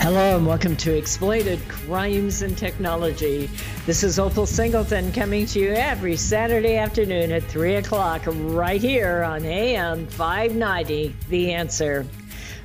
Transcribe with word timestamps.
Hello 0.00 0.34
and 0.34 0.46
welcome 0.46 0.76
to 0.76 0.96
Exploited 0.96 1.60
Crimes 1.68 2.40
and 2.40 2.56
Technology. 2.56 3.50
This 3.84 4.02
is 4.02 4.18
Opal 4.18 4.46
Singleton 4.46 5.12
coming 5.12 5.44
to 5.44 5.60
you 5.60 5.72
every 5.72 6.16
Saturday 6.16 6.78
afternoon 6.78 7.30
at 7.30 7.42
3 7.42 7.74
o'clock 7.74 8.22
right 8.24 8.80
here 8.80 9.22
on 9.22 9.44
AM 9.44 10.06
590, 10.06 11.14
The 11.28 11.52
Answer. 11.52 12.06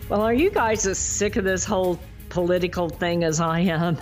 Well, 0.08 0.22
are 0.22 0.34
you 0.34 0.50
guys 0.50 0.88
as 0.88 0.98
sick 0.98 1.36
of 1.36 1.44
this 1.44 1.66
whole 1.66 2.00
political 2.30 2.88
thing 2.88 3.26
as 3.26 3.42
I 3.42 3.60
am? 3.60 3.98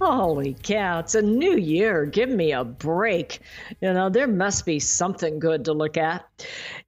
Holy 0.00 0.56
cow, 0.60 0.98
it's 0.98 1.14
a 1.14 1.22
new 1.22 1.56
year. 1.56 2.04
Give 2.04 2.28
me 2.28 2.52
a 2.52 2.64
break. 2.64 3.38
You 3.80 3.92
know, 3.92 4.08
there 4.10 4.26
must 4.26 4.66
be 4.66 4.80
something 4.80 5.38
good 5.38 5.66
to 5.66 5.72
look 5.72 5.96
at. 5.96 6.24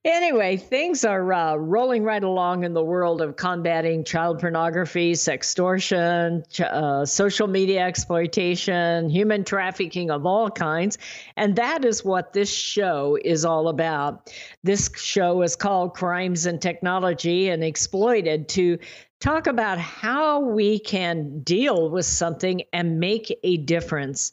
Anyway, 0.05 0.57
things 0.57 1.05
are 1.05 1.33
uh, 1.33 1.55
rolling 1.55 2.03
right 2.03 2.23
along 2.23 2.65
in 2.65 2.75
the 2.75 2.83
world 2.83 3.21
of 3.21 3.37
combating 3.37 4.05
child 4.05 4.41
pornography, 4.41 5.13
sextortion, 5.13 6.43
uh, 6.61 7.05
social 7.07 7.47
media 7.47 7.87
exploitation, 7.87 9.09
human 9.09 9.45
trafficking 9.45 10.11
of 10.11 10.27
all 10.27 10.51
kinds. 10.51 10.99
And 11.37 11.57
that 11.57 11.85
is 11.85 12.05
what 12.05 12.33
this 12.33 12.53
show 12.53 13.19
is 13.25 13.45
all 13.45 13.69
about. 13.69 14.33
This 14.63 14.91
show 14.97 15.43
is 15.43 15.57
called 15.57 15.95
Crimes 15.95 16.47
and 16.47 16.61
Technology 16.61 17.49
and 17.49 17.63
Exploited 17.63 18.49
to 18.51 18.79
talk 19.21 19.47
about 19.47 19.79
how 19.79 20.41
we 20.41 20.79
can 20.79 21.41
deal 21.41 21.91
with 21.91 22.07
something 22.07 22.63
and 22.73 23.01
make 23.01 23.37
a 23.43 23.57
difference. 23.59 24.33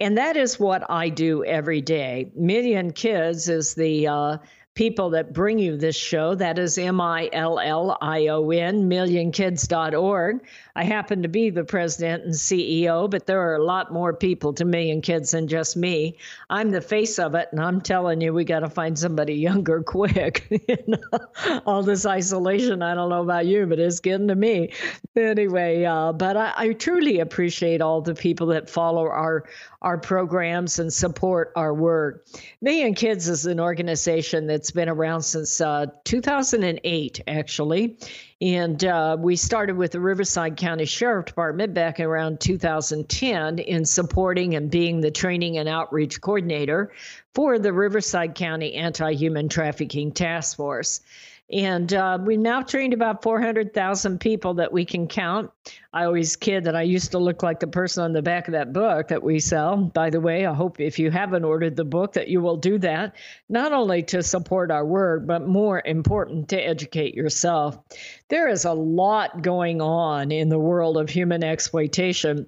And 0.00 0.18
that 0.18 0.36
is 0.36 0.58
what 0.58 0.90
I 0.90 1.08
do 1.08 1.44
every 1.44 1.80
day. 1.80 2.32
Million 2.34 2.92
Kids 2.92 3.48
is 3.48 3.74
the 3.74 4.08
uh, 4.08 4.38
people 4.74 5.10
that 5.10 5.32
bring 5.32 5.58
you 5.58 5.76
this 5.76 5.96
show. 5.96 6.34
That 6.34 6.58
is 6.58 6.76
M 6.78 7.00
I 7.00 7.30
L 7.32 7.58
L 7.60 7.96
I 8.00 8.26
O 8.26 8.50
N, 8.50 8.88
millionkids.org. 8.88 10.44
I 10.76 10.82
happen 10.84 11.22
to 11.22 11.28
be 11.28 11.50
the 11.50 11.62
president 11.62 12.24
and 12.24 12.34
CEO, 12.34 13.08
but 13.08 13.26
there 13.26 13.40
are 13.40 13.54
a 13.54 13.64
lot 13.64 13.92
more 13.92 14.12
people 14.12 14.52
to 14.54 14.64
Million 14.64 15.02
Kids 15.02 15.30
than 15.30 15.46
just 15.46 15.76
me. 15.76 16.18
I'm 16.50 16.70
the 16.70 16.80
face 16.80 17.20
of 17.20 17.36
it, 17.36 17.48
and 17.52 17.60
I'm 17.60 17.80
telling 17.80 18.20
you, 18.20 18.34
we 18.34 18.44
got 18.44 18.60
to 18.60 18.68
find 18.68 18.98
somebody 18.98 19.34
younger 19.34 19.82
quick. 19.86 20.48
All 21.66 21.84
this 21.84 22.04
isolation, 22.06 22.82
I 22.82 22.94
don't 22.94 23.08
know 23.08 23.22
about 23.22 23.46
you, 23.46 23.66
but 23.66 23.78
it's 23.78 24.00
getting 24.00 24.28
to 24.28 24.34
me. 24.34 24.72
Anyway, 25.14 25.84
uh, 25.84 26.12
but 26.12 26.36
I, 26.36 26.52
I 26.56 26.72
truly 26.72 27.20
appreciate 27.20 27.80
all 27.80 28.00
the 28.00 28.14
people 28.14 28.48
that 28.48 28.68
follow 28.68 29.06
our 29.06 29.44
our 29.84 29.98
programs 29.98 30.78
and 30.78 30.92
support 30.92 31.52
our 31.56 31.74
work. 31.74 32.26
Million 32.62 32.94
Kids 32.94 33.28
is 33.28 33.44
an 33.44 33.60
organization 33.60 34.46
that's 34.46 34.70
been 34.70 34.88
around 34.88 35.22
since 35.22 35.60
uh, 35.60 35.86
2008, 36.04 37.20
actually. 37.28 37.98
And 38.40 38.84
uh, 38.84 39.16
we 39.18 39.36
started 39.36 39.76
with 39.76 39.92
the 39.92 40.00
Riverside 40.00 40.56
County 40.56 40.84
Sheriff 40.86 41.26
Department 41.26 41.72
back 41.72 42.00
around 42.00 42.40
2010 42.40 43.58
in 43.60 43.84
supporting 43.84 44.54
and 44.56 44.70
being 44.70 45.00
the 45.00 45.10
training 45.10 45.56
and 45.58 45.68
outreach 45.68 46.20
coordinator 46.20 46.92
for 47.32 47.58
the 47.58 47.72
Riverside 47.72 48.34
County 48.34 48.74
Anti 48.74 49.14
Human 49.14 49.48
Trafficking 49.48 50.12
Task 50.12 50.56
Force. 50.56 51.00
And 51.52 51.92
uh, 51.92 52.18
we 52.22 52.38
now 52.38 52.62
trained 52.62 52.94
about 52.94 53.22
400,000 53.22 54.18
people 54.18 54.54
that 54.54 54.72
we 54.72 54.86
can 54.86 55.06
count. 55.06 55.50
I 55.92 56.04
always 56.04 56.36
kid 56.36 56.64
that 56.64 56.74
I 56.74 56.82
used 56.82 57.10
to 57.10 57.18
look 57.18 57.42
like 57.42 57.60
the 57.60 57.66
person 57.66 58.02
on 58.02 58.14
the 58.14 58.22
back 58.22 58.48
of 58.48 58.52
that 58.52 58.72
book 58.72 59.08
that 59.08 59.22
we 59.22 59.38
sell. 59.40 59.76
By 59.76 60.08
the 60.08 60.20
way, 60.20 60.46
I 60.46 60.54
hope 60.54 60.80
if 60.80 60.98
you 60.98 61.10
haven't 61.10 61.44
ordered 61.44 61.76
the 61.76 61.84
book 61.84 62.14
that 62.14 62.28
you 62.28 62.40
will 62.40 62.56
do 62.56 62.78
that, 62.78 63.16
not 63.50 63.72
only 63.72 64.02
to 64.04 64.22
support 64.22 64.70
our 64.70 64.86
work, 64.86 65.26
but 65.26 65.46
more 65.46 65.82
important, 65.84 66.48
to 66.48 66.56
educate 66.56 67.14
yourself. 67.14 67.78
There 68.28 68.48
is 68.48 68.64
a 68.64 68.72
lot 68.72 69.42
going 69.42 69.82
on 69.82 70.32
in 70.32 70.48
the 70.48 70.58
world 70.58 70.96
of 70.96 71.10
human 71.10 71.44
exploitation. 71.44 72.46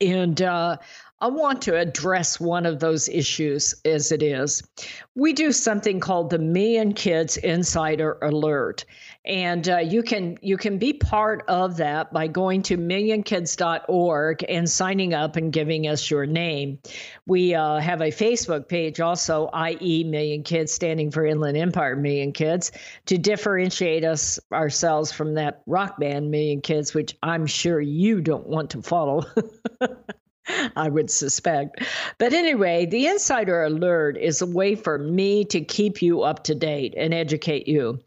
And 0.00 0.42
uh, 0.42 0.78
I 1.22 1.28
want 1.28 1.62
to 1.62 1.78
address 1.78 2.40
one 2.40 2.66
of 2.66 2.80
those 2.80 3.08
issues 3.08 3.76
as 3.84 4.10
it 4.10 4.24
is. 4.24 4.60
We 5.14 5.32
do 5.32 5.52
something 5.52 6.00
called 6.00 6.30
the 6.30 6.38
Million 6.40 6.94
Kids 6.94 7.36
Insider 7.36 8.18
Alert. 8.22 8.84
And 9.24 9.68
uh, 9.68 9.78
you 9.78 10.02
can 10.02 10.36
you 10.42 10.56
can 10.56 10.78
be 10.78 10.92
part 10.92 11.44
of 11.46 11.76
that 11.76 12.12
by 12.12 12.26
going 12.26 12.62
to 12.62 12.76
millionkids.org 12.76 14.44
and 14.48 14.68
signing 14.68 15.14
up 15.14 15.36
and 15.36 15.52
giving 15.52 15.86
us 15.86 16.10
your 16.10 16.26
name. 16.26 16.80
We 17.26 17.54
uh, 17.54 17.78
have 17.78 18.00
a 18.00 18.10
Facebook 18.10 18.66
page 18.66 18.98
also, 18.98 19.48
i.e. 19.52 20.02
Million 20.02 20.42
Kids, 20.42 20.72
standing 20.72 21.12
for 21.12 21.24
Inland 21.24 21.56
Empire 21.56 21.94
Million 21.94 22.32
Kids, 22.32 22.72
to 23.06 23.16
differentiate 23.16 24.02
us 24.04 24.40
ourselves 24.50 25.12
from 25.12 25.34
that 25.34 25.62
rock 25.66 26.00
band 26.00 26.32
Million 26.32 26.62
Kids, 26.62 26.94
which 26.94 27.16
I'm 27.22 27.46
sure 27.46 27.80
you 27.80 28.20
don't 28.20 28.48
want 28.48 28.70
to 28.70 28.82
follow. 28.82 29.24
I 30.76 30.88
would 30.88 31.10
suspect. 31.10 31.82
But 32.18 32.32
anyway, 32.32 32.86
the 32.86 33.06
insider 33.06 33.62
alert 33.62 34.16
is 34.16 34.42
a 34.42 34.46
way 34.46 34.74
for 34.74 34.98
me 34.98 35.44
to 35.46 35.60
keep 35.60 36.02
you 36.02 36.22
up 36.22 36.44
to 36.44 36.54
date 36.54 36.94
and 36.96 37.14
educate 37.14 37.68
you. 37.68 38.00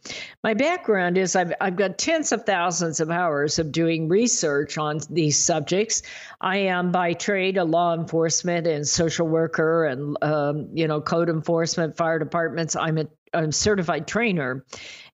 My 0.43 0.53
background 0.53 1.17
is 1.17 1.35
I've, 1.35 1.53
I've 1.61 1.75
got 1.75 1.97
tens 1.97 2.31
of 2.31 2.45
thousands 2.45 2.99
of 2.99 3.09
hours 3.09 3.57
of 3.57 3.71
doing 3.71 4.09
research 4.09 4.77
on 4.77 4.99
these 5.09 5.39
subjects. 5.39 6.01
I 6.41 6.57
am 6.57 6.91
by 6.91 7.13
trade 7.13 7.57
a 7.57 7.63
law 7.63 7.93
enforcement 7.93 8.67
and 8.67 8.87
social 8.87 9.27
worker 9.27 9.85
and, 9.85 10.17
um, 10.21 10.69
you 10.73 10.87
know, 10.87 11.01
code 11.01 11.29
enforcement, 11.29 11.95
fire 11.95 12.19
departments. 12.19 12.75
I'm 12.75 12.97
a, 12.97 13.07
a 13.35 13.51
certified 13.51 14.07
trainer. 14.07 14.65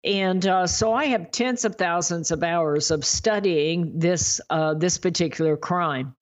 And 0.04 0.48
uh, 0.48 0.66
so 0.66 0.94
I 0.94 1.06
have 1.06 1.30
tens 1.30 1.64
of 1.64 1.76
thousands 1.76 2.32
of 2.32 2.42
hours 2.42 2.90
of 2.90 3.06
studying 3.06 4.00
this 4.00 4.42
uh, 4.50 4.74
this 4.74 4.98
particular 4.98 5.56
crime. 5.56 6.16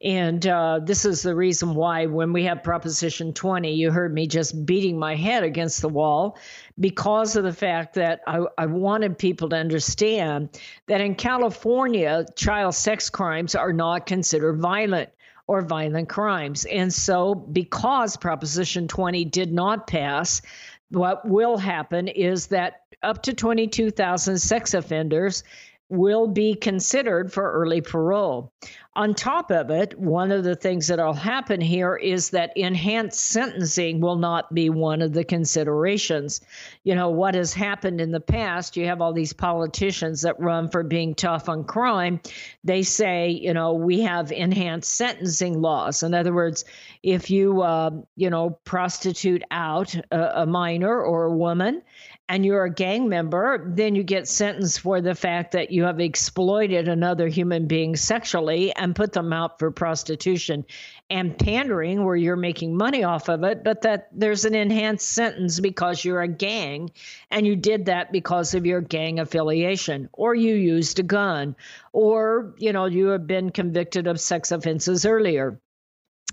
And 0.00 0.46
uh, 0.46 0.80
this 0.84 1.04
is 1.04 1.22
the 1.22 1.34
reason 1.34 1.74
why, 1.74 2.06
when 2.06 2.32
we 2.32 2.44
have 2.44 2.62
Proposition 2.62 3.32
20, 3.32 3.72
you 3.72 3.90
heard 3.90 4.12
me 4.12 4.26
just 4.26 4.66
beating 4.66 4.98
my 4.98 5.16
head 5.16 5.42
against 5.42 5.80
the 5.80 5.88
wall 5.88 6.38
because 6.78 7.36
of 7.36 7.42
the 7.42 7.52
fact 7.52 7.94
that 7.94 8.20
I, 8.26 8.44
I 8.58 8.66
wanted 8.66 9.18
people 9.18 9.48
to 9.48 9.56
understand 9.56 10.60
that 10.86 11.00
in 11.00 11.14
California, 11.14 12.26
child 12.36 12.74
sex 12.74 13.08
crimes 13.08 13.54
are 13.54 13.72
not 13.72 14.06
considered 14.06 14.60
violent 14.60 15.08
or 15.46 15.62
violent 15.62 16.08
crimes. 16.08 16.64
And 16.66 16.92
so, 16.92 17.34
because 17.34 18.16
Proposition 18.16 18.88
20 18.88 19.24
did 19.26 19.52
not 19.52 19.86
pass, 19.86 20.42
what 20.90 21.26
will 21.26 21.56
happen 21.56 22.08
is 22.08 22.48
that 22.48 22.82
up 23.02 23.22
to 23.22 23.34
22,000 23.34 24.38
sex 24.38 24.74
offenders 24.74 25.44
will 25.88 26.26
be 26.26 26.54
considered 26.54 27.32
for 27.32 27.52
early 27.52 27.80
parole. 27.80 28.52
On 28.96 29.12
top 29.12 29.50
of 29.50 29.70
it, 29.70 29.98
one 29.98 30.30
of 30.30 30.44
the 30.44 30.54
things 30.54 30.86
that'll 30.86 31.12
happen 31.12 31.60
here 31.60 31.96
is 31.96 32.30
that 32.30 32.56
enhanced 32.56 33.18
sentencing 33.18 34.00
will 34.00 34.16
not 34.16 34.54
be 34.54 34.70
one 34.70 35.02
of 35.02 35.12
the 35.12 35.24
considerations. 35.24 36.40
You 36.84 36.94
know, 36.94 37.10
what 37.10 37.34
has 37.34 37.52
happened 37.52 38.00
in 38.00 38.12
the 38.12 38.20
past, 38.20 38.76
you 38.76 38.86
have 38.86 39.00
all 39.00 39.12
these 39.12 39.32
politicians 39.32 40.22
that 40.22 40.38
run 40.38 40.68
for 40.68 40.84
being 40.84 41.16
tough 41.16 41.48
on 41.48 41.64
crime. 41.64 42.20
They 42.62 42.82
say, 42.82 43.30
you 43.30 43.52
know, 43.52 43.74
we 43.74 44.00
have 44.02 44.30
enhanced 44.30 44.94
sentencing 44.94 45.60
laws. 45.60 46.04
In 46.04 46.14
other 46.14 46.32
words, 46.32 46.64
if 47.02 47.30
you, 47.30 47.62
uh, 47.62 47.90
you 48.14 48.30
know, 48.30 48.50
prostitute 48.64 49.42
out 49.50 49.96
a, 50.12 50.42
a 50.42 50.46
minor 50.46 51.02
or 51.02 51.24
a 51.24 51.36
woman 51.36 51.82
and 52.28 52.44
you're 52.44 52.64
a 52.64 52.72
gang 52.72 53.08
member, 53.08 53.62
then 53.66 53.94
you 53.94 54.02
get 54.02 54.26
sentenced 54.26 54.80
for 54.80 55.02
the 55.02 55.14
fact 55.14 55.52
that 55.52 55.70
you 55.70 55.84
have 55.84 56.00
exploited 56.00 56.88
another 56.88 57.28
human 57.28 57.66
being 57.66 57.96
sexually 57.96 58.74
and 58.74 58.96
put 58.96 59.12
them 59.12 59.32
out 59.32 59.58
for 59.58 59.70
prostitution 59.70 60.64
and 61.10 61.38
pandering 61.38 62.02
where 62.02 62.16
you're 62.16 62.34
making 62.34 62.74
money 62.74 63.04
off 63.04 63.28
of 63.28 63.44
it, 63.44 63.62
but 63.62 63.82
that 63.82 64.08
there's 64.10 64.46
an 64.46 64.54
enhanced 64.54 65.06
sentence 65.06 65.60
because 65.60 66.02
you're 66.02 66.22
a 66.22 66.28
gang 66.28 66.90
and 67.30 67.46
you 67.46 67.56
did 67.56 67.84
that 67.86 68.10
because 68.10 68.54
of 68.54 68.64
your 68.64 68.80
gang 68.80 69.20
affiliation 69.20 70.08
or 70.14 70.34
you 70.34 70.54
used 70.54 70.98
a 70.98 71.02
gun 71.02 71.54
or, 71.92 72.54
you 72.56 72.72
know, 72.72 72.86
you 72.86 73.08
have 73.08 73.26
been 73.26 73.50
convicted 73.50 74.06
of 74.06 74.18
sex 74.18 74.50
offenses 74.50 75.04
earlier. 75.04 75.60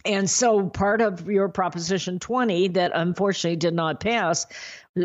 And 0.06 0.30
so 0.30 0.70
part 0.70 1.02
of 1.02 1.28
your 1.28 1.50
Proposition 1.50 2.18
20 2.20 2.70
that 2.70 2.92
unfortunately 2.96 3.58
did 3.58 3.74
not 3.74 4.00
pass 4.00 4.48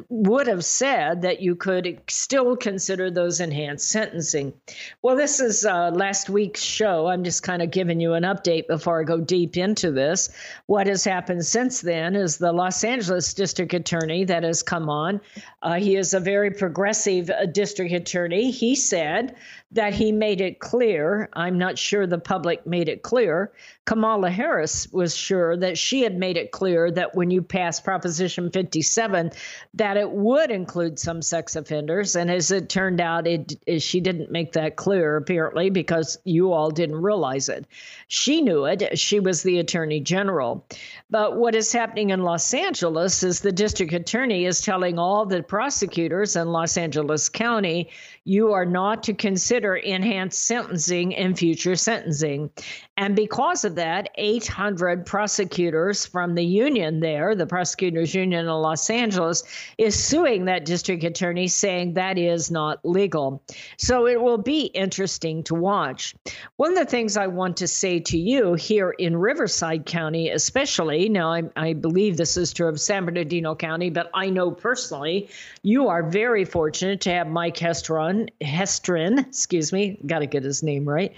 would 0.09 0.49
have 0.49 0.65
said 0.65 1.23
that 1.23 1.41
you 1.41 1.55
could 1.55 2.01
still 2.09 2.57
consider 2.57 3.09
those 3.09 3.41
enhanced 3.41 3.89
sentencing. 3.89 4.53
Well, 5.01 5.15
this 5.15 5.39
is 5.39 5.65
uh, 5.65 5.91
last 5.91 6.29
week's 6.29 6.63
show. 6.63 7.07
I'm 7.07 7.23
just 7.23 7.45
kind 7.45 7.63
of 7.63 7.71
giving 7.71 8.01
you 8.01 8.15
an 8.15 8.25
update 8.25 8.67
before 8.67 9.01
I 9.01 9.05
go 9.05 9.21
deep 9.21 9.57
into 9.57 9.93
this. 9.93 10.31
What 10.67 10.89
has 10.89 11.05
happened 11.05 11.47
since 11.47 11.81
then 11.81 12.17
is 12.17 12.37
the 12.37 12.53
Los 12.53 12.83
Angeles 12.83 13.33
district 13.33 13.75
attorney 13.75 14.25
that 14.25 14.43
has 14.43 14.63
come 14.63 14.91
on. 14.91 15.21
Uh, 15.63 15.75
he 15.75 15.95
is 15.95 16.15
a 16.15 16.21
very 16.21 16.51
progressive 16.51 17.31
uh, 17.31 17.47
district 17.47 17.93
attorney. 17.93 18.51
He 18.51 18.75
said 18.75 19.37
that 19.73 19.95
he 19.95 20.11
made 20.11 20.41
it 20.41 20.59
clear. 20.59 21.29
I'm 21.33 21.59
not 21.59 21.79
sure 21.79 22.07
the 22.07 22.19
public 22.19 22.67
made 22.67 22.89
it 22.89 23.03
clear. 23.03 23.53
Kamala 23.85 24.31
Harris 24.31 24.89
was 24.93 25.15
sure 25.15 25.57
that 25.57 25.79
she 25.79 26.03
had 26.03 26.17
made 26.17 26.37
it 26.37 26.51
clear 26.51 26.91
that 26.91 27.15
when 27.15 27.31
you 27.31 27.43
pass 27.43 27.81
Proposition 27.81 28.51
57, 28.51 29.31
that 29.77 29.99
it 29.99 30.11
would 30.11 30.51
include 30.51 30.99
some 30.99 31.21
sex 31.21 31.55
offenders. 31.55 32.17
And 32.17 32.31
as 32.31 32.51
it 32.51 32.71
turned 32.71 33.01
out, 33.01 33.27
it, 33.27 33.53
it, 33.67 33.81
she 33.81 34.01
didn't 34.01 34.33
make 34.33 34.53
that 34.53 34.77
clear, 34.77 35.17
apparently, 35.17 35.69
because 35.69 36.19
you 36.25 36.53
all 36.53 36.71
didn't 36.71 37.03
realize 37.03 37.51
it. 37.51 37.67
She 38.09 38.41
knew 38.41 38.65
it. 38.65 38.99
She 38.99 39.21
was 39.21 39.43
the 39.43 39.59
attorney 39.59 40.01
general. 40.01 40.65
But 41.11 41.37
what 41.37 41.55
is 41.55 41.73
happening 41.73 42.11
in 42.11 42.23
Los 42.23 42.55
Angeles 42.55 43.23
is 43.23 43.41
the 43.41 43.53
district 43.53 43.93
attorney 43.93 44.47
is 44.47 44.63
telling 44.63 44.99
all 44.99 45.27
the 45.27 45.43
prosecutors 45.43 46.37
in 46.37 46.49
Los 46.49 46.79
Angeles 46.79 47.29
County, 47.29 47.91
you 48.27 48.53
are 48.53 48.67
not 48.67 49.05
to 49.05 49.15
consider 49.15 49.77
enhanced 49.77 50.43
sentencing 50.43 51.13
in 51.13 51.35
future 51.35 51.77
sentencing. 51.77 52.51
And 52.99 53.15
because 53.15 53.65
of 53.65 53.75
that, 53.77 54.09
800 54.17 55.07
prosecutors 55.07 56.07
from 56.07 56.35
the 56.35 56.45
union 56.45 56.99
there, 57.01 57.35
the 57.35 57.47
Prosecutors 57.47 58.15
Union 58.15 58.47
in 58.47 58.51
Los 58.51 58.91
Angeles, 58.91 59.45
is 59.79 60.03
suing 60.03 60.47
that 60.47 60.65
district 60.65 61.05
attorney 61.05 61.47
saying 61.47 61.95
that 61.95 62.19
is 62.19 62.51
not 62.51 62.85
legal. 62.85 63.43
So 63.77 64.07
it 64.09 64.21
will 64.21 64.39
be 64.39 64.67
interesting 64.67 65.45
to 65.45 65.55
watch. 65.55 66.15
One 66.57 66.73
of 66.73 66.79
the 66.79 66.91
things 66.91 67.17
I 67.17 67.27
want 67.29 67.59
to 67.59 67.69
say 67.69 68.01
to 68.01 68.19
you 68.19 68.55
here 68.55 68.91
in 68.91 69.17
Riverside 69.17 69.87
County, 69.87 70.31
especially, 70.31 71.09
now 71.09 71.33
I, 71.33 71.43
I 71.55 71.73
believe 71.75 72.17
this 72.17 72.37
is 72.37 72.53
true 72.53 72.69
of 72.69 72.81
San 72.81 73.05
Bernardino 73.05 73.55
County, 73.55 73.91
but 73.91 74.11
I 74.15 74.31
know 74.31 74.51
personally 74.51 75.29
you 75.63 75.89
are 75.89 76.03
very 76.03 76.45
fortunate 76.45 77.03
to 77.03 77.11
have 77.11 77.29
Mike 77.29 77.57
Hestron, 77.57 78.16
Hestrin, 78.41 79.19
excuse 79.27 79.73
me, 79.73 79.99
got 80.07 80.21
to 80.21 80.27
get 80.27 80.43
his 80.43 80.63
name 80.63 80.89
right. 80.89 81.13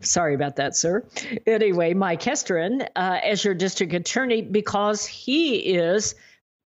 Sorry 0.00 0.34
about 0.34 0.56
that, 0.56 0.76
sir 0.76 1.04
anyway, 1.46 1.94
Mike 1.94 2.22
Hestrin 2.22 2.86
uh, 2.96 3.20
as 3.22 3.44
your 3.44 3.54
district 3.54 3.92
attorney 3.92 4.42
because 4.42 5.06
he 5.06 5.56
is 5.56 6.14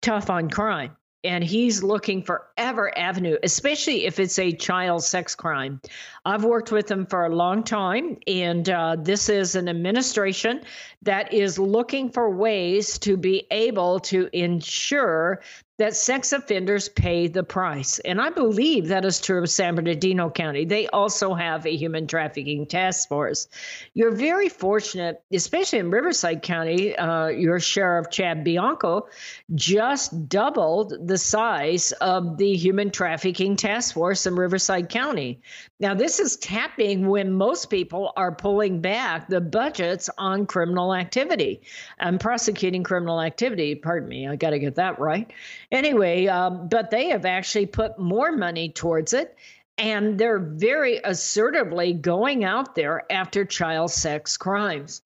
tough 0.02 0.30
on 0.30 0.50
crime 0.50 0.96
and 1.24 1.44
he's 1.44 1.82
looking 1.82 2.22
for 2.22 2.46
ever 2.56 2.96
avenue, 2.96 3.36
especially 3.42 4.06
if 4.06 4.20
it's 4.20 4.38
a 4.38 4.52
child 4.52 5.04
sex 5.04 5.34
crime. 5.34 5.82
I've 6.24 6.44
worked 6.44 6.72
with 6.72 6.90
him 6.90 7.08
for 7.08 7.26
a 7.26 7.36
long 7.36 7.64
time, 7.64 8.20
and 8.28 8.70
uh, 8.70 8.98
this 9.00 9.28
is 9.28 9.56
an 9.56 9.68
administration 9.68 10.62
that 11.02 11.34
is 11.34 11.58
looking 11.58 12.12
for 12.12 12.30
ways 12.30 13.00
to 13.00 13.18
be 13.18 13.48
able 13.50 14.00
to 14.02 14.30
ensure 14.34 15.42
that 15.78 15.96
sex 15.96 16.32
offenders 16.32 16.88
pay 16.88 17.28
the 17.28 17.44
price. 17.44 18.00
And 18.00 18.22
I 18.22 18.30
believe 18.30 18.88
that 18.88 19.04
is 19.04 19.20
true 19.20 19.42
of 19.42 19.50
San 19.50 19.76
Bernardino 19.76 20.30
County. 20.30 20.64
They 20.64 20.88
also 20.88 21.34
have 21.34 21.66
a 21.66 21.76
human 21.76 22.08
trafficking 22.08 22.66
task 22.66 23.10
force. 23.10 23.50
You're 23.94 24.16
very 24.16 24.48
fortunate, 24.48 25.22
especially 25.34 25.80
in 25.80 25.92
Riverside 25.92 26.42
County, 26.42 26.96
uh, 26.96 27.28
your 27.28 27.60
sheriff, 27.60 28.10
Chad 28.10 28.44
Bianco, 28.44 29.10
just 29.54 30.30
doubled 30.30 30.94
the 31.08 31.18
size 31.18 31.92
of 31.94 32.38
the 32.38 32.56
human 32.56 32.90
trafficking 32.90 33.58
task 33.58 33.94
force 33.94 34.26
in 34.26 34.36
Riverside 34.36 34.90
County. 34.90 35.42
Now, 35.82 35.94
this 35.94 36.20
is 36.22 36.42
happening 36.44 37.08
when 37.08 37.34
most 37.34 37.70
people 37.70 38.14
are 38.16 38.34
pulling 38.34 38.80
back 38.80 39.28
the 39.28 39.42
budgets 39.42 40.10
on 40.18 40.46
criminal 40.46 40.96
activity 40.96 41.62
and 42.00 42.18
prosecuting 42.18 42.84
criminal 42.84 43.20
activity. 43.20 43.76
Pardon 43.76 44.08
me, 44.08 44.26
I 44.26 44.38
got 44.38 44.52
to 44.52 44.60
get 44.60 44.76
that 44.76 45.00
right. 45.00 45.30
Anyway, 45.72 46.28
um, 46.28 46.68
but 46.68 46.92
they 46.92 47.10
have 47.10 47.26
actually 47.26 47.66
put 47.66 48.00
more 48.00 48.32
money 48.32 48.70
towards 48.70 49.14
it. 49.14 49.36
And 49.78 50.18
they're 50.18 50.40
very 50.40 51.02
assertively 51.04 51.94
going 51.94 52.46
out 52.46 52.76
there 52.76 53.04
after 53.12 53.44
child 53.44 53.92
sex 53.92 54.38
crimes. 54.38 55.02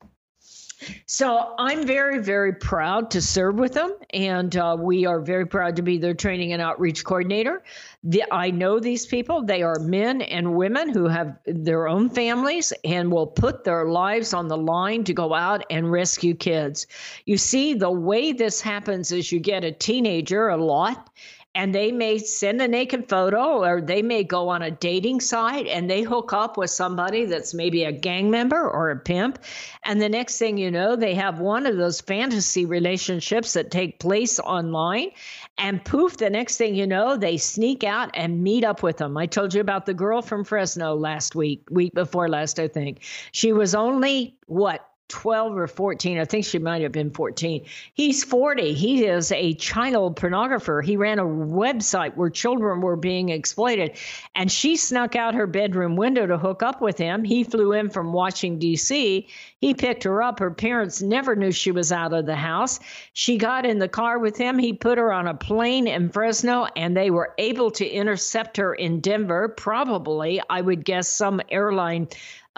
So 1.05 1.55
I'm 1.57 1.85
very, 1.85 2.19
very 2.19 2.53
proud 2.53 3.11
to 3.11 3.21
serve 3.21 3.55
with 3.55 3.73
them, 3.73 3.95
and 4.13 4.55
uh, 4.55 4.77
we 4.79 5.05
are 5.05 5.19
very 5.19 5.45
proud 5.45 5.75
to 5.75 5.81
be 5.81 5.97
their 5.97 6.13
training 6.13 6.53
and 6.53 6.61
outreach 6.61 7.03
coordinator. 7.03 7.63
The, 8.03 8.23
I 8.31 8.51
know 8.51 8.79
these 8.79 9.05
people; 9.05 9.43
they 9.43 9.61
are 9.61 9.79
men 9.79 10.21
and 10.21 10.55
women 10.55 10.89
who 10.89 11.07
have 11.07 11.37
their 11.45 11.87
own 11.87 12.09
families 12.09 12.71
and 12.83 13.11
will 13.11 13.27
put 13.27 13.63
their 13.63 13.85
lives 13.85 14.33
on 14.33 14.47
the 14.47 14.57
line 14.57 15.03
to 15.05 15.13
go 15.13 15.33
out 15.33 15.65
and 15.69 15.91
rescue 15.91 16.33
kids. 16.33 16.87
You 17.25 17.37
see, 17.37 17.73
the 17.73 17.91
way 17.91 18.31
this 18.31 18.61
happens 18.61 19.11
is 19.11 19.31
you 19.31 19.39
get 19.39 19.63
a 19.63 19.71
teenager 19.71 20.49
a 20.49 20.57
lot 20.57 21.09
and 21.59 21.75
they 21.75 21.91
may 21.91 22.17
send 22.17 22.61
a 22.61 22.67
naked 22.69 23.09
photo 23.09 23.65
or 23.65 23.81
they 23.81 24.01
may 24.01 24.23
go 24.23 24.47
on 24.47 24.61
a 24.61 24.71
dating 24.71 25.19
site 25.19 25.67
and 25.67 25.89
they 25.89 26.03
hook 26.03 26.31
up 26.31 26.55
with 26.55 26.69
somebody 26.69 27.25
that's 27.25 27.53
maybe 27.53 27.83
a 27.83 27.91
gang 27.91 28.31
member 28.31 28.69
or 28.69 28.91
a 28.91 28.95
pimp. 28.95 29.39
And 29.83 30.01
the 30.01 30.07
next 30.07 30.37
thing 30.37 30.57
you 30.57 30.71
know 30.71 30.95
they 30.95 31.13
have 31.15 31.41
one 31.41 31.65
of 31.65 31.75
those 31.75 31.99
fantasy 31.99 32.65
relationships 32.65 33.51
that 33.53 33.71
take 33.71 33.99
place 33.99 34.39
online. 34.39 35.09
And 35.57 35.83
poof 35.83 36.15
the 36.15 36.29
next 36.29 36.55
thing 36.55 36.75
you 36.75 36.87
know 36.87 37.17
they 37.17 37.35
sneak 37.35 37.83
out 37.83 38.09
and 38.13 38.41
meet 38.41 38.63
up 38.63 38.81
with 38.81 38.95
them. 38.95 39.17
I 39.17 39.25
told 39.25 39.53
you 39.53 39.59
about 39.59 39.85
the 39.85 39.93
girl 39.93 40.21
from 40.21 40.45
fresno 40.45 40.95
last 40.95 41.35
week 41.35 41.67
week 41.69 41.93
before 41.93 42.29
last 42.29 42.57
i 42.57 42.69
think. 42.69 43.03
She 43.33 43.51
was 43.51 43.75
only 43.75 44.37
what 44.45 44.88
12 45.09 45.57
or 45.57 45.67
14. 45.67 46.19
I 46.19 46.25
think 46.25 46.45
she 46.45 46.59
might 46.59 46.81
have 46.81 46.91
been 46.91 47.11
14. 47.11 47.65
He's 47.93 48.23
40. 48.23 48.73
He 48.73 49.05
is 49.05 49.31
a 49.31 49.55
child 49.55 50.15
pornographer. 50.15 50.83
He 50.83 50.95
ran 50.95 51.19
a 51.19 51.25
website 51.25 52.15
where 52.15 52.29
children 52.29 52.79
were 52.81 52.95
being 52.95 53.29
exploited, 53.29 53.97
and 54.35 54.51
she 54.51 54.77
snuck 54.77 55.15
out 55.15 55.33
her 55.33 55.47
bedroom 55.47 55.95
window 55.95 56.25
to 56.25 56.37
hook 56.37 56.63
up 56.63 56.81
with 56.81 56.97
him. 56.97 57.23
He 57.23 57.43
flew 57.43 57.73
in 57.73 57.89
from 57.89 58.13
Washington, 58.13 58.59
D.C. 58.59 59.27
He 59.59 59.73
picked 59.73 60.03
her 60.03 60.21
up. 60.21 60.39
Her 60.39 60.51
parents 60.51 61.01
never 61.01 61.35
knew 61.35 61.51
she 61.51 61.71
was 61.71 61.91
out 61.91 62.13
of 62.13 62.25
the 62.25 62.35
house. 62.35 62.79
She 63.13 63.37
got 63.37 63.65
in 63.65 63.79
the 63.79 63.89
car 63.89 64.19
with 64.19 64.37
him. 64.37 64.57
He 64.57 64.73
put 64.73 64.97
her 64.97 65.11
on 65.11 65.27
a 65.27 65.33
plane 65.33 65.87
in 65.87 66.09
Fresno, 66.09 66.67
and 66.75 66.95
they 66.95 67.09
were 67.09 67.33
able 67.37 67.71
to 67.71 67.87
intercept 67.87 68.57
her 68.57 68.73
in 68.73 69.01
Denver. 69.01 69.49
Probably, 69.49 70.41
I 70.49 70.61
would 70.61 70.85
guess, 70.85 71.09
some 71.09 71.41
airline 71.49 72.07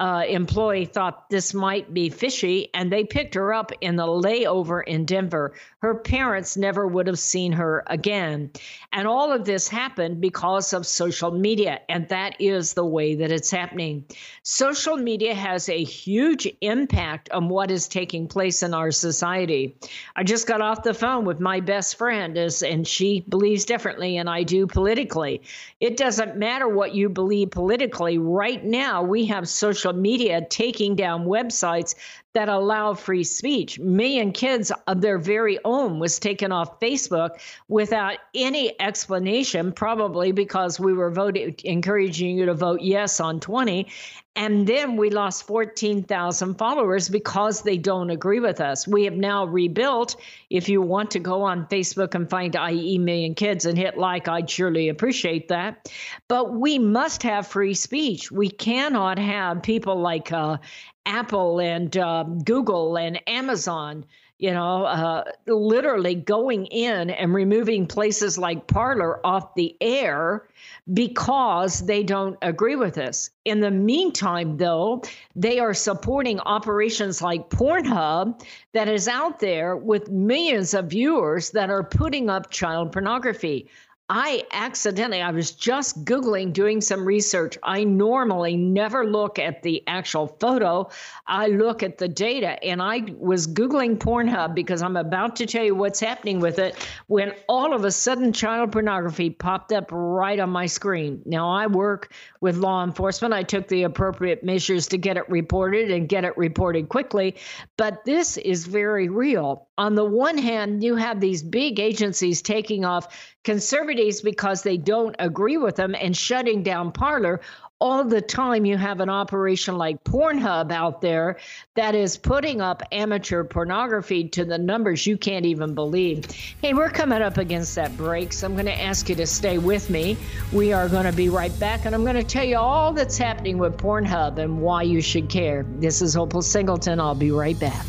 uh, 0.01 0.23
employee 0.27 0.85
thought 0.85 1.29
this 1.29 1.53
might 1.53 1.93
be 1.93 2.09
fishy, 2.09 2.69
and 2.73 2.91
they 2.91 3.03
picked 3.03 3.35
her 3.35 3.53
up 3.53 3.71
in 3.81 3.95
the 3.95 4.03
layover 4.03 4.83
in 4.83 5.05
Denver. 5.05 5.53
Her 5.77 5.93
parents 5.93 6.57
never 6.57 6.87
would 6.87 7.05
have 7.05 7.19
seen 7.19 7.51
her 7.51 7.83
again. 7.85 8.49
And 8.91 9.07
all 9.07 9.31
of 9.31 9.45
this 9.45 9.67
happened 9.67 10.19
because 10.19 10.73
of 10.73 10.87
social 10.87 11.29
media, 11.29 11.81
and 11.87 12.09
that 12.09 12.41
is 12.41 12.73
the 12.73 12.83
way 12.83 13.13
that 13.13 13.31
it's 13.31 13.51
happening. 13.51 14.05
Social 14.41 14.97
media 14.97 15.35
has 15.35 15.69
a 15.69 15.83
huge 15.83 16.47
impact 16.61 17.29
on 17.29 17.47
what 17.47 17.69
is 17.69 17.87
taking 17.87 18.27
place 18.27 18.63
in 18.63 18.73
our 18.73 18.89
society. 18.89 19.77
I 20.15 20.23
just 20.23 20.47
got 20.47 20.61
off 20.61 20.81
the 20.81 20.95
phone 20.95 21.25
with 21.25 21.39
my 21.39 21.59
best 21.59 21.99
friend, 21.99 22.35
and 22.37 22.87
she 22.87 23.23
believes 23.29 23.65
differently, 23.65 24.17
and 24.17 24.27
I 24.27 24.41
do 24.41 24.65
politically. 24.65 25.43
It 25.79 25.95
doesn't 25.95 26.37
matter 26.37 26.67
what 26.67 26.95
you 26.95 27.07
believe 27.07 27.51
politically. 27.51 28.17
Right 28.17 28.65
now, 28.65 29.03
we 29.03 29.27
have 29.27 29.47
social 29.47 29.90
media 29.93 30.45
taking 30.49 30.95
down 30.95 31.25
websites 31.25 31.95
that 32.33 32.49
allow 32.49 32.93
free 32.93 33.23
speech. 33.23 33.79
Million 33.79 34.31
Kids 34.31 34.71
of 34.87 35.01
their 35.01 35.17
very 35.17 35.59
own 35.65 35.99
was 35.99 36.19
taken 36.19 36.51
off 36.51 36.79
Facebook 36.79 37.31
without 37.67 38.17
any 38.33 38.79
explanation, 38.79 39.71
probably 39.71 40.31
because 40.31 40.79
we 40.79 40.93
were 40.93 41.11
voting, 41.11 41.55
encouraging 41.63 42.37
you 42.37 42.45
to 42.45 42.53
vote 42.53 42.81
yes 42.81 43.19
on 43.19 43.39
20. 43.39 43.87
And 44.33 44.65
then 44.65 44.95
we 44.95 45.09
lost 45.09 45.45
14,000 45.45 46.55
followers 46.55 47.09
because 47.09 47.63
they 47.63 47.77
don't 47.77 48.09
agree 48.09 48.39
with 48.39 48.61
us. 48.61 48.87
We 48.87 49.03
have 49.03 49.15
now 49.15 49.43
rebuilt. 49.43 50.15
If 50.49 50.69
you 50.69 50.81
want 50.81 51.11
to 51.11 51.19
go 51.19 51.41
on 51.41 51.67
Facebook 51.67 52.15
and 52.15 52.29
find 52.29 52.55
IE 52.55 52.97
Million 52.97 53.35
Kids 53.35 53.65
and 53.65 53.77
hit 53.77 53.97
like, 53.97 54.29
I'd 54.29 54.49
surely 54.49 54.87
appreciate 54.87 55.49
that. 55.49 55.91
But 56.29 56.53
we 56.53 56.79
must 56.79 57.23
have 57.23 57.45
free 57.45 57.73
speech. 57.73 58.31
We 58.31 58.49
cannot 58.49 59.19
have 59.19 59.63
people 59.63 59.97
like 59.97 60.31
uh, 60.31 60.57
Apple 61.05 61.59
and 61.59 61.95
uh, 61.97 62.23
Google 62.23 62.97
and 62.97 63.19
Amazon, 63.27 64.05
you 64.37 64.51
know, 64.51 64.85
uh, 64.85 65.23
literally 65.47 66.15
going 66.15 66.65
in 66.67 67.09
and 67.09 67.33
removing 67.33 67.85
places 67.85 68.37
like 68.37 68.67
Parler 68.67 69.25
off 69.25 69.53
the 69.55 69.75
air 69.81 70.47
because 70.93 71.85
they 71.85 72.03
don't 72.03 72.37
agree 72.41 72.75
with 72.75 72.97
us. 72.97 73.29
In 73.45 73.59
the 73.59 73.71
meantime, 73.71 74.57
though, 74.57 75.03
they 75.35 75.59
are 75.59 75.73
supporting 75.73 76.39
operations 76.39 77.21
like 77.21 77.49
Pornhub 77.49 78.41
that 78.73 78.87
is 78.87 79.07
out 79.07 79.39
there 79.39 79.75
with 79.75 80.09
millions 80.09 80.73
of 80.73 80.89
viewers 80.89 81.51
that 81.51 81.69
are 81.69 81.83
putting 81.83 82.29
up 82.29 82.49
child 82.49 82.91
pornography. 82.91 83.69
I 84.13 84.43
accidentally, 84.51 85.21
I 85.21 85.31
was 85.31 85.51
just 85.51 86.03
Googling 86.03 86.51
doing 86.51 86.81
some 86.81 87.05
research. 87.05 87.57
I 87.63 87.85
normally 87.85 88.57
never 88.57 89.05
look 89.05 89.39
at 89.39 89.63
the 89.63 89.87
actual 89.87 90.27
photo, 90.27 90.89
I 91.27 91.47
look 91.47 91.81
at 91.81 91.97
the 91.97 92.09
data. 92.09 92.61
And 92.61 92.81
I 92.81 93.05
was 93.17 93.47
Googling 93.47 93.99
Pornhub 93.99 94.53
because 94.53 94.81
I'm 94.81 94.97
about 94.97 95.37
to 95.37 95.45
tell 95.45 95.63
you 95.63 95.75
what's 95.75 96.01
happening 96.01 96.41
with 96.41 96.59
it 96.59 96.75
when 97.07 97.31
all 97.47 97.73
of 97.73 97.85
a 97.85 97.91
sudden 97.91 98.33
child 98.33 98.73
pornography 98.73 99.29
popped 99.29 99.71
up 99.71 99.87
right 99.93 100.41
on 100.41 100.49
my 100.49 100.65
screen. 100.65 101.21
Now, 101.25 101.49
I 101.49 101.67
work 101.67 102.13
with 102.41 102.57
law 102.57 102.83
enforcement. 102.83 103.33
I 103.33 103.43
took 103.43 103.69
the 103.69 103.83
appropriate 103.83 104.43
measures 104.43 104.87
to 104.87 104.97
get 104.97 105.15
it 105.15 105.29
reported 105.29 105.89
and 105.89 106.09
get 106.09 106.25
it 106.25 106.35
reported 106.37 106.89
quickly. 106.89 107.37
But 107.77 108.03
this 108.03 108.35
is 108.35 108.65
very 108.65 109.07
real. 109.07 109.69
On 109.81 109.95
the 109.95 110.05
one 110.05 110.37
hand, 110.37 110.83
you 110.83 110.95
have 110.95 111.19
these 111.19 111.41
big 111.41 111.79
agencies 111.79 112.43
taking 112.43 112.85
off 112.85 113.33
conservatives 113.43 114.21
because 114.21 114.61
they 114.61 114.77
don't 114.77 115.15
agree 115.17 115.57
with 115.57 115.75
them 115.75 115.95
and 115.99 116.15
shutting 116.15 116.61
down 116.61 116.91
Parler 116.91 117.41
all 117.79 118.03
the 118.03 118.21
time 118.21 118.63
you 118.63 118.77
have 118.77 118.99
an 118.99 119.09
operation 119.09 119.79
like 119.79 120.03
Pornhub 120.03 120.71
out 120.71 121.01
there 121.01 121.37
that 121.73 121.95
is 121.95 122.15
putting 122.15 122.61
up 122.61 122.83
amateur 122.91 123.43
pornography 123.43 124.29
to 124.29 124.45
the 124.45 124.59
numbers 124.59 125.07
you 125.07 125.17
can't 125.17 125.47
even 125.47 125.73
believe. 125.73 126.29
Hey, 126.61 126.75
we're 126.75 126.91
coming 126.91 127.23
up 127.23 127.39
against 127.39 127.73
that 127.73 127.97
break, 127.97 128.33
so 128.33 128.45
I'm 128.45 128.53
going 128.53 128.67
to 128.67 128.79
ask 128.79 129.09
you 129.09 129.15
to 129.15 129.25
stay 129.25 129.57
with 129.57 129.89
me. 129.89 130.15
We 130.53 130.73
are 130.73 130.89
going 130.89 131.05
to 131.05 131.11
be 131.11 131.29
right 131.29 131.59
back, 131.59 131.85
and 131.85 131.95
I'm 131.95 132.03
going 132.03 132.17
to 132.17 132.23
tell 132.23 132.45
you 132.45 132.57
all 132.57 132.93
that's 132.93 133.17
happening 133.17 133.57
with 133.57 133.77
Pornhub 133.77 134.37
and 134.37 134.61
why 134.61 134.83
you 134.83 135.01
should 135.01 135.27
care. 135.27 135.65
This 135.79 136.03
is 136.03 136.15
Opal 136.15 136.43
Singleton. 136.43 136.99
I'll 136.99 137.15
be 137.15 137.31
right 137.31 137.59
back. 137.59 137.83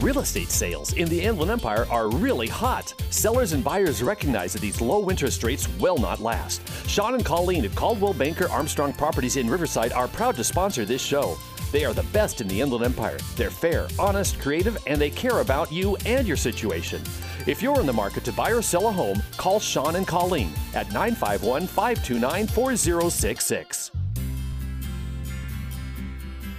Real 0.00 0.20
estate 0.20 0.50
sales 0.50 0.92
in 0.92 1.08
the 1.08 1.20
Inland 1.20 1.50
Empire 1.50 1.84
are 1.90 2.08
really 2.08 2.46
hot. 2.46 2.94
Sellers 3.10 3.52
and 3.52 3.64
buyers 3.64 4.00
recognize 4.00 4.52
that 4.52 4.62
these 4.62 4.80
low 4.80 5.10
interest 5.10 5.42
rates 5.42 5.68
will 5.80 5.98
not 5.98 6.20
last. 6.20 6.62
Sean 6.86 7.14
and 7.14 7.24
Colleen 7.24 7.64
at 7.64 7.74
Coldwell 7.74 8.12
Banker 8.12 8.48
Armstrong 8.48 8.92
Properties 8.92 9.36
in 9.36 9.50
Riverside 9.50 9.92
are 9.92 10.06
proud 10.06 10.36
to 10.36 10.44
sponsor 10.44 10.84
this 10.84 11.02
show. 11.02 11.36
They 11.72 11.84
are 11.84 11.92
the 11.92 12.04
best 12.04 12.40
in 12.40 12.46
the 12.46 12.60
Inland 12.60 12.84
Empire. 12.84 13.18
They're 13.34 13.50
fair, 13.50 13.88
honest, 13.98 14.38
creative, 14.38 14.78
and 14.86 15.00
they 15.00 15.10
care 15.10 15.40
about 15.40 15.72
you 15.72 15.96
and 16.06 16.28
your 16.28 16.36
situation. 16.36 17.02
If 17.46 17.60
you're 17.60 17.80
in 17.80 17.86
the 17.86 17.92
market 17.92 18.22
to 18.26 18.32
buy 18.32 18.52
or 18.52 18.62
sell 18.62 18.86
a 18.86 18.92
home, 18.92 19.20
call 19.36 19.58
Sean 19.58 19.96
and 19.96 20.06
Colleen 20.06 20.52
at 20.74 20.92
951 20.92 21.66
529 21.66 22.46
4066. 22.46 23.90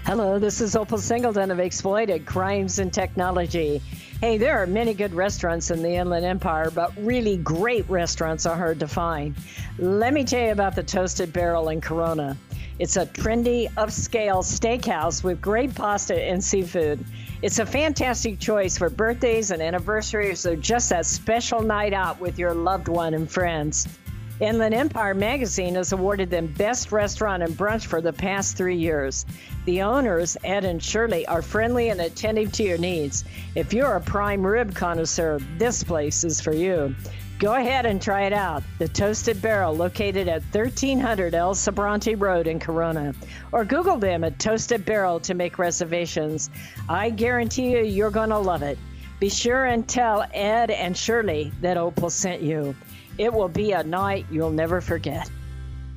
Hello, 0.10 0.39
this 0.39 0.60
is 0.60 0.75
Opal 0.75 0.98
Singleton 0.98 1.51
of 1.51 1.60
Exploited 1.60 2.25
Crimes 2.25 2.80
and 2.80 2.92
Technology. 2.92 3.80
Hey, 4.22 4.39
there 4.39 4.58
are 4.58 4.66
many 4.66 4.96
good 4.96 5.13
restaurants 5.13 5.70
in 5.70 5.84
the 5.84 5.98
Inland 5.98 6.25
Empire, 6.25 6.72
but 6.72 6.92
really 6.98 7.38
great 7.38 7.88
restaurants 7.88 8.48
are 8.48 8.56
hard 8.56 8.80
to 8.80 8.88
find. 8.88 9.36
Let 9.78 10.16
me 10.16 10.24
tell 10.24 10.48
you 10.48 10.51
about 10.51 10.75
the 10.75 10.82
Toasted 10.82 11.32
Barrel 11.32 11.70
in 11.70 11.80
Corona. 11.80 12.36
It's 12.80 12.98
a 12.98 13.06
trendy, 13.06 13.72
upscale 13.74 14.42
steakhouse 14.42 15.24
with 15.24 15.39
great 15.42 15.75
pasta 15.75 16.20
and 16.20 16.44
seafood. 16.44 17.06
It's 17.44 17.60
a 17.60 17.66
fantastic 17.68 18.39
choice 18.39 18.80
for 18.80 18.89
birthdays 18.89 19.51
and 19.51 19.62
anniversaries 19.62 20.44
or 20.44 20.56
just 20.56 20.89
that 20.89 21.06
special 21.06 21.62
night 21.62 21.94
out 21.94 22.20
with 22.20 22.39
your 22.39 22.56
loved 22.56 22.88
one 22.88 23.13
and 23.13 23.30
friends. 23.30 23.88
Inland 24.39 24.74
Empire 24.74 25.13
magazine 25.13 25.75
has 25.75 25.92
awarded 25.92 26.30
them 26.30 26.48
Best 26.48 26.94
Restaurant 26.94 27.44
and 27.44 27.54
Brunch 27.58 27.86
for 27.86 28.00
the 28.00 28.13
past 28.13 28.56
three 28.56 28.78
years. 28.78 29.25
The 29.70 29.84
owners, 29.84 30.36
Ed 30.44 30.66
and 30.66 30.82
Shirley, 30.82 31.28
are 31.28 31.44
friendly 31.44 31.90
and 31.90 32.02
attentive 32.02 32.52
to 32.54 32.64
your 32.64 32.80
needs. 32.80 33.24
If 33.54 33.72
you're 33.72 33.98
a 33.98 34.02
prime 34.02 34.44
rib 34.44 34.74
connoisseur, 34.74 35.40
this 35.60 35.84
place 35.84 36.24
is 36.24 36.42
for 36.42 36.56
you. 36.56 36.96
Go 37.38 37.54
ahead 37.54 37.86
and 37.86 38.02
try 38.02 38.24
it 38.24 38.34
out. 38.34 38.64
The 38.80 38.88
Toasted 38.88 39.44
Barrel, 39.44 39.76
located 39.76 40.28
at 40.28 40.42
1300 40.42 41.36
El 41.36 41.54
Sobrante 41.54 42.16
Road 42.16 42.48
in 42.48 42.60
Corona. 42.60 43.14
Or 43.52 43.64
Google 43.64 43.98
them 43.98 44.24
at 44.24 44.40
Toasted 44.40 44.86
Barrel 44.86 45.20
to 45.20 45.36
make 45.36 45.60
reservations. 45.60 46.50
I 46.90 47.12
guarantee 47.12 47.70
you, 47.70 47.84
you're 47.84 48.10
going 48.10 48.30
to 48.30 48.40
love 48.40 48.64
it. 48.64 48.80
Be 49.20 49.30
sure 49.30 49.66
and 49.66 49.88
tell 49.88 50.26
Ed 50.34 50.72
and 50.72 50.98
Shirley 50.98 51.52
that 51.62 51.78
Opal 51.78 52.10
sent 52.10 52.42
you. 52.42 52.76
It 53.20 53.32
will 53.32 53.50
be 53.50 53.74
a 53.74 53.84
night 53.84 54.26
you'll 54.32 54.50
never 54.50 54.82
forget. 54.82 55.30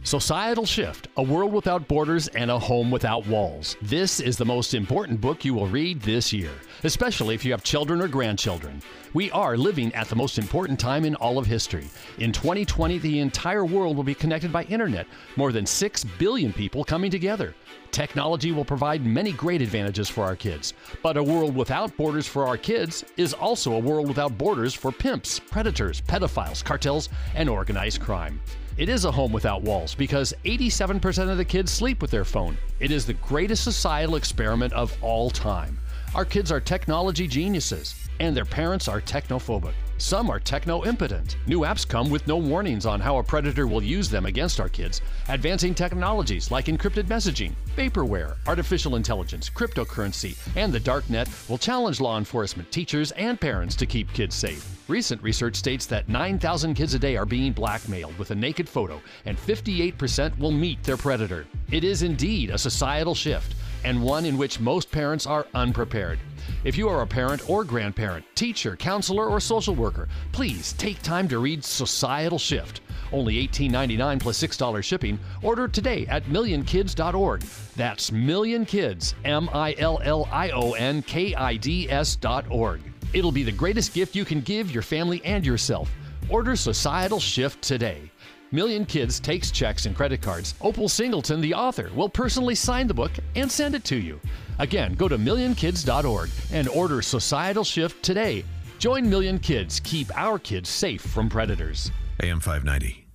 Societal 0.04 0.66
Shift 0.66 1.06
A 1.16 1.22
World 1.22 1.52
Without 1.52 1.86
Borders 1.86 2.26
and 2.26 2.50
a 2.50 2.58
Home 2.58 2.90
Without 2.90 3.24
Walls. 3.28 3.76
This 3.80 4.18
is 4.18 4.36
the 4.36 4.44
most 4.44 4.74
important 4.74 5.20
book 5.20 5.44
you 5.44 5.54
will 5.54 5.68
read 5.68 6.02
this 6.02 6.32
year, 6.32 6.50
especially 6.82 7.36
if 7.36 7.44
you 7.44 7.52
have 7.52 7.62
children 7.62 8.02
or 8.02 8.08
grandchildren. 8.08 8.82
We 9.14 9.30
are 9.30 9.56
living 9.56 9.94
at 9.94 10.08
the 10.08 10.16
most 10.16 10.38
important 10.38 10.80
time 10.80 11.04
in 11.04 11.14
all 11.14 11.38
of 11.38 11.46
history. 11.46 11.88
In 12.18 12.32
2020, 12.32 12.98
the 12.98 13.20
entire 13.20 13.64
world 13.64 13.96
will 13.96 14.02
be 14.02 14.12
connected 14.12 14.52
by 14.52 14.64
internet, 14.64 15.06
more 15.36 15.52
than 15.52 15.64
6 15.64 16.02
billion 16.18 16.52
people 16.52 16.82
coming 16.82 17.10
together. 17.10 17.54
Technology 17.92 18.50
will 18.50 18.64
provide 18.64 19.06
many 19.06 19.30
great 19.30 19.62
advantages 19.62 20.08
for 20.08 20.24
our 20.24 20.34
kids, 20.34 20.74
but 21.04 21.16
a 21.16 21.22
world 21.22 21.54
without 21.54 21.96
borders 21.96 22.26
for 22.26 22.44
our 22.48 22.56
kids 22.56 23.04
is 23.16 23.34
also 23.34 23.74
a 23.74 23.78
world 23.78 24.08
without 24.08 24.36
borders 24.36 24.74
for 24.74 24.90
pimps, 24.90 25.38
predators, 25.38 26.00
pedophiles, 26.00 26.64
cartels, 26.64 27.08
and 27.36 27.48
organized 27.48 28.00
crime. 28.00 28.40
It 28.78 28.88
is 28.88 29.04
a 29.04 29.12
home 29.12 29.32
without 29.32 29.62
walls 29.62 29.94
because 29.94 30.32
87% 30.46 31.30
of 31.30 31.36
the 31.36 31.44
kids 31.44 31.70
sleep 31.70 32.00
with 32.00 32.10
their 32.10 32.24
phone. 32.24 32.56
It 32.80 32.90
is 32.90 33.04
the 33.04 33.12
greatest 33.12 33.64
societal 33.64 34.16
experiment 34.16 34.72
of 34.72 34.96
all 35.02 35.28
time. 35.28 35.78
Our 36.14 36.24
kids 36.24 36.50
are 36.50 36.60
technology 36.60 37.28
geniuses, 37.28 37.94
and 38.18 38.34
their 38.34 38.46
parents 38.46 38.88
are 38.88 39.02
technophobic. 39.02 39.74
Some 40.02 40.30
are 40.30 40.40
techno 40.40 40.84
impotent. 40.84 41.36
New 41.46 41.60
apps 41.60 41.86
come 41.86 42.10
with 42.10 42.26
no 42.26 42.36
warnings 42.36 42.86
on 42.86 42.98
how 42.98 43.18
a 43.18 43.22
predator 43.22 43.68
will 43.68 43.84
use 43.84 44.10
them 44.10 44.26
against 44.26 44.58
our 44.58 44.68
kids. 44.68 45.00
Advancing 45.28 45.76
technologies 45.76 46.50
like 46.50 46.66
encrypted 46.66 47.04
messaging, 47.04 47.52
vaporware, 47.76 48.34
artificial 48.48 48.96
intelligence, 48.96 49.48
cryptocurrency, 49.48 50.36
and 50.56 50.72
the 50.72 50.80
dark 50.80 51.08
net 51.08 51.28
will 51.48 51.56
challenge 51.56 52.00
law 52.00 52.18
enforcement, 52.18 52.68
teachers, 52.72 53.12
and 53.12 53.40
parents 53.40 53.76
to 53.76 53.86
keep 53.86 54.12
kids 54.12 54.34
safe. 54.34 54.68
Recent 54.88 55.22
research 55.22 55.54
states 55.54 55.86
that 55.86 56.08
9,000 56.08 56.74
kids 56.74 56.94
a 56.94 56.98
day 56.98 57.16
are 57.16 57.24
being 57.24 57.52
blackmailed 57.52 58.18
with 58.18 58.32
a 58.32 58.34
naked 58.34 58.68
photo, 58.68 59.00
and 59.24 59.38
58% 59.38 60.36
will 60.36 60.50
meet 60.50 60.82
their 60.82 60.96
predator. 60.96 61.46
It 61.70 61.84
is 61.84 62.02
indeed 62.02 62.50
a 62.50 62.58
societal 62.58 63.14
shift, 63.14 63.54
and 63.84 64.02
one 64.02 64.24
in 64.24 64.38
which 64.38 64.60
most 64.60 64.90
parents 64.90 65.26
are 65.26 65.46
unprepared. 65.54 66.18
If 66.64 66.76
you 66.76 66.88
are 66.88 67.02
a 67.02 67.06
parent 67.06 67.48
or 67.48 67.64
grandparent, 67.64 68.24
teacher, 68.34 68.76
counselor, 68.76 69.26
or 69.28 69.40
social 69.40 69.74
worker, 69.74 70.08
please 70.32 70.72
take 70.74 71.02
time 71.02 71.28
to 71.28 71.38
read 71.38 71.64
Societal 71.64 72.38
Shift. 72.38 72.80
Only 73.12 73.46
$18.99 73.48 74.20
plus 74.20 74.42
$6 74.42 74.84
shipping. 74.84 75.18
Order 75.42 75.68
today 75.68 76.06
at 76.06 76.24
millionkids.org. 76.24 77.40
That's 77.76 78.10
millionkids, 78.10 79.14
M 79.24 79.50
I 79.52 79.74
L 79.78 80.00
L 80.04 80.28
I 80.30 80.50
O 80.50 80.72
N 80.72 81.02
K 81.02 81.34
I 81.34 81.56
D 81.56 81.90
S.org. 81.90 82.80
It'll 83.12 83.32
be 83.32 83.42
the 83.42 83.52
greatest 83.52 83.92
gift 83.92 84.14
you 84.14 84.24
can 84.24 84.40
give 84.40 84.70
your 84.70 84.82
family 84.82 85.22
and 85.24 85.44
yourself. 85.44 85.90
Order 86.28 86.56
Societal 86.56 87.20
Shift 87.20 87.60
today. 87.62 88.11
Million 88.54 88.84
Kids 88.84 89.18
takes 89.18 89.50
checks 89.50 89.86
and 89.86 89.96
credit 89.96 90.20
cards. 90.20 90.54
Opal 90.60 90.86
Singleton, 90.86 91.40
the 91.40 91.54
author, 91.54 91.88
will 91.94 92.10
personally 92.10 92.54
sign 92.54 92.86
the 92.86 92.92
book 92.92 93.12
and 93.34 93.50
send 93.50 93.74
it 93.74 93.82
to 93.84 93.96
you. 93.96 94.20
Again, 94.58 94.92
go 94.92 95.08
to 95.08 95.16
millionkids.org 95.16 96.28
and 96.52 96.68
order 96.68 97.00
Societal 97.00 97.64
Shift 97.64 98.02
today. 98.02 98.44
Join 98.78 99.08
Million 99.08 99.38
Kids. 99.38 99.80
Keep 99.80 100.14
our 100.18 100.38
kids 100.38 100.68
safe 100.68 101.00
from 101.00 101.30
predators. 101.30 101.90
AM 102.22 102.40
590. 102.40 103.06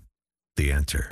The 0.55 0.71
answer. 0.71 1.07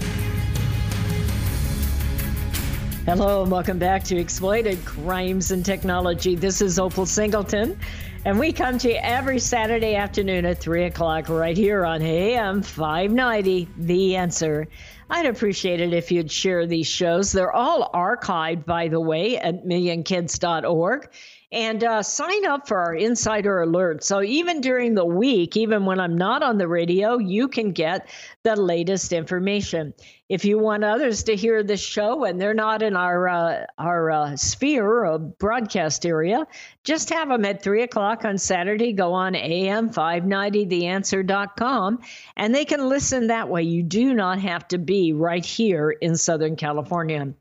Hello, 3.05 3.43
and 3.43 3.51
welcome 3.51 3.77
back 3.77 4.03
to 4.05 4.17
Exploited 4.17 4.83
Crimes 4.83 5.51
and 5.51 5.63
Technology. 5.63 6.33
This 6.33 6.59
is 6.59 6.79
Opal 6.79 7.05
Singleton, 7.05 7.79
and 8.25 8.39
we 8.39 8.51
come 8.51 8.79
to 8.79 8.89
you 8.89 8.99
every 9.03 9.37
Saturday 9.37 9.95
afternoon 9.95 10.45
at 10.45 10.57
3 10.57 10.85
o'clock 10.85 11.29
right 11.29 11.55
here 11.55 11.85
on 11.85 12.01
AM 12.01 12.63
590, 12.63 13.67
The 13.77 14.15
Answer. 14.15 14.67
I'd 15.11 15.27
appreciate 15.27 15.79
it 15.79 15.93
if 15.93 16.11
you'd 16.11 16.31
share 16.31 16.65
these 16.65 16.87
shows. 16.87 17.31
They're 17.31 17.53
all 17.53 17.91
archived, 17.93 18.65
by 18.65 18.87
the 18.87 18.99
way, 18.99 19.37
at 19.37 19.63
millionkids.org 19.63 21.07
and 21.51 21.83
uh, 21.83 22.03
sign 22.03 22.45
up 22.45 22.67
for 22.67 22.77
our 22.77 22.95
insider 22.95 23.61
alert. 23.61 24.03
So 24.03 24.23
even 24.23 24.61
during 24.61 24.95
the 24.95 25.05
week, 25.05 25.57
even 25.57 25.85
when 25.85 25.99
I'm 25.99 26.17
not 26.17 26.43
on 26.43 26.57
the 26.57 26.67
radio, 26.67 27.17
you 27.17 27.47
can 27.47 27.71
get 27.71 28.09
the 28.43 28.55
latest 28.55 29.13
information. 29.13 29.93
If 30.27 30.43
you 30.43 30.57
want 30.57 30.83
others 30.83 31.25
to 31.25 31.35
hear 31.35 31.61
this 31.61 31.79
show 31.79 32.23
and 32.23 32.41
they're 32.41 32.55
not 32.55 32.81
in 32.81 32.95
our 32.95 33.29
uh, 33.29 33.67
our 33.77 34.09
uh, 34.09 34.35
sphere 34.35 35.05
or 35.05 35.19
broadcast 35.19 36.03
area, 36.03 36.47
just 36.83 37.11
have 37.11 37.29
them 37.29 37.45
at 37.45 37.61
three 37.61 37.83
o'clock 37.83 38.25
on 38.25 38.39
Saturday. 38.39 38.91
Go 38.93 39.13
on 39.13 39.35
AM 39.35 39.91
590theanswer.com 39.91 41.99
and 42.35 42.55
they 42.55 42.65
can 42.65 42.89
listen 42.89 43.27
that 43.27 43.49
way. 43.49 43.61
You 43.61 43.83
do 43.83 44.15
not 44.15 44.39
have 44.39 44.67
to 44.69 44.79
be 44.79 45.13
right 45.13 45.45
here 45.45 45.91
in 45.91 46.17
Southern 46.17 46.55
California. 46.55 47.31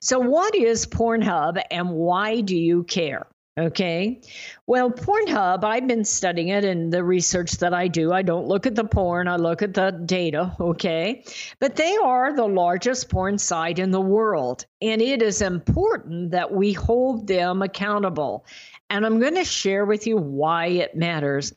So, 0.00 0.18
what 0.18 0.56
is 0.56 0.84
Pornhub 0.84 1.62
and 1.70 1.90
why 1.90 2.40
do 2.40 2.56
you 2.56 2.82
care? 2.82 3.28
Okay. 3.58 4.22
Well, 4.66 4.90
Pornhub, 4.90 5.62
I've 5.62 5.86
been 5.86 6.06
studying 6.06 6.48
it 6.48 6.64
in 6.64 6.88
the 6.88 7.04
research 7.04 7.52
that 7.58 7.74
I 7.74 7.86
do. 7.86 8.10
I 8.10 8.22
don't 8.22 8.46
look 8.46 8.64
at 8.66 8.74
the 8.74 8.84
porn, 8.84 9.28
I 9.28 9.36
look 9.36 9.60
at 9.60 9.74
the 9.74 9.90
data. 9.90 10.56
Okay. 10.58 11.22
But 11.60 11.76
they 11.76 11.96
are 11.98 12.34
the 12.34 12.46
largest 12.46 13.10
porn 13.10 13.36
site 13.36 13.78
in 13.78 13.90
the 13.90 14.00
world. 14.00 14.64
And 14.80 15.02
it 15.02 15.20
is 15.20 15.42
important 15.42 16.30
that 16.30 16.50
we 16.50 16.72
hold 16.72 17.26
them 17.26 17.60
accountable. 17.60 18.46
And 18.88 19.04
I'm 19.04 19.20
going 19.20 19.36
to 19.36 19.44
share 19.44 19.84
with 19.86 20.06
you 20.06 20.16
why 20.16 20.66
it 20.66 20.94
matters. 20.94 21.52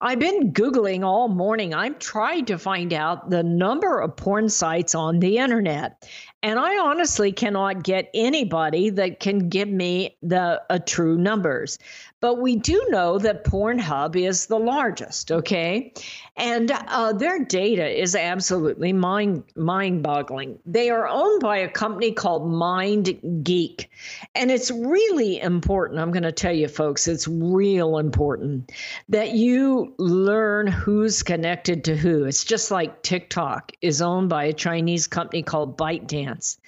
I've 0.00 0.18
been 0.18 0.52
Googling 0.52 1.04
all 1.04 1.28
morning. 1.28 1.74
I'm 1.74 1.96
trying 1.96 2.46
to 2.46 2.58
find 2.58 2.92
out 2.92 3.30
the 3.30 3.42
number 3.44 4.00
of 4.00 4.16
porn 4.16 4.48
sites 4.48 4.94
on 4.94 5.20
the 5.20 5.38
internet. 5.38 6.08
And 6.42 6.58
I 6.58 6.78
honestly 6.78 7.32
cannot 7.32 7.82
get 7.82 8.10
anybody 8.14 8.90
that 8.90 9.20
can 9.20 9.50
give 9.50 9.68
me 9.68 10.16
the 10.22 10.62
a 10.70 10.78
true 10.78 11.18
numbers. 11.18 11.78
But 12.20 12.38
we 12.38 12.56
do 12.56 12.86
know 12.90 13.18
that 13.18 13.44
Pornhub 13.44 14.14
is 14.14 14.46
the 14.46 14.58
largest, 14.58 15.32
okay? 15.32 15.94
And 16.36 16.70
uh, 16.70 17.14
their 17.14 17.44
data 17.44 17.88
is 17.88 18.14
absolutely 18.14 18.92
mind 18.92 19.44
mind 19.56 20.02
boggling. 20.02 20.58
They 20.66 20.90
are 20.90 21.08
owned 21.08 21.40
by 21.40 21.58
a 21.58 21.68
company 21.68 22.12
called 22.12 22.42
MindGeek. 22.42 23.86
And 24.34 24.50
it's 24.50 24.70
really 24.70 25.40
important. 25.40 26.00
I'm 26.00 26.12
going 26.12 26.24
to 26.24 26.32
tell 26.32 26.52
you, 26.52 26.68
folks, 26.68 27.08
it's 27.08 27.26
real 27.26 27.96
important 27.96 28.70
that 29.08 29.32
you 29.32 29.94
learn 29.98 30.66
who's 30.66 31.22
connected 31.22 31.84
to 31.84 31.96
who. 31.96 32.24
It's 32.24 32.44
just 32.44 32.70
like 32.70 33.02
TikTok 33.02 33.72
is 33.80 34.02
owned 34.02 34.28
by 34.28 34.44
a 34.44 34.52
Chinese 34.52 35.06
company 35.06 35.42
called 35.42 35.78
ByteDance. 35.78 36.58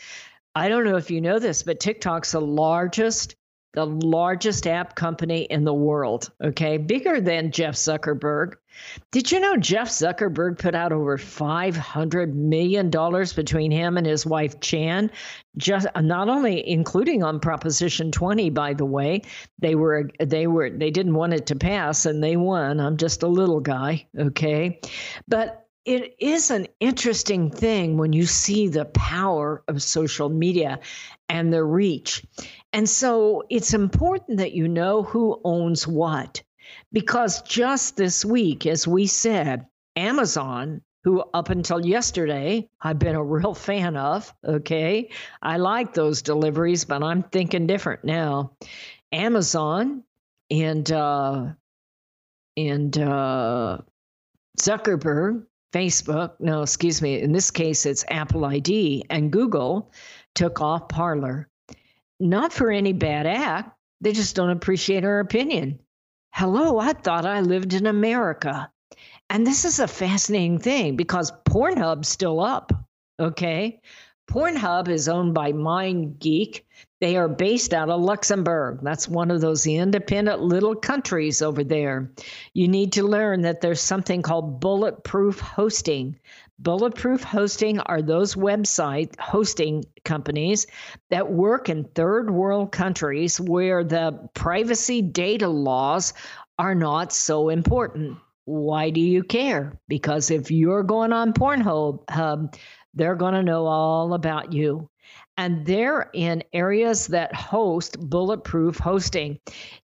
I 0.54 0.68
don't 0.68 0.84
know 0.84 0.96
if 0.96 1.10
you 1.10 1.20
know 1.20 1.38
this, 1.38 1.62
but 1.62 1.80
TikTok's 1.80 2.32
the 2.32 2.40
largest 2.40 3.36
the 3.74 3.86
largest 3.86 4.66
app 4.66 4.94
company 4.94 5.42
in 5.42 5.64
the 5.64 5.72
world, 5.72 6.30
okay? 6.42 6.76
Bigger 6.76 7.20
than 7.20 7.52
Jeff 7.52 7.74
Zuckerberg. 7.74 8.54
Did 9.10 9.30
you 9.32 9.40
know 9.40 9.56
Jeff 9.56 9.88
Zuckerberg 9.88 10.58
put 10.58 10.74
out 10.74 10.92
over 10.92 11.16
$500 11.16 12.34
million 12.34 12.90
between 12.90 13.70
him 13.70 13.96
and 13.96 14.06
his 14.06 14.26
wife 14.26 14.60
Chan? 14.60 15.10
Just 15.56 15.86
uh, 15.94 16.00
not 16.00 16.28
only 16.28 16.66
including 16.68 17.22
on 17.22 17.40
Proposition 17.40 18.12
20, 18.12 18.50
by 18.50 18.74
the 18.74 18.86
way, 18.86 19.22
they 19.58 19.74
were 19.74 20.10
they 20.18 20.46
were 20.46 20.70
they 20.70 20.90
didn't 20.90 21.14
want 21.14 21.34
it 21.34 21.46
to 21.46 21.56
pass 21.56 22.06
and 22.06 22.22
they 22.22 22.36
won. 22.36 22.80
I'm 22.80 22.96
just 22.96 23.22
a 23.22 23.28
little 23.28 23.60
guy, 23.60 24.06
okay? 24.18 24.80
But 25.28 25.66
it 25.84 26.14
is 26.20 26.50
an 26.50 26.68
interesting 26.80 27.50
thing 27.50 27.98
when 27.98 28.12
you 28.12 28.24
see 28.24 28.68
the 28.68 28.84
power 28.84 29.64
of 29.66 29.82
social 29.82 30.28
media 30.28 30.78
and 31.28 31.52
the 31.52 31.64
reach. 31.64 32.24
And 32.72 32.88
so 32.88 33.44
it's 33.50 33.74
important 33.74 34.38
that 34.38 34.52
you 34.52 34.68
know 34.68 35.02
who 35.02 35.40
owns 35.44 35.86
what. 35.86 36.42
Because 36.92 37.42
just 37.42 37.96
this 37.96 38.24
week, 38.24 38.66
as 38.66 38.86
we 38.88 39.06
said, 39.06 39.66
Amazon, 39.94 40.82
who 41.04 41.20
up 41.34 41.50
until 41.50 41.84
yesterday 41.84 42.68
I've 42.80 42.98
been 42.98 43.16
a 43.16 43.24
real 43.24 43.54
fan 43.54 43.96
of, 43.96 44.32
okay? 44.44 45.10
I 45.42 45.56
like 45.58 45.92
those 45.92 46.22
deliveries, 46.22 46.84
but 46.84 47.02
I'm 47.02 47.22
thinking 47.24 47.66
different 47.66 48.04
now. 48.04 48.52
Amazon 49.10 50.04
and 50.50 50.90
uh 50.90 51.48
and 52.56 52.98
uh 52.98 53.78
Zuckerberg, 54.60 55.46
Facebook, 55.72 56.34
no, 56.38 56.62
excuse 56.62 57.02
me, 57.02 57.20
in 57.20 57.32
this 57.32 57.50
case 57.50 57.84
it's 57.84 58.04
Apple 58.08 58.44
ID 58.44 59.04
and 59.10 59.32
Google 59.32 59.90
took 60.34 60.60
off 60.60 60.88
Parler 60.88 61.48
not 62.22 62.52
for 62.52 62.70
any 62.70 62.92
bad 62.92 63.26
act. 63.26 63.76
They 64.00 64.12
just 64.12 64.36
don't 64.36 64.50
appreciate 64.50 65.04
our 65.04 65.20
opinion. 65.20 65.80
Hello, 66.32 66.78
I 66.78 66.92
thought 66.92 67.26
I 67.26 67.40
lived 67.40 67.74
in 67.74 67.86
America. 67.86 68.70
And 69.28 69.46
this 69.46 69.64
is 69.64 69.78
a 69.78 69.88
fascinating 69.88 70.58
thing 70.58 70.96
because 70.96 71.32
Pornhub's 71.48 72.08
still 72.08 72.40
up. 72.40 72.72
Okay. 73.18 73.80
Pornhub 74.30 74.88
is 74.88 75.08
owned 75.08 75.34
by 75.34 75.52
MindGeek. 75.52 76.62
They 77.00 77.16
are 77.16 77.28
based 77.28 77.74
out 77.74 77.90
of 77.90 78.00
Luxembourg. 78.00 78.78
That's 78.82 79.08
one 79.08 79.30
of 79.30 79.40
those 79.40 79.66
independent 79.66 80.40
little 80.40 80.74
countries 80.74 81.42
over 81.42 81.64
there. 81.64 82.12
You 82.54 82.68
need 82.68 82.92
to 82.92 83.02
learn 83.02 83.42
that 83.42 83.60
there's 83.60 83.80
something 83.80 84.22
called 84.22 84.60
bulletproof 84.60 85.40
hosting. 85.40 86.18
Bulletproof 86.62 87.24
hosting 87.24 87.80
are 87.80 88.02
those 88.02 88.36
website 88.36 89.18
hosting 89.18 89.84
companies 90.04 90.68
that 91.10 91.32
work 91.32 91.68
in 91.68 91.84
third 91.84 92.30
world 92.30 92.70
countries 92.70 93.40
where 93.40 93.82
the 93.82 94.28
privacy 94.34 95.02
data 95.02 95.48
laws 95.48 96.14
are 96.60 96.76
not 96.76 97.12
so 97.12 97.48
important. 97.48 98.16
Why 98.44 98.90
do 98.90 99.00
you 99.00 99.24
care? 99.24 99.80
Because 99.88 100.30
if 100.30 100.52
you're 100.52 100.84
going 100.84 101.12
on 101.12 101.32
Pornhub, 101.32 102.54
they're 102.94 103.16
going 103.16 103.34
to 103.34 103.42
know 103.42 103.66
all 103.66 104.14
about 104.14 104.52
you 104.52 104.88
and 105.36 105.64
they're 105.64 106.10
in 106.12 106.44
areas 106.52 107.08
that 107.08 107.34
host 107.34 107.98
bulletproof 107.98 108.78
hosting. 108.78 109.38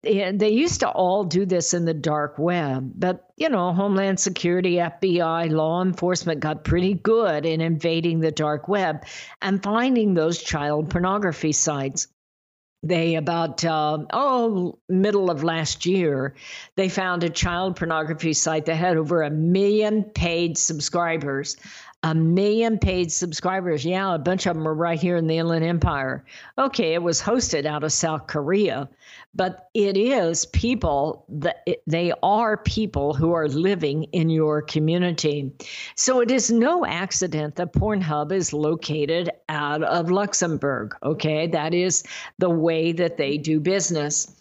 They, 0.03 0.33
they 0.33 0.51
used 0.51 0.81
to 0.81 0.89
all 0.89 1.25
do 1.25 1.47
this 1.47 1.73
in 1.73 1.85
the 1.85 1.95
dark 1.95 2.39
web, 2.39 2.93
but 2.95 3.27
you 3.37 3.49
know, 3.49 3.73
Homeland 3.73 4.19
Security, 4.19 4.75
FBI, 4.75 5.51
law 5.51 5.83
enforcement 5.83 6.41
got 6.41 6.65
pretty 6.65 6.95
good 6.95 7.47
in 7.47 7.61
invading 7.61 8.21
the 8.21 8.33
dark 8.33 8.69
web 8.69 9.05
and 9.41 9.63
finding 9.63 10.15
those 10.15 10.43
child 10.43 10.91
pornography 10.91 11.53
sites 11.53 12.09
they 12.83 13.17
about 13.17 13.65
uh, 13.65 13.99
oh 14.13 14.79
middle 14.89 15.31
of 15.31 15.43
last 15.43 15.87
year 15.87 16.35
they 16.77 16.89
found 16.89 17.25
a 17.25 17.31
child 17.31 17.77
pornography 17.77 18.33
site 18.33 18.67
that 18.67 18.77
had 18.77 18.97
over 18.97 19.23
a 19.23 19.31
million 19.31 20.05
paid 20.05 20.59
subscribers 20.59 21.57
a 22.03 22.15
million 22.15 22.79
paid 22.79 23.11
subscribers. 23.11 23.85
Yeah, 23.85 24.15
a 24.15 24.19
bunch 24.19 24.47
of 24.47 24.55
them 24.55 24.69
are 24.69 24.75
right 24.75 25.01
here 25.01 25.17
in 25.17 25.27
the 25.27 25.39
Inland 25.39 25.65
Empire. 25.65 26.25
Okay, 26.57 26.95
it 26.95 27.03
was 27.03 27.21
hosted 27.21 27.67
out 27.67 27.83
of 27.83 27.93
South 27.93 28.27
Korea, 28.27 28.89
but 29.35 29.69
it 29.75 29.97
is 29.97 30.47
people 30.47 31.25
that 31.29 31.67
they 31.87 32.13
are 32.23 32.59
people 32.59 33.13
who 33.15 33.33
are 33.33 33.49
living 33.49 34.05
in 34.13 34.31
your 34.31 34.63
community. 34.63 35.51
So 35.97 36.21
it 36.21 36.31
is 36.31 36.51
no 36.51 36.87
accident 36.87 37.57
that 37.57 37.73
Pornhub 37.73 38.31
is 38.31 38.53
located 38.53 39.31
out 39.49 39.83
of 39.83 40.11
Luxembourg. 40.11 40.95
Okay, 41.03 41.47
that 41.49 41.75
is 41.75 42.05
the 42.39 42.51
way 42.51 42.93
that 42.93 43.17
they 43.17 43.37
do 43.37 43.59
business. 43.59 44.37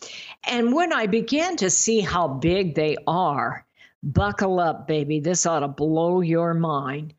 And 0.47 0.73
when 0.73 0.93
I 0.93 1.07
began 1.07 1.55
to 1.57 1.69
see 1.69 2.01
how 2.01 2.27
big 2.27 2.75
they 2.75 2.95
are, 3.07 3.65
buckle 4.03 4.59
up, 4.59 4.87
baby. 4.87 5.19
This 5.19 5.45
ought 5.45 5.61
to 5.61 5.67
blow 5.67 6.21
your 6.21 6.53
mind. 6.53 7.13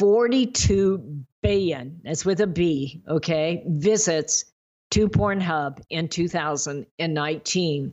42 0.00 1.26
billion, 1.42 2.00
that's 2.02 2.24
with 2.24 2.40
a 2.40 2.46
B, 2.46 3.02
okay, 3.06 3.62
visits 3.66 4.46
to 4.92 5.10
Pornhub 5.10 5.82
in 5.90 6.08
2019. 6.08 7.92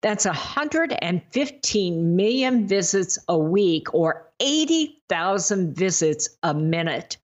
That's 0.00 0.24
115 0.24 2.14
million 2.16 2.68
visits 2.68 3.18
a 3.26 3.36
week 3.36 3.92
or 3.92 4.30
80,000 4.38 5.74
visits 5.74 6.28
a 6.44 6.54
minute. 6.54 7.16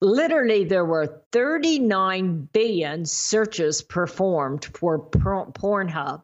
Literally, 0.00 0.64
there 0.64 0.86
were 0.86 1.22
39 1.32 2.48
billion 2.50 3.04
searches 3.04 3.82
performed 3.82 4.64
for 4.64 4.98
Pornhub 5.10 6.22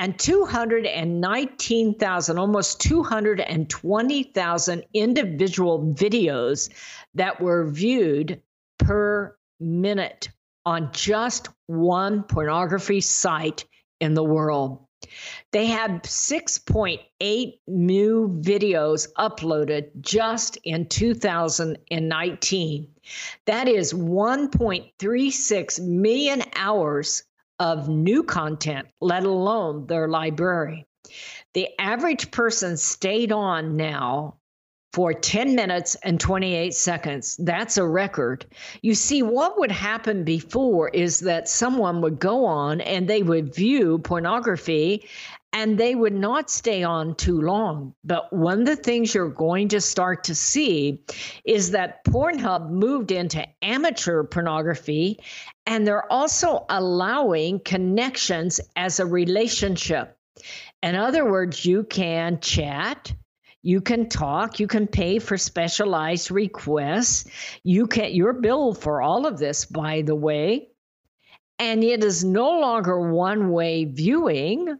and 0.00 0.18
219,000, 0.18 2.38
almost 2.38 2.80
220,000 2.80 4.84
individual 4.94 5.94
videos 5.94 6.70
that 7.12 7.38
were 7.38 7.68
viewed 7.68 8.40
per 8.78 9.36
minute 9.60 10.30
on 10.64 10.90
just 10.92 11.50
one 11.66 12.22
pornography 12.22 13.02
site 13.02 13.66
in 14.00 14.14
the 14.14 14.24
world. 14.24 14.86
They 15.52 15.66
had 15.66 16.04
6.8 16.04 17.58
new 17.66 18.40
videos 18.40 19.06
uploaded 19.18 19.90
just 20.00 20.56
in 20.64 20.86
2019. 20.86 22.88
That 23.44 23.68
is 23.68 23.92
1.36 23.92 25.80
million 25.80 26.42
hours 26.56 27.24
of 27.60 27.88
new 27.88 28.24
content, 28.24 28.88
let 29.00 29.24
alone 29.24 29.86
their 29.86 30.08
library. 30.08 30.86
The 31.54 31.68
average 31.78 32.30
person 32.30 32.76
stayed 32.76 33.30
on 33.30 33.76
now 33.76 34.38
for 34.92 35.12
10 35.12 35.54
minutes 35.54 35.94
and 36.02 36.18
28 36.18 36.74
seconds. 36.74 37.36
That's 37.38 37.76
a 37.76 37.86
record. 37.86 38.46
You 38.82 38.94
see, 38.94 39.22
what 39.22 39.58
would 39.58 39.70
happen 39.70 40.24
before 40.24 40.88
is 40.88 41.20
that 41.20 41.48
someone 41.48 42.00
would 42.00 42.18
go 42.18 42.44
on 42.44 42.80
and 42.80 43.06
they 43.06 43.22
would 43.22 43.54
view 43.54 43.98
pornography 43.98 45.06
and 45.52 45.76
they 45.76 45.94
would 45.94 46.14
not 46.14 46.50
stay 46.50 46.82
on 46.82 47.14
too 47.16 47.40
long. 47.40 47.94
But 48.04 48.32
one 48.32 48.60
of 48.60 48.66
the 48.66 48.76
things 48.76 49.14
you're 49.14 49.28
going 49.28 49.68
to 49.68 49.80
start 49.80 50.24
to 50.24 50.34
see 50.34 51.04
is 51.44 51.72
that 51.72 52.04
Pornhub 52.04 52.70
moved 52.70 53.10
into 53.10 53.46
amateur 53.62 54.22
pornography 54.22 55.20
and 55.66 55.86
they're 55.86 56.10
also 56.10 56.64
allowing 56.68 57.60
connections 57.60 58.60
as 58.76 59.00
a 59.00 59.06
relationship. 59.06 60.16
In 60.82 60.94
other 60.94 61.30
words, 61.30 61.64
you 61.64 61.84
can 61.84 62.40
chat, 62.40 63.12
you 63.62 63.80
can 63.80 64.08
talk, 64.08 64.58
you 64.58 64.66
can 64.66 64.86
pay 64.86 65.18
for 65.18 65.36
specialized 65.36 66.30
requests. 66.30 67.28
You 67.62 67.86
can 67.86 68.14
your 68.14 68.32
bill 68.32 68.72
for 68.72 69.02
all 69.02 69.26
of 69.26 69.38
this, 69.38 69.66
by 69.66 70.02
the 70.02 70.14
way. 70.14 70.68
And 71.58 71.84
it 71.84 72.02
is 72.02 72.24
no 72.24 72.58
longer 72.58 73.12
one 73.12 73.50
way 73.50 73.84
viewing 73.84 74.78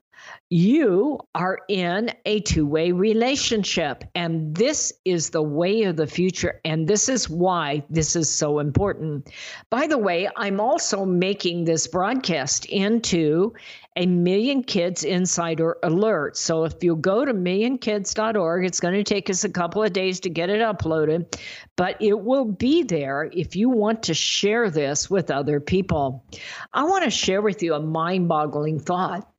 you 0.50 1.20
are 1.36 1.60
in 1.68 2.10
a 2.26 2.40
two 2.40 2.66
way 2.66 2.90
relationship. 2.90 4.02
And 4.16 4.54
this 4.54 4.92
is 5.04 5.30
the 5.30 5.42
way 5.42 5.84
of 5.84 5.96
the 5.96 6.08
future. 6.08 6.60
And 6.64 6.88
this 6.88 7.08
is 7.08 7.30
why 7.30 7.84
this 7.88 8.16
is 8.16 8.28
so 8.28 8.58
important. 8.58 9.30
By 9.70 9.86
the 9.86 9.96
way, 9.96 10.28
I'm 10.36 10.60
also 10.60 11.04
making 11.04 11.64
this 11.64 11.86
broadcast 11.86 12.66
into 12.66 13.54
a 13.94 14.06
Million 14.06 14.64
Kids 14.64 15.04
Insider 15.04 15.76
Alert. 15.84 16.36
So 16.36 16.64
if 16.64 16.82
you 16.82 16.96
go 16.96 17.24
to 17.24 17.32
millionkids.org, 17.32 18.64
it's 18.64 18.80
going 18.80 18.94
to 18.94 19.04
take 19.04 19.30
us 19.30 19.44
a 19.44 19.48
couple 19.48 19.84
of 19.84 19.92
days 19.92 20.18
to 20.20 20.30
get 20.30 20.50
it 20.50 20.60
uploaded, 20.60 21.38
but 21.76 21.96
it 22.00 22.18
will 22.18 22.44
be 22.44 22.82
there 22.82 23.30
if 23.32 23.54
you 23.54 23.68
want 23.68 24.02
to 24.04 24.14
share 24.14 24.70
this 24.70 25.10
with 25.10 25.30
other 25.30 25.60
people. 25.60 26.24
I 26.72 26.84
want 26.84 27.04
to 27.04 27.10
share 27.10 27.42
with 27.42 27.62
you 27.62 27.74
a 27.74 27.80
mind 27.80 28.28
boggling 28.28 28.80
thought. 28.80 29.29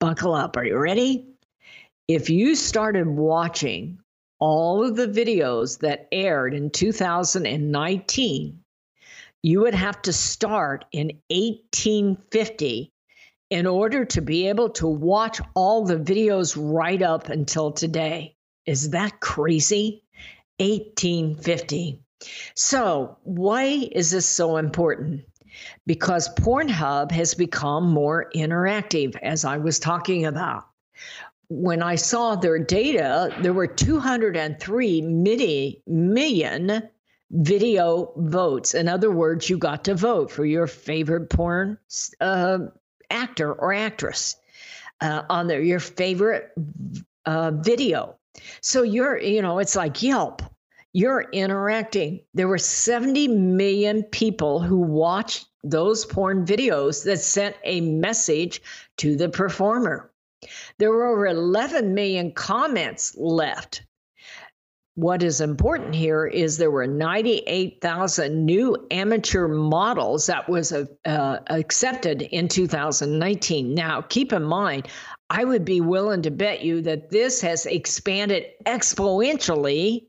Buckle 0.00 0.34
up. 0.34 0.56
Are 0.56 0.64
you 0.64 0.78
ready? 0.78 1.26
If 2.06 2.30
you 2.30 2.54
started 2.54 3.08
watching 3.08 3.98
all 4.38 4.84
of 4.84 4.94
the 4.94 5.08
videos 5.08 5.80
that 5.80 6.06
aired 6.12 6.54
in 6.54 6.70
2019, 6.70 8.60
you 9.42 9.60
would 9.60 9.74
have 9.74 10.00
to 10.02 10.12
start 10.12 10.84
in 10.92 11.20
1850 11.30 12.92
in 13.50 13.66
order 13.66 14.04
to 14.04 14.20
be 14.20 14.48
able 14.48 14.70
to 14.70 14.86
watch 14.86 15.40
all 15.54 15.84
the 15.84 15.98
videos 15.98 16.56
right 16.56 17.02
up 17.02 17.28
until 17.28 17.72
today. 17.72 18.36
Is 18.66 18.90
that 18.90 19.20
crazy? 19.20 20.04
1850. 20.58 22.00
So, 22.54 23.16
why 23.22 23.64
is 23.64 24.10
this 24.10 24.26
so 24.26 24.56
important? 24.56 25.24
Because 25.86 26.28
Pornhub 26.34 27.10
has 27.12 27.34
become 27.34 27.90
more 27.90 28.30
interactive, 28.34 29.16
as 29.22 29.44
I 29.44 29.58
was 29.58 29.78
talking 29.78 30.26
about. 30.26 30.66
When 31.48 31.82
I 31.82 31.94
saw 31.94 32.34
their 32.34 32.58
data, 32.58 33.34
there 33.40 33.54
were 33.54 33.66
203 33.66 35.00
million 35.86 36.82
video 37.30 38.12
votes. 38.16 38.74
In 38.74 38.88
other 38.88 39.10
words, 39.10 39.48
you 39.48 39.56
got 39.56 39.84
to 39.84 39.94
vote 39.94 40.30
for 40.30 40.44
your 40.44 40.66
favorite 40.66 41.30
porn 41.30 41.78
uh, 42.20 42.58
actor 43.10 43.52
or 43.52 43.72
actress 43.72 44.36
uh, 45.00 45.22
on 45.30 45.46
there, 45.46 45.62
your 45.62 45.80
favorite 45.80 46.50
uh, 47.24 47.52
video. 47.52 48.16
So 48.60 48.82
you're, 48.82 49.18
you 49.18 49.40
know, 49.40 49.58
it's 49.58 49.76
like 49.76 50.02
Yelp 50.02 50.42
you're 50.92 51.26
interacting. 51.32 52.20
There 52.34 52.48
were 52.48 52.58
70 52.58 53.28
million 53.28 54.02
people 54.04 54.60
who 54.60 54.78
watched 54.78 55.46
those 55.70 56.04
porn 56.04 56.44
videos 56.46 57.04
that 57.04 57.18
sent 57.18 57.56
a 57.64 57.80
message 57.80 58.62
to 58.98 59.16
the 59.16 59.28
performer. 59.28 60.10
There 60.78 60.92
were 60.92 61.06
over 61.06 61.26
11 61.26 61.94
million 61.94 62.32
comments 62.32 63.14
left. 63.16 63.82
What 64.94 65.22
is 65.22 65.40
important 65.40 65.94
here 65.94 66.26
is 66.26 66.56
there 66.56 66.72
were 66.72 66.86
98,000 66.86 68.44
new 68.44 68.76
amateur 68.90 69.46
models 69.46 70.26
that 70.26 70.48
was 70.48 70.72
uh, 70.72 71.38
accepted 71.46 72.22
in 72.22 72.48
2019. 72.48 73.74
Now, 73.74 74.02
keep 74.02 74.32
in 74.32 74.42
mind, 74.42 74.88
I 75.30 75.44
would 75.44 75.64
be 75.64 75.80
willing 75.80 76.22
to 76.22 76.32
bet 76.32 76.62
you 76.62 76.82
that 76.82 77.10
this 77.10 77.40
has 77.42 77.64
expanded 77.66 78.46
exponentially 78.66 80.06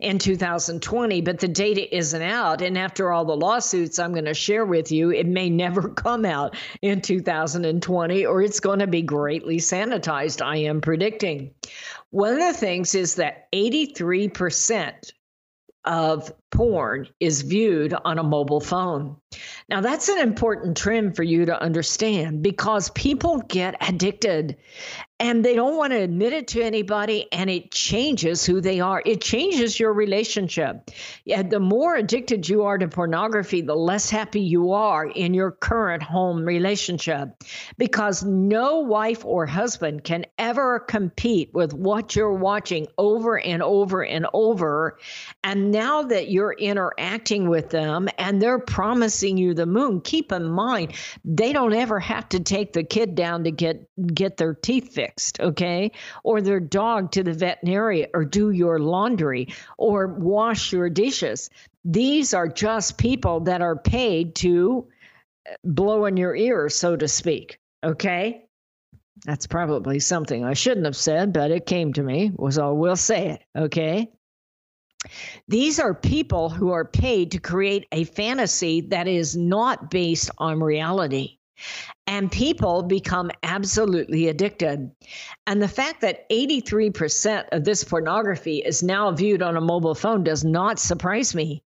in 0.00 0.18
2020, 0.18 1.20
but 1.20 1.38
the 1.38 1.48
data 1.48 1.96
isn't 1.96 2.22
out. 2.22 2.62
And 2.62 2.78
after 2.78 3.12
all 3.12 3.24
the 3.24 3.36
lawsuits 3.36 3.98
I'm 3.98 4.12
going 4.12 4.24
to 4.24 4.34
share 4.34 4.64
with 4.64 4.90
you, 4.92 5.10
it 5.10 5.26
may 5.26 5.50
never 5.58 5.88
come 5.88 6.24
out 6.24 6.56
in 6.82 7.00
2020 7.00 8.26
or 8.26 8.42
it's 8.42 8.60
going 8.60 8.78
to 8.80 8.86
be 8.86 9.02
greatly 9.02 9.58
sanitized, 9.58 10.44
I 10.44 10.56
am 10.58 10.80
predicting. 10.80 11.54
One 12.10 12.32
of 12.32 12.38
the 12.38 12.54
things 12.54 12.94
is 12.94 13.16
that 13.16 13.50
83% 13.52 15.12
of 15.84 16.32
porn 16.50 17.08
is 17.20 17.42
viewed 17.42 17.94
on 18.04 18.18
a 18.18 18.22
mobile 18.22 18.60
phone. 18.60 19.16
Now, 19.68 19.82
that's 19.82 20.08
an 20.08 20.18
important 20.18 20.78
trend 20.78 21.14
for 21.14 21.22
you 21.22 21.44
to 21.44 21.62
understand 21.62 22.42
because 22.42 22.88
people 22.90 23.40
get 23.48 23.76
addicted 23.86 24.56
and 25.20 25.44
they 25.44 25.56
don't 25.56 25.76
want 25.76 25.92
to 25.92 25.98
admit 25.98 26.32
it 26.32 26.48
to 26.48 26.62
anybody 26.62 27.26
and 27.32 27.50
it 27.50 27.72
changes 27.72 28.46
who 28.46 28.60
they 28.60 28.80
are. 28.80 29.02
It 29.04 29.20
changes 29.20 29.78
your 29.78 29.92
relationship. 29.92 30.90
Yeah, 31.24 31.42
the 31.42 31.58
more 31.58 31.96
addicted 31.96 32.48
you 32.48 32.62
are 32.62 32.78
to 32.78 32.88
pornography 32.88 33.60
the 33.60 33.74
less 33.74 34.08
happy 34.08 34.40
you 34.40 34.72
are 34.72 35.06
in 35.06 35.34
your 35.34 35.50
current 35.50 36.04
home 36.04 36.44
relationship 36.44 37.30
because 37.76 38.22
no 38.22 38.78
wife 38.78 39.24
or 39.24 39.44
husband 39.44 40.04
can 40.04 40.24
ever 40.38 40.78
compete 40.78 41.52
with 41.52 41.74
what 41.74 42.14
you're 42.14 42.32
watching 42.32 42.86
over 42.96 43.38
and 43.38 43.62
over 43.62 44.04
and 44.04 44.26
over. 44.32 44.98
And 45.42 45.72
now 45.72 46.04
that 46.04 46.30
you're 46.30 46.52
interacting 46.52 47.48
with 47.48 47.70
them 47.70 48.08
and 48.18 48.40
they're 48.40 48.60
promising 48.60 49.17
you 49.22 49.54
the 49.54 49.66
moon 49.66 50.00
keep 50.00 50.30
in 50.30 50.48
mind 50.48 50.92
they 51.24 51.52
don't 51.52 51.74
ever 51.74 51.98
have 51.98 52.28
to 52.28 52.40
take 52.40 52.72
the 52.72 52.84
kid 52.84 53.14
down 53.14 53.44
to 53.44 53.50
get 53.50 53.88
get 54.14 54.36
their 54.36 54.54
teeth 54.54 54.94
fixed 54.94 55.08
fixed, 55.08 55.40
okay? 55.40 55.92
Or 56.24 56.40
their 56.40 56.60
dog 56.60 57.12
to 57.12 57.22
the 57.22 57.32
veterinarian, 57.32 58.10
or 58.14 58.24
do 58.24 58.50
your 58.50 58.78
laundry, 58.78 59.48
or 59.76 60.06
wash 60.06 60.72
your 60.72 60.90
dishes. 60.90 61.50
These 61.84 62.34
are 62.34 62.48
just 62.48 62.98
people 62.98 63.40
that 63.40 63.62
are 63.62 63.76
paid 63.76 64.34
to 64.36 64.88
uh, 65.48 65.54
blow 65.64 66.04
in 66.04 66.16
your 66.16 66.36
ear, 66.36 66.68
so 66.68 66.96
to 66.96 67.08
speak, 67.08 67.58
okay? 67.82 68.44
That's 69.24 69.46
probably 69.46 69.98
something 69.98 70.44
I 70.44 70.54
shouldn't 70.54 70.86
have 70.86 70.96
said, 70.96 71.32
but 71.32 71.50
it 71.50 71.66
came 71.66 71.92
to 71.94 72.02
me, 72.02 72.30
was 72.34 72.58
all 72.58 72.76
we'll 72.76 72.96
say 72.96 73.30
it, 73.30 73.42
okay? 73.56 74.10
These 75.46 75.78
are 75.78 75.94
people 75.94 76.48
who 76.50 76.70
are 76.70 76.84
paid 76.84 77.32
to 77.32 77.38
create 77.38 77.86
a 77.92 78.04
fantasy 78.04 78.80
that 78.82 79.06
is 79.08 79.36
not 79.36 79.90
based 79.90 80.30
on 80.38 80.60
reality 80.60 81.38
and 82.06 82.30
people 82.30 82.82
become 82.82 83.30
absolutely 83.42 84.28
addicted. 84.28 84.90
And 85.46 85.60
the 85.60 85.68
fact 85.68 86.00
that 86.00 86.28
83% 86.30 87.48
of 87.52 87.64
this 87.64 87.84
pornography 87.84 88.58
is 88.58 88.82
now 88.82 89.10
viewed 89.10 89.42
on 89.42 89.56
a 89.56 89.60
mobile 89.60 89.94
phone 89.94 90.24
does 90.24 90.44
not 90.44 90.78
surprise 90.78 91.34
me. 91.34 91.62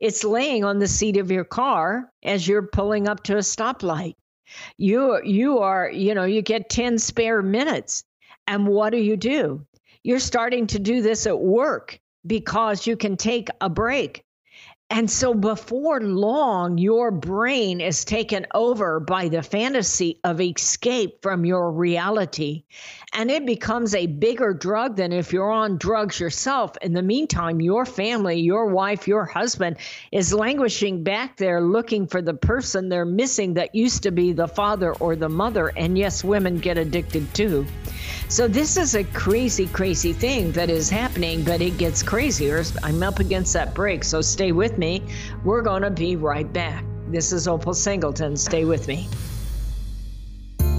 It's 0.00 0.24
laying 0.24 0.64
on 0.64 0.78
the 0.78 0.88
seat 0.88 1.16
of 1.16 1.30
your 1.30 1.44
car 1.44 2.10
as 2.22 2.46
you're 2.46 2.66
pulling 2.66 3.08
up 3.08 3.22
to 3.24 3.34
a 3.34 3.40
stoplight. 3.40 4.14
You 4.76 5.20
you 5.24 5.58
are, 5.58 5.90
you 5.90 6.14
know, 6.14 6.24
you 6.24 6.42
get 6.42 6.68
10 6.68 6.98
spare 6.98 7.42
minutes. 7.42 8.04
And 8.46 8.68
what 8.68 8.90
do 8.90 8.98
you 8.98 9.16
do? 9.16 9.66
You're 10.02 10.20
starting 10.20 10.66
to 10.68 10.78
do 10.78 11.02
this 11.02 11.26
at 11.26 11.40
work 11.40 11.98
because 12.26 12.86
you 12.86 12.96
can 12.96 13.16
take 13.16 13.48
a 13.60 13.68
break. 13.70 14.22
And 14.90 15.10
so 15.10 15.32
before 15.32 16.00
long, 16.00 16.76
your 16.76 17.10
brain 17.10 17.80
is 17.80 18.04
taken 18.04 18.46
over 18.54 19.00
by 19.00 19.28
the 19.28 19.42
fantasy 19.42 20.20
of 20.22 20.42
escape 20.42 21.22
from 21.22 21.46
your 21.46 21.72
reality. 21.72 22.64
And 23.14 23.30
it 23.30 23.46
becomes 23.46 23.94
a 23.94 24.06
bigger 24.06 24.52
drug 24.52 24.96
than 24.96 25.10
if 25.10 25.32
you're 25.32 25.50
on 25.50 25.78
drugs 25.78 26.20
yourself. 26.20 26.76
In 26.82 26.92
the 26.92 27.02
meantime, 27.02 27.62
your 27.62 27.86
family, 27.86 28.40
your 28.40 28.66
wife, 28.66 29.08
your 29.08 29.24
husband 29.24 29.78
is 30.12 30.34
languishing 30.34 31.02
back 31.02 31.38
there 31.38 31.62
looking 31.62 32.06
for 32.06 32.20
the 32.20 32.34
person 32.34 32.88
they're 32.88 33.06
missing 33.06 33.54
that 33.54 33.74
used 33.74 34.02
to 34.02 34.10
be 34.10 34.32
the 34.32 34.48
father 34.48 34.92
or 34.94 35.16
the 35.16 35.30
mother. 35.30 35.72
And 35.76 35.96
yes, 35.96 36.22
women 36.22 36.58
get 36.58 36.76
addicted 36.76 37.32
too. 37.34 37.66
So 38.28 38.48
this 38.48 38.76
is 38.76 38.94
a 38.94 39.04
crazy, 39.04 39.66
crazy 39.66 40.12
thing 40.12 40.52
that 40.52 40.68
is 40.70 40.90
happening, 40.90 41.44
but 41.44 41.60
it 41.60 41.78
gets 41.78 42.02
crazier. 42.02 42.64
I'm 42.82 43.02
up 43.02 43.18
against 43.18 43.52
that 43.52 43.74
break, 43.74 44.02
so 44.02 44.20
stay 44.20 44.50
with 44.50 44.73
me. 44.78 45.02
We're 45.44 45.62
going 45.62 45.82
to 45.82 45.90
be 45.90 46.16
right 46.16 46.50
back. 46.52 46.84
This 47.08 47.32
is 47.32 47.46
Opal 47.46 47.74
Singleton. 47.74 48.36
Stay 48.36 48.64
with 48.64 48.88
me. 48.88 49.08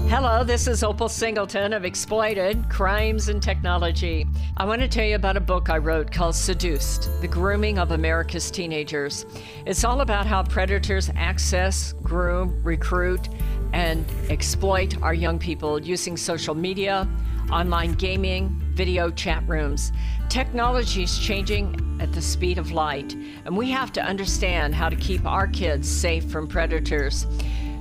Hello, 0.08 0.44
this 0.44 0.68
is 0.68 0.84
Opal 0.84 1.08
Singleton 1.08 1.72
of 1.72 1.84
Exploited 1.84 2.70
Crimes 2.70 3.28
and 3.28 3.42
Technology. 3.42 4.24
I 4.56 4.64
want 4.64 4.80
to 4.80 4.86
tell 4.86 5.04
you 5.04 5.16
about 5.16 5.36
a 5.36 5.40
book 5.40 5.68
I 5.68 5.78
wrote 5.78 6.12
called 6.12 6.36
Seduced 6.36 7.10
The 7.20 7.26
Grooming 7.26 7.80
of 7.80 7.90
America's 7.90 8.48
Teenagers. 8.52 9.26
It's 9.66 9.82
all 9.82 10.02
about 10.02 10.24
how 10.24 10.44
predators 10.44 11.10
access, 11.16 11.92
groom, 12.04 12.60
recruit, 12.62 13.28
and 13.72 14.06
exploit 14.30 15.02
our 15.02 15.12
young 15.12 15.40
people 15.40 15.82
using 15.82 16.16
social 16.16 16.54
media, 16.54 17.08
online 17.50 17.94
gaming, 17.94 18.62
video 18.76 19.10
chat 19.10 19.42
rooms. 19.48 19.90
Technology 20.28 21.02
is 21.02 21.18
changing 21.18 21.98
at 22.00 22.12
the 22.12 22.20
speed 22.20 22.58
of 22.58 22.70
light, 22.70 23.14
and 23.44 23.56
we 23.56 23.70
have 23.70 23.90
to 23.94 24.02
understand 24.02 24.74
how 24.74 24.88
to 24.88 24.96
keep 24.96 25.24
our 25.24 25.48
kids 25.48 25.88
safe 25.88 26.30
from 26.30 26.46
predators. 26.46 27.26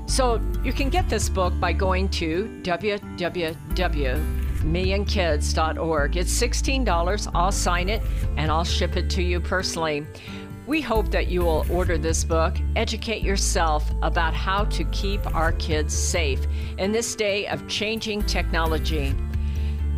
So 0.07 0.39
you 0.63 0.71
can 0.71 0.89
get 0.89 1.09
this 1.09 1.29
book 1.29 1.53
by 1.59 1.73
going 1.73 2.09
to 2.09 2.61
www 2.63 4.41
millionkids.org. 4.65 6.17
It's 6.17 6.41
$16. 6.41 7.31
I'll 7.35 7.51
sign 7.51 7.87
it 7.87 8.01
and 8.35 8.51
I'll 8.51 8.63
ship 8.63 8.97
it 8.97 9.09
to 9.11 9.21
you 9.21 9.39
personally. 9.39 10.07
We 10.67 10.81
hope 10.81 11.11
that 11.11 11.27
you 11.27 11.41
will 11.41 11.65
order 11.69 11.97
this 11.99 12.23
book, 12.23 12.55
educate 12.75 13.21
yourself 13.21 13.91
about 14.01 14.33
how 14.33 14.65
to 14.65 14.83
keep 14.85 15.23
our 15.35 15.51
kids 15.51 15.93
safe 15.95 16.47
in 16.79 16.91
this 16.91 17.15
day 17.15 17.45
of 17.47 17.67
changing 17.67 18.23
technology. 18.23 19.13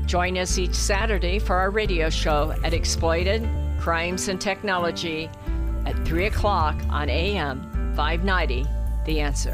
Join 0.08 0.38
us 0.38 0.58
each 0.58 0.74
Saturday 0.74 1.38
for 1.38 1.58
our 1.58 1.70
radio 1.70 2.10
show 2.10 2.54
at 2.64 2.74
Exploited 2.74 3.46
Crimes 3.78 4.30
and 4.30 4.40
Technology 4.40 5.30
at 5.86 6.06
3 6.06 6.28
o'clock 6.28 6.82
on 6.90 7.10
AM 7.10 7.94
590. 7.94 8.66
The 9.06 9.20
answer. 9.20 9.52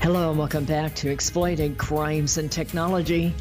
Hello, 0.00 0.30
and 0.30 0.38
welcome 0.38 0.64
back 0.64 0.94
to 0.94 1.10
Exploited 1.10 1.76
Crimes 1.76 2.38
and 2.38 2.52
Technology. 2.52 3.34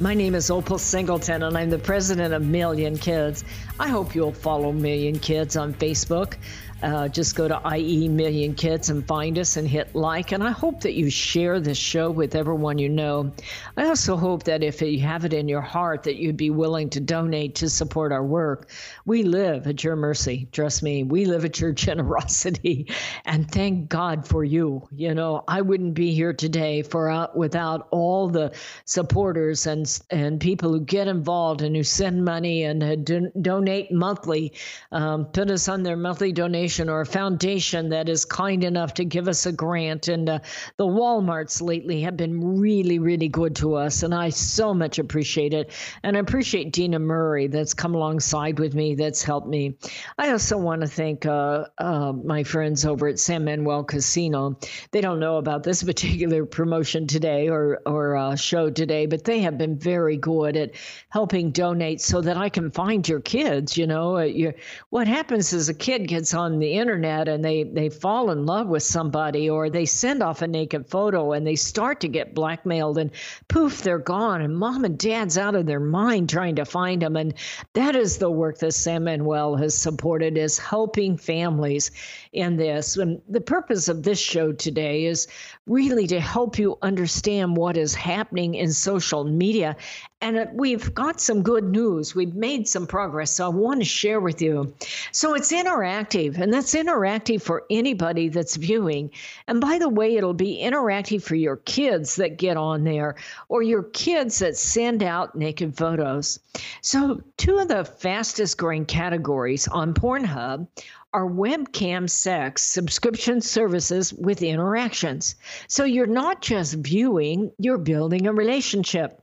My 0.00 0.14
name 0.14 0.36
is 0.36 0.48
Opal 0.48 0.78
Singleton, 0.78 1.42
and 1.42 1.58
I'm 1.58 1.70
the 1.70 1.78
president 1.80 2.32
of 2.32 2.44
Million 2.44 2.96
Kids. 2.96 3.42
I 3.80 3.88
hope 3.88 4.14
you'll 4.14 4.32
follow 4.32 4.70
Million 4.70 5.18
Kids 5.18 5.56
on 5.56 5.74
Facebook. 5.74 6.34
Uh, 6.80 7.08
just 7.08 7.34
go 7.34 7.48
to 7.48 7.60
IE 7.76 8.08
Million 8.08 8.54
Kids 8.54 8.88
and 8.88 9.04
find 9.04 9.36
us 9.36 9.56
and 9.56 9.66
hit 9.66 9.94
like. 9.96 10.30
And 10.30 10.44
I 10.44 10.52
hope 10.52 10.80
that 10.82 10.94
you 10.94 11.10
share 11.10 11.58
this 11.58 11.76
show 11.76 12.08
with 12.08 12.36
everyone 12.36 12.78
you 12.78 12.88
know. 12.88 13.32
I 13.76 13.86
also 13.86 14.16
hope 14.16 14.44
that 14.44 14.62
if 14.62 14.80
you 14.80 15.00
have 15.00 15.24
it 15.24 15.32
in 15.32 15.48
your 15.48 15.60
heart 15.60 16.04
that 16.04 16.16
you'd 16.16 16.36
be 16.36 16.50
willing 16.50 16.88
to 16.90 17.00
donate 17.00 17.56
to 17.56 17.68
support 17.68 18.12
our 18.12 18.24
work. 18.24 18.70
We 19.06 19.24
live 19.24 19.66
at 19.66 19.82
your 19.82 19.96
mercy. 19.96 20.48
Trust 20.52 20.84
me, 20.84 21.02
we 21.02 21.24
live 21.24 21.44
at 21.44 21.60
your 21.60 21.72
generosity. 21.88 22.86
And 23.24 23.50
thank 23.50 23.88
God 23.88 24.24
for 24.24 24.44
you. 24.44 24.86
You 24.92 25.14
know, 25.14 25.42
I 25.48 25.62
wouldn't 25.62 25.94
be 25.94 26.14
here 26.14 26.32
today 26.32 26.82
for 26.82 27.10
uh, 27.10 27.26
without 27.34 27.88
all 27.90 28.28
the 28.28 28.54
supporters 28.84 29.66
and 29.66 30.00
and 30.10 30.40
people 30.40 30.72
who 30.72 30.80
get 30.80 31.08
involved 31.08 31.62
and 31.62 31.74
who 31.74 31.82
send 31.82 32.24
money 32.24 32.62
and 32.62 32.82
uh, 32.82 32.94
do, 32.94 33.32
donate 33.40 33.90
monthly, 33.90 34.52
um, 34.92 35.24
put 35.26 35.50
us 35.50 35.68
on 35.68 35.82
their 35.82 35.96
monthly 35.96 36.30
donation 36.30 36.67
or 36.68 37.00
a 37.00 37.06
foundation 37.06 37.88
that 37.88 38.08
is 38.08 38.24
kind 38.24 38.62
enough 38.62 38.94
to 38.94 39.04
give 39.04 39.28
us 39.28 39.46
a 39.46 39.52
grant. 39.52 40.08
And 40.08 40.28
uh, 40.28 40.38
the 40.76 40.86
Walmarts 40.86 41.62
lately 41.62 42.02
have 42.02 42.16
been 42.16 42.58
really, 42.58 42.98
really 42.98 43.28
good 43.28 43.56
to 43.56 43.74
us, 43.74 44.02
and 44.02 44.14
I 44.14 44.28
so 44.28 44.74
much 44.74 44.98
appreciate 44.98 45.54
it. 45.54 45.70
And 46.02 46.16
I 46.16 46.20
appreciate 46.20 46.72
Dina 46.72 46.98
Murray 46.98 47.46
that's 47.46 47.74
come 47.74 47.94
alongside 47.94 48.58
with 48.58 48.74
me, 48.74 48.94
that's 48.94 49.22
helped 49.22 49.48
me. 49.48 49.76
I 50.18 50.30
also 50.30 50.58
want 50.58 50.82
to 50.82 50.86
thank 50.86 51.24
uh, 51.24 51.64
uh, 51.78 52.12
my 52.12 52.44
friends 52.44 52.84
over 52.84 53.08
at 53.08 53.18
San 53.18 53.44
Manuel 53.44 53.84
Casino. 53.84 54.58
They 54.90 55.00
don't 55.00 55.20
know 55.20 55.38
about 55.38 55.62
this 55.62 55.82
particular 55.88 56.44
promotion 56.44 57.06
today 57.06 57.48
or 57.48 57.80
or 57.86 58.16
uh, 58.16 58.36
show 58.36 58.70
today, 58.70 59.06
but 59.06 59.24
they 59.24 59.40
have 59.40 59.56
been 59.56 59.78
very 59.78 60.16
good 60.16 60.56
at 60.56 60.72
helping 61.08 61.50
donate 61.50 62.00
so 62.00 62.20
that 62.20 62.36
I 62.36 62.48
can 62.48 62.70
find 62.70 63.08
your 63.08 63.20
kids. 63.20 63.76
You 63.76 63.86
know, 63.86 64.16
uh, 64.16 64.52
what 64.90 65.06
happens 65.06 65.52
is 65.52 65.68
a 65.68 65.74
kid 65.74 66.08
gets 66.08 66.34
on 66.34 66.57
the 66.58 66.72
internet 66.72 67.28
and 67.28 67.44
they 67.44 67.64
they 67.64 67.88
fall 67.88 68.30
in 68.30 68.46
love 68.46 68.66
with 68.66 68.82
somebody 68.82 69.50
or 69.50 69.70
they 69.70 69.86
send 69.86 70.22
off 70.22 70.42
a 70.42 70.46
naked 70.46 70.86
photo 70.88 71.32
and 71.32 71.46
they 71.46 71.56
start 71.56 72.00
to 72.00 72.08
get 72.08 72.34
blackmailed 72.34 72.98
and 72.98 73.10
poof 73.48 73.82
they're 73.82 73.98
gone 73.98 74.40
and 74.40 74.56
mom 74.56 74.84
and 74.84 74.98
dad's 74.98 75.38
out 75.38 75.54
of 75.54 75.66
their 75.66 75.80
mind 75.80 76.28
trying 76.28 76.56
to 76.56 76.64
find 76.64 77.02
them. 77.02 77.16
And 77.16 77.34
that 77.74 77.96
is 77.96 78.18
the 78.18 78.30
work 78.30 78.58
that 78.58 78.72
San 78.72 79.04
Manuel 79.04 79.56
has 79.56 79.76
supported 79.76 80.36
is 80.36 80.58
helping 80.58 81.16
families 81.16 81.90
in 82.32 82.56
this 82.56 82.96
and 82.96 83.20
the 83.28 83.40
purpose 83.40 83.88
of 83.88 84.02
this 84.02 84.18
show 84.18 84.52
today 84.52 85.06
is 85.06 85.28
really 85.66 86.06
to 86.06 86.20
help 86.20 86.58
you 86.58 86.78
understand 86.82 87.56
what 87.56 87.76
is 87.76 87.94
happening 87.94 88.54
in 88.54 88.72
social 88.72 89.24
media 89.24 89.76
and 90.20 90.36
uh, 90.36 90.46
we've 90.52 90.92
got 90.94 91.20
some 91.20 91.42
good 91.42 91.64
news. 91.64 92.14
We've 92.14 92.34
made 92.34 92.66
some 92.66 92.86
progress, 92.86 93.30
so 93.30 93.46
I 93.46 93.48
want 93.48 93.80
to 93.80 93.84
share 93.84 94.20
with 94.20 94.42
you. 94.42 94.74
So 95.12 95.34
it's 95.34 95.52
interactive, 95.52 96.38
and 96.38 96.52
that's 96.52 96.74
interactive 96.74 97.42
for 97.42 97.64
anybody 97.70 98.28
that's 98.28 98.56
viewing. 98.56 99.10
And 99.46 99.60
by 99.60 99.78
the 99.78 99.88
way, 99.88 100.16
it'll 100.16 100.34
be 100.34 100.60
interactive 100.60 101.22
for 101.22 101.36
your 101.36 101.56
kids 101.56 102.16
that 102.16 102.36
get 102.36 102.56
on 102.56 102.82
there 102.82 103.14
or 103.48 103.62
your 103.62 103.84
kids 103.84 104.40
that 104.40 104.56
send 104.56 105.02
out 105.02 105.36
naked 105.36 105.76
photos. 105.76 106.40
So, 106.82 107.22
two 107.36 107.58
of 107.58 107.68
the 107.68 107.84
fastest 107.84 108.58
growing 108.58 108.86
categories 108.86 109.68
on 109.68 109.94
Pornhub 109.94 110.66
are 111.12 111.26
webcam 111.26 112.08
sex 112.08 112.62
subscription 112.62 113.40
services 113.40 114.12
with 114.12 114.42
interactions. 114.42 115.36
So 115.68 115.84
you're 115.84 116.06
not 116.06 116.42
just 116.42 116.74
viewing, 116.74 117.50
you're 117.58 117.78
building 117.78 118.26
a 118.26 118.32
relationship. 118.32 119.20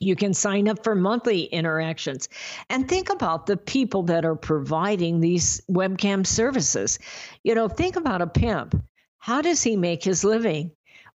You 0.00 0.14
can 0.14 0.32
sign 0.32 0.68
up 0.68 0.84
for 0.84 0.94
monthly 0.94 1.42
interactions 1.42 2.28
and 2.70 2.88
think 2.88 3.10
about 3.10 3.46
the 3.46 3.56
people 3.56 4.04
that 4.04 4.24
are 4.24 4.36
providing 4.36 5.18
these 5.18 5.60
webcam 5.68 6.24
services. 6.24 7.00
You 7.42 7.56
know, 7.56 7.68
think 7.68 7.96
about 7.96 8.22
a 8.22 8.28
pimp. 8.28 8.80
How 9.18 9.42
does 9.42 9.62
he 9.62 9.76
make 9.76 10.04
his 10.04 10.22
living? 10.22 10.70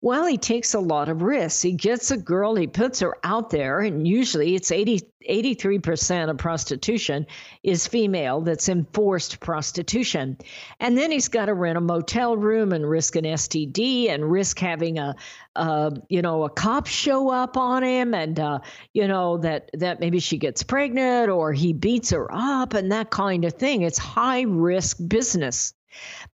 Well, 0.03 0.25
he 0.25 0.39
takes 0.39 0.73
a 0.73 0.79
lot 0.79 1.09
of 1.09 1.21
risks. 1.21 1.61
He 1.61 1.73
gets 1.73 2.09
a 2.09 2.17
girl, 2.17 2.55
he 2.55 2.65
puts 2.65 3.01
her 3.01 3.15
out 3.23 3.51
there, 3.51 3.81
and 3.81 4.07
usually 4.07 4.55
it's 4.55 4.71
80, 4.71 5.01
83% 5.29 6.31
of 6.31 6.39
prostitution 6.39 7.27
is 7.61 7.85
female 7.85 8.41
that's 8.41 8.67
enforced 8.67 9.39
prostitution. 9.39 10.39
And 10.79 10.97
then 10.97 11.11
he's 11.11 11.27
got 11.27 11.45
to 11.45 11.53
rent 11.53 11.77
a 11.77 11.81
motel 11.81 12.35
room 12.35 12.71
and 12.71 12.89
risk 12.89 13.15
an 13.15 13.25
STD 13.25 14.09
and 14.09 14.31
risk 14.31 14.57
having 14.57 14.97
a, 14.97 15.15
uh, 15.55 15.91
you 16.09 16.23
know, 16.23 16.45
a 16.45 16.49
cop 16.49 16.87
show 16.87 17.29
up 17.29 17.55
on 17.55 17.83
him 17.83 18.15
and, 18.15 18.39
uh, 18.39 18.59
you 18.93 19.07
know, 19.07 19.37
that, 19.37 19.69
that 19.75 19.99
maybe 19.99 20.17
she 20.17 20.39
gets 20.39 20.63
pregnant 20.63 21.29
or 21.29 21.53
he 21.53 21.73
beats 21.73 22.09
her 22.09 22.27
up 22.33 22.73
and 22.73 22.91
that 22.91 23.11
kind 23.11 23.45
of 23.45 23.53
thing. 23.53 23.83
It's 23.83 23.99
high 23.99 24.41
risk 24.41 24.97
business. 25.07 25.75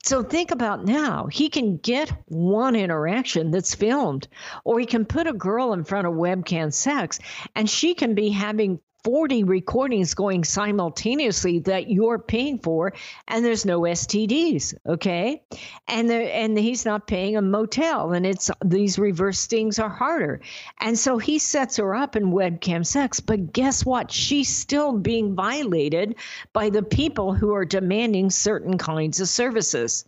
So 0.05 0.23
think 0.23 0.51
about 0.51 0.85
now, 0.85 1.27
he 1.27 1.49
can 1.49 1.77
get 1.77 2.11
one 2.27 2.75
interaction 2.75 3.51
that's 3.51 3.75
filmed, 3.75 4.27
or 4.65 4.81
he 4.81 4.87
can 4.87 5.05
put 5.05 5.27
a 5.27 5.33
girl 5.33 5.73
in 5.73 5.85
front 5.85 6.07
of 6.07 6.15
webcam 6.15 6.73
sex 6.73 7.19
and 7.55 7.69
she 7.69 7.95
can 7.95 8.15
be 8.15 8.31
having 8.31 8.81
40 9.05 9.45
recordings 9.45 10.15
going 10.15 10.45
simultaneously 10.45 11.59
that 11.61 11.91
you're 11.91 12.19
paying 12.19 12.59
for 12.59 12.93
and 13.27 13.45
there's 13.45 13.67
no 13.67 13.81
STDs 13.81 14.75
okay? 14.87 15.43
And 15.89 16.09
there 16.09 16.31
and 16.33 16.57
he's 16.57 16.85
not 16.85 17.07
paying 17.07 17.37
a 17.37 17.43
motel 17.43 18.13
and 18.13 18.25
it's 18.25 18.51
these 18.65 18.99
reverse 18.99 19.39
stings 19.39 19.79
are 19.79 19.89
harder. 19.89 20.41
And 20.81 20.99
so 20.99 21.19
he 21.19 21.39
sets 21.39 21.77
her 21.79 21.95
up 21.95 22.17
in 22.17 22.33
webcam 22.33 22.87
sex 22.87 23.21
but 23.21 23.53
guess 23.53 23.85
what? 23.85 24.11
She's 24.11 24.49
still 24.49 24.93
being 24.93 25.35
violated 25.35 26.17
by 26.53 26.71
the 26.71 26.83
people 26.83 27.35
who 27.35 27.55
are 27.55 27.65
demanding 27.65 28.31
certain 28.31 28.79
kinds 28.79 29.21
of 29.21 29.29
services. 29.29 30.05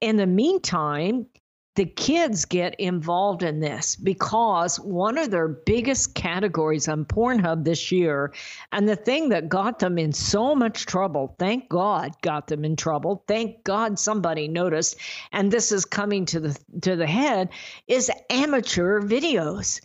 In 0.00 0.16
the 0.16 0.26
meantime 0.26 1.26
the 1.80 1.86
kids 1.86 2.44
get 2.44 2.78
involved 2.78 3.42
in 3.42 3.58
this 3.58 3.96
because 3.96 4.78
one 4.80 5.16
of 5.16 5.30
their 5.30 5.48
biggest 5.48 6.14
categories 6.14 6.88
on 6.88 7.06
Pornhub 7.06 7.64
this 7.64 7.90
year, 7.90 8.34
and 8.70 8.86
the 8.86 8.96
thing 8.96 9.30
that 9.30 9.48
got 9.48 9.78
them 9.78 9.96
in 9.96 10.12
so 10.12 10.54
much 10.54 10.84
trouble, 10.84 11.34
thank 11.38 11.70
God 11.70 12.10
got 12.20 12.48
them 12.48 12.66
in 12.66 12.76
trouble, 12.76 13.24
thank 13.26 13.64
God 13.64 13.98
somebody 13.98 14.46
noticed, 14.46 14.98
and 15.32 15.50
this 15.50 15.72
is 15.72 15.86
coming 15.86 16.26
to 16.26 16.40
the 16.40 16.60
to 16.82 16.96
the 16.96 17.06
head, 17.06 17.48
is 17.88 18.10
amateur 18.28 19.00
videos 19.00 19.80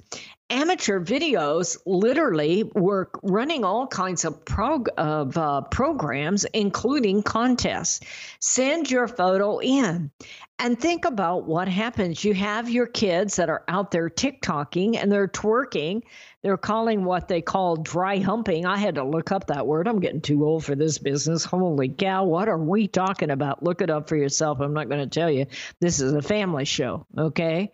amateur 0.49 0.99
videos 0.99 1.77
literally 1.85 2.63
were 2.75 3.09
running 3.23 3.63
all 3.63 3.87
kinds 3.87 4.25
of 4.25 4.45
prog- 4.45 4.89
of 4.97 5.37
uh, 5.37 5.61
programs 5.61 6.45
including 6.45 7.23
contests. 7.23 8.01
Send 8.39 8.91
your 8.91 9.07
photo 9.07 9.59
in 9.59 10.11
and 10.59 10.79
think 10.79 11.05
about 11.05 11.45
what 11.45 11.67
happens. 11.67 12.23
You 12.23 12.33
have 12.33 12.69
your 12.69 12.87
kids 12.87 13.35
that 13.37 13.49
are 13.49 13.63
out 13.67 13.91
there 13.91 14.09
tiktoking 14.09 14.95
and 14.95 15.11
they're 15.11 15.27
twerking. 15.27 16.03
They're 16.43 16.57
calling 16.57 17.03
what 17.03 17.27
they 17.27 17.41
call 17.41 17.77
dry 17.77 18.19
humping. 18.19 18.65
I 18.67 18.77
had 18.77 18.95
to 18.95 19.03
look 19.03 19.31
up 19.31 19.47
that 19.47 19.65
word. 19.65 19.87
I'm 19.87 19.99
getting 19.99 20.21
too 20.21 20.45
old 20.45 20.63
for 20.63 20.75
this 20.75 20.99
business. 20.99 21.43
Holy 21.43 21.89
cow 21.89 22.23
what 22.23 22.47
are 22.47 22.57
we 22.57 22.87
talking 22.87 23.31
about? 23.31 23.63
Look 23.63 23.81
it 23.81 23.89
up 23.89 24.07
for 24.07 24.15
yourself. 24.15 24.59
I'm 24.61 24.73
not 24.73 24.89
going 24.89 25.01
to 25.01 25.19
tell 25.19 25.31
you. 25.31 25.47
This 25.81 25.99
is 25.99 26.13
a 26.13 26.21
family 26.21 26.65
show 26.65 27.07
okay 27.17 27.71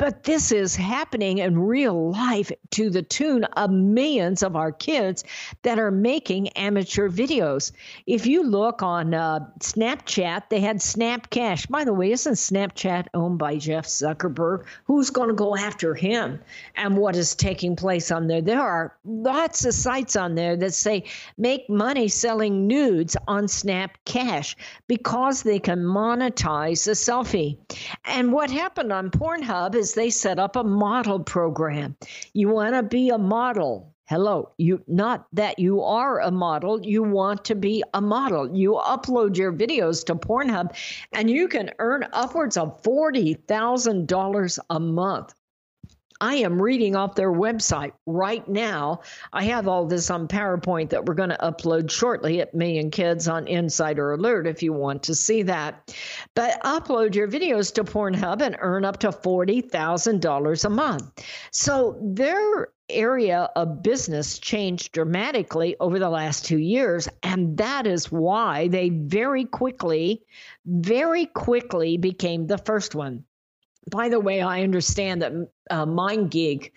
But 0.00 0.24
this 0.24 0.50
is 0.50 0.74
happening 0.76 1.38
in 1.38 1.58
real 1.58 2.10
life 2.10 2.50
to 2.70 2.88
the 2.88 3.02
tune 3.02 3.44
of 3.44 3.70
millions 3.70 4.42
of 4.42 4.56
our 4.56 4.72
kids 4.72 5.24
that 5.60 5.78
are 5.78 5.90
making 5.90 6.48
amateur 6.56 7.10
videos. 7.10 7.72
If 8.06 8.26
you 8.26 8.42
look 8.42 8.82
on 8.82 9.12
uh, 9.12 9.40
Snapchat, 9.58 10.44
they 10.48 10.60
had 10.60 10.78
Snapcash. 10.78 11.68
By 11.68 11.84
the 11.84 11.92
way, 11.92 12.12
isn't 12.12 12.32
Snapchat 12.32 13.08
owned 13.12 13.38
by 13.38 13.58
Jeff 13.58 13.84
Zuckerberg? 13.84 14.64
Who's 14.84 15.10
going 15.10 15.28
to 15.28 15.34
go 15.34 15.54
after 15.54 15.94
him 15.94 16.40
and 16.76 16.96
what 16.96 17.14
is 17.14 17.34
taking 17.34 17.76
place 17.76 18.10
on 18.10 18.26
there? 18.26 18.40
There 18.40 18.62
are 18.62 18.96
lots 19.04 19.66
of 19.66 19.74
sites 19.74 20.16
on 20.16 20.34
there 20.34 20.56
that 20.56 20.72
say 20.72 21.04
make 21.36 21.68
money 21.68 22.08
selling 22.08 22.66
nudes 22.66 23.18
on 23.28 23.44
Snapcash 23.44 24.54
because 24.88 25.42
they 25.42 25.58
can 25.58 25.80
monetize 25.80 26.88
a 26.88 26.92
selfie. 26.92 27.58
And 28.06 28.32
what 28.32 28.50
happened 28.50 28.94
on 28.94 29.10
Pornhub 29.10 29.74
is 29.74 29.89
they 29.94 30.10
set 30.10 30.38
up 30.38 30.56
a 30.56 30.64
model 30.64 31.20
program. 31.20 31.96
You 32.32 32.48
want 32.48 32.74
to 32.74 32.82
be 32.82 33.10
a 33.10 33.18
model. 33.18 33.94
Hello, 34.06 34.50
you 34.58 34.82
not 34.88 35.26
that 35.32 35.60
you 35.60 35.82
are 35.82 36.18
a 36.20 36.32
model, 36.32 36.84
you 36.84 37.02
want 37.02 37.44
to 37.44 37.54
be 37.54 37.84
a 37.94 38.00
model. 38.00 38.52
You 38.52 38.80
upload 38.84 39.36
your 39.36 39.52
videos 39.52 40.04
to 40.06 40.16
Pornhub 40.16 40.76
and 41.12 41.30
you 41.30 41.46
can 41.46 41.70
earn 41.78 42.08
upwards 42.12 42.56
of 42.56 42.82
$40,000 42.82 44.58
a 44.68 44.80
month. 44.80 45.34
I 46.20 46.36
am 46.36 46.60
reading 46.60 46.96
off 46.96 47.14
their 47.14 47.32
website 47.32 47.92
right 48.04 48.46
now. 48.46 49.00
I 49.32 49.44
have 49.44 49.66
all 49.66 49.86
this 49.86 50.10
on 50.10 50.28
PowerPoint 50.28 50.90
that 50.90 51.06
we're 51.06 51.14
going 51.14 51.30
to 51.30 51.38
upload 51.38 51.90
shortly 51.90 52.40
at 52.40 52.54
Million 52.54 52.90
Kids 52.90 53.26
on 53.26 53.48
Insider 53.48 54.12
Alert 54.12 54.46
if 54.46 54.62
you 54.62 54.72
want 54.72 55.02
to 55.04 55.14
see 55.14 55.42
that. 55.44 55.94
But 56.34 56.60
upload 56.62 57.14
your 57.14 57.28
videos 57.28 57.72
to 57.74 57.84
Pornhub 57.84 58.42
and 58.42 58.56
earn 58.60 58.84
up 58.84 58.98
to 59.00 59.08
$40,000 59.08 60.64
a 60.64 60.70
month. 60.70 61.24
So 61.52 61.98
their 62.02 62.68
area 62.90 63.48
of 63.56 63.82
business 63.82 64.38
changed 64.38 64.92
dramatically 64.92 65.76
over 65.80 65.98
the 65.98 66.10
last 66.10 66.44
two 66.44 66.58
years. 66.58 67.08
And 67.22 67.56
that 67.56 67.86
is 67.86 68.12
why 68.12 68.68
they 68.68 68.90
very 68.90 69.44
quickly, 69.44 70.22
very 70.66 71.26
quickly 71.26 71.96
became 71.96 72.46
the 72.46 72.58
first 72.58 72.94
one. 72.94 73.24
By 73.90 74.08
the 74.08 74.20
way, 74.20 74.40
I 74.40 74.62
understand 74.62 75.22
that 75.22 75.32
uh, 75.70 75.86
MindGeek 75.86 76.70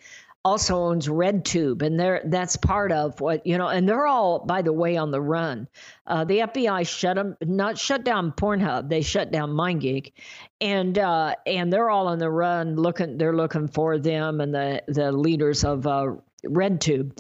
also 0.46 0.76
owns 0.76 1.08
RedTube, 1.08 1.82
and 1.82 2.00
they're 2.00 2.22
that's 2.26 2.58
part 2.58 2.92
of 2.92 3.22
what 3.22 3.46
you 3.48 3.58
know. 3.58 3.68
And 3.68 3.88
they're 3.88 4.08
all, 4.08 4.40
by 4.40 4.62
the 4.62 4.74
way, 4.74 4.98
on 4.98 5.12
the 5.12 5.22
run. 5.22 5.68
Uh, 6.06 6.26
the 6.26 6.40
FBI 6.40 6.88
shut 6.88 7.16
them, 7.16 7.38
not 7.42 7.78
shut 7.78 8.04
down 8.04 8.32
Pornhub. 8.32 8.90
They 8.90 9.02
shut 9.02 9.32
down 9.32 9.52
MindGeek, 9.52 10.12
and 10.60 10.98
uh, 10.98 11.36
and 11.46 11.72
they're 11.72 11.90
all 11.90 12.08
on 12.08 12.20
the 12.20 12.30
run. 12.30 12.76
Looking, 12.76 13.18
they're 13.18 13.36
looking 13.36 13.68
for 13.68 13.98
them 13.98 14.42
and 14.42 14.54
the 14.54 14.84
the 14.88 15.12
leaders 15.12 15.64
of 15.64 15.88
uh, 15.88 16.16
RedTube. 16.46 17.18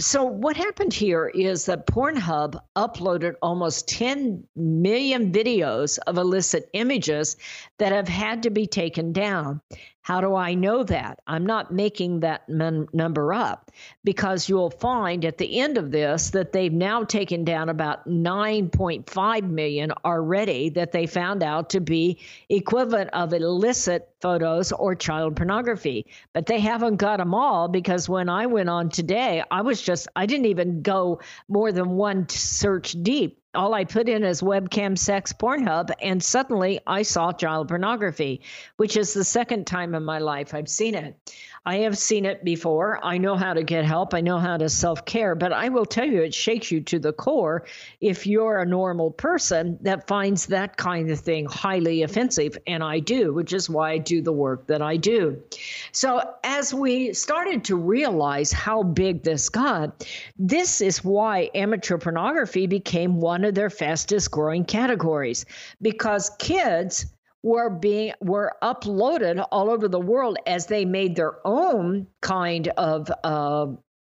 So, 0.00 0.24
what 0.24 0.56
happened 0.56 0.92
here 0.92 1.28
is 1.28 1.66
that 1.66 1.86
Pornhub 1.86 2.60
uploaded 2.74 3.34
almost 3.40 3.88
10 3.88 4.42
million 4.56 5.32
videos 5.32 6.00
of 6.06 6.18
illicit 6.18 6.68
images 6.72 7.36
that 7.78 7.92
have 7.92 8.08
had 8.08 8.42
to 8.42 8.50
be 8.50 8.66
taken 8.66 9.12
down. 9.12 9.60
How 10.04 10.20
do 10.20 10.34
I 10.34 10.52
know 10.52 10.84
that? 10.84 11.20
I'm 11.26 11.46
not 11.46 11.72
making 11.72 12.20
that 12.20 12.46
men- 12.46 12.88
number 12.92 13.32
up 13.32 13.70
because 14.04 14.50
you'll 14.50 14.68
find 14.68 15.24
at 15.24 15.38
the 15.38 15.60
end 15.60 15.78
of 15.78 15.90
this 15.90 16.28
that 16.32 16.52
they've 16.52 16.70
now 16.70 17.04
taken 17.04 17.42
down 17.42 17.70
about 17.70 18.06
9.5 18.06 19.48
million 19.48 19.92
already 20.04 20.68
that 20.68 20.92
they 20.92 21.06
found 21.06 21.42
out 21.42 21.70
to 21.70 21.80
be 21.80 22.20
equivalent 22.50 23.08
of 23.14 23.32
illicit 23.32 24.10
photos 24.20 24.72
or 24.72 24.94
child 24.94 25.36
pornography. 25.36 26.04
But 26.34 26.44
they 26.44 26.60
haven't 26.60 26.96
got 26.96 27.16
them 27.16 27.32
all 27.32 27.68
because 27.68 28.06
when 28.06 28.28
I 28.28 28.44
went 28.44 28.68
on 28.68 28.90
today, 28.90 29.42
I 29.50 29.62
was 29.62 29.80
just, 29.80 30.06
I 30.14 30.26
didn't 30.26 30.46
even 30.46 30.82
go 30.82 31.20
more 31.48 31.72
than 31.72 31.92
one 31.92 32.28
search 32.28 32.92
deep 33.02 33.40
all 33.54 33.74
I 33.74 33.84
put 33.84 34.08
in 34.08 34.24
is 34.24 34.42
webcam 34.42 34.98
sex 34.98 35.32
Pornhub, 35.32 35.90
and 36.00 36.22
suddenly 36.22 36.80
I 36.86 37.02
saw 37.02 37.32
child 37.32 37.68
pornography, 37.68 38.42
which 38.76 38.96
is 38.96 39.14
the 39.14 39.24
second 39.24 39.66
time 39.66 39.94
in 39.94 40.04
my 40.04 40.18
life 40.18 40.54
I've 40.54 40.68
seen 40.68 40.94
it. 40.94 41.16
I 41.66 41.78
have 41.78 41.96
seen 41.96 42.26
it 42.26 42.44
before. 42.44 43.02
I 43.02 43.16
know 43.16 43.36
how 43.36 43.54
to 43.54 43.62
get 43.62 43.86
help. 43.86 44.12
I 44.12 44.20
know 44.20 44.38
how 44.38 44.58
to 44.58 44.68
self 44.68 45.06
care, 45.06 45.34
but 45.34 45.50
I 45.50 45.70
will 45.70 45.86
tell 45.86 46.04
you, 46.04 46.22
it 46.22 46.34
shakes 46.34 46.70
you 46.70 46.82
to 46.82 46.98
the 46.98 47.12
core 47.12 47.64
if 48.02 48.26
you're 48.26 48.58
a 48.58 48.66
normal 48.66 49.10
person 49.10 49.78
that 49.80 50.06
finds 50.06 50.46
that 50.46 50.76
kind 50.76 51.10
of 51.10 51.20
thing 51.20 51.46
highly 51.46 52.02
offensive. 52.02 52.58
And 52.66 52.84
I 52.84 52.98
do, 52.98 53.32
which 53.32 53.54
is 53.54 53.70
why 53.70 53.92
I 53.92 53.98
do 53.98 54.20
the 54.20 54.32
work 54.32 54.66
that 54.66 54.82
I 54.82 54.98
do. 54.98 55.42
So, 55.92 56.34
as 56.44 56.74
we 56.74 57.14
started 57.14 57.64
to 57.64 57.76
realize 57.76 58.52
how 58.52 58.82
big 58.82 59.22
this 59.22 59.48
got, 59.48 60.06
this 60.38 60.82
is 60.82 61.02
why 61.02 61.50
amateur 61.54 61.96
pornography 61.96 62.66
became 62.66 63.20
one 63.22 63.43
of 63.44 63.54
their 63.54 63.70
fastest 63.70 64.30
growing 64.30 64.64
categories 64.64 65.44
because 65.80 66.30
kids 66.38 67.06
were 67.42 67.70
being 67.70 68.12
were 68.20 68.52
uploaded 68.62 69.46
all 69.52 69.70
over 69.70 69.86
the 69.86 70.00
world 70.00 70.38
as 70.46 70.66
they 70.66 70.84
made 70.84 71.14
their 71.14 71.46
own 71.46 72.06
kind 72.22 72.68
of 72.68 73.10
uh, 73.22 73.66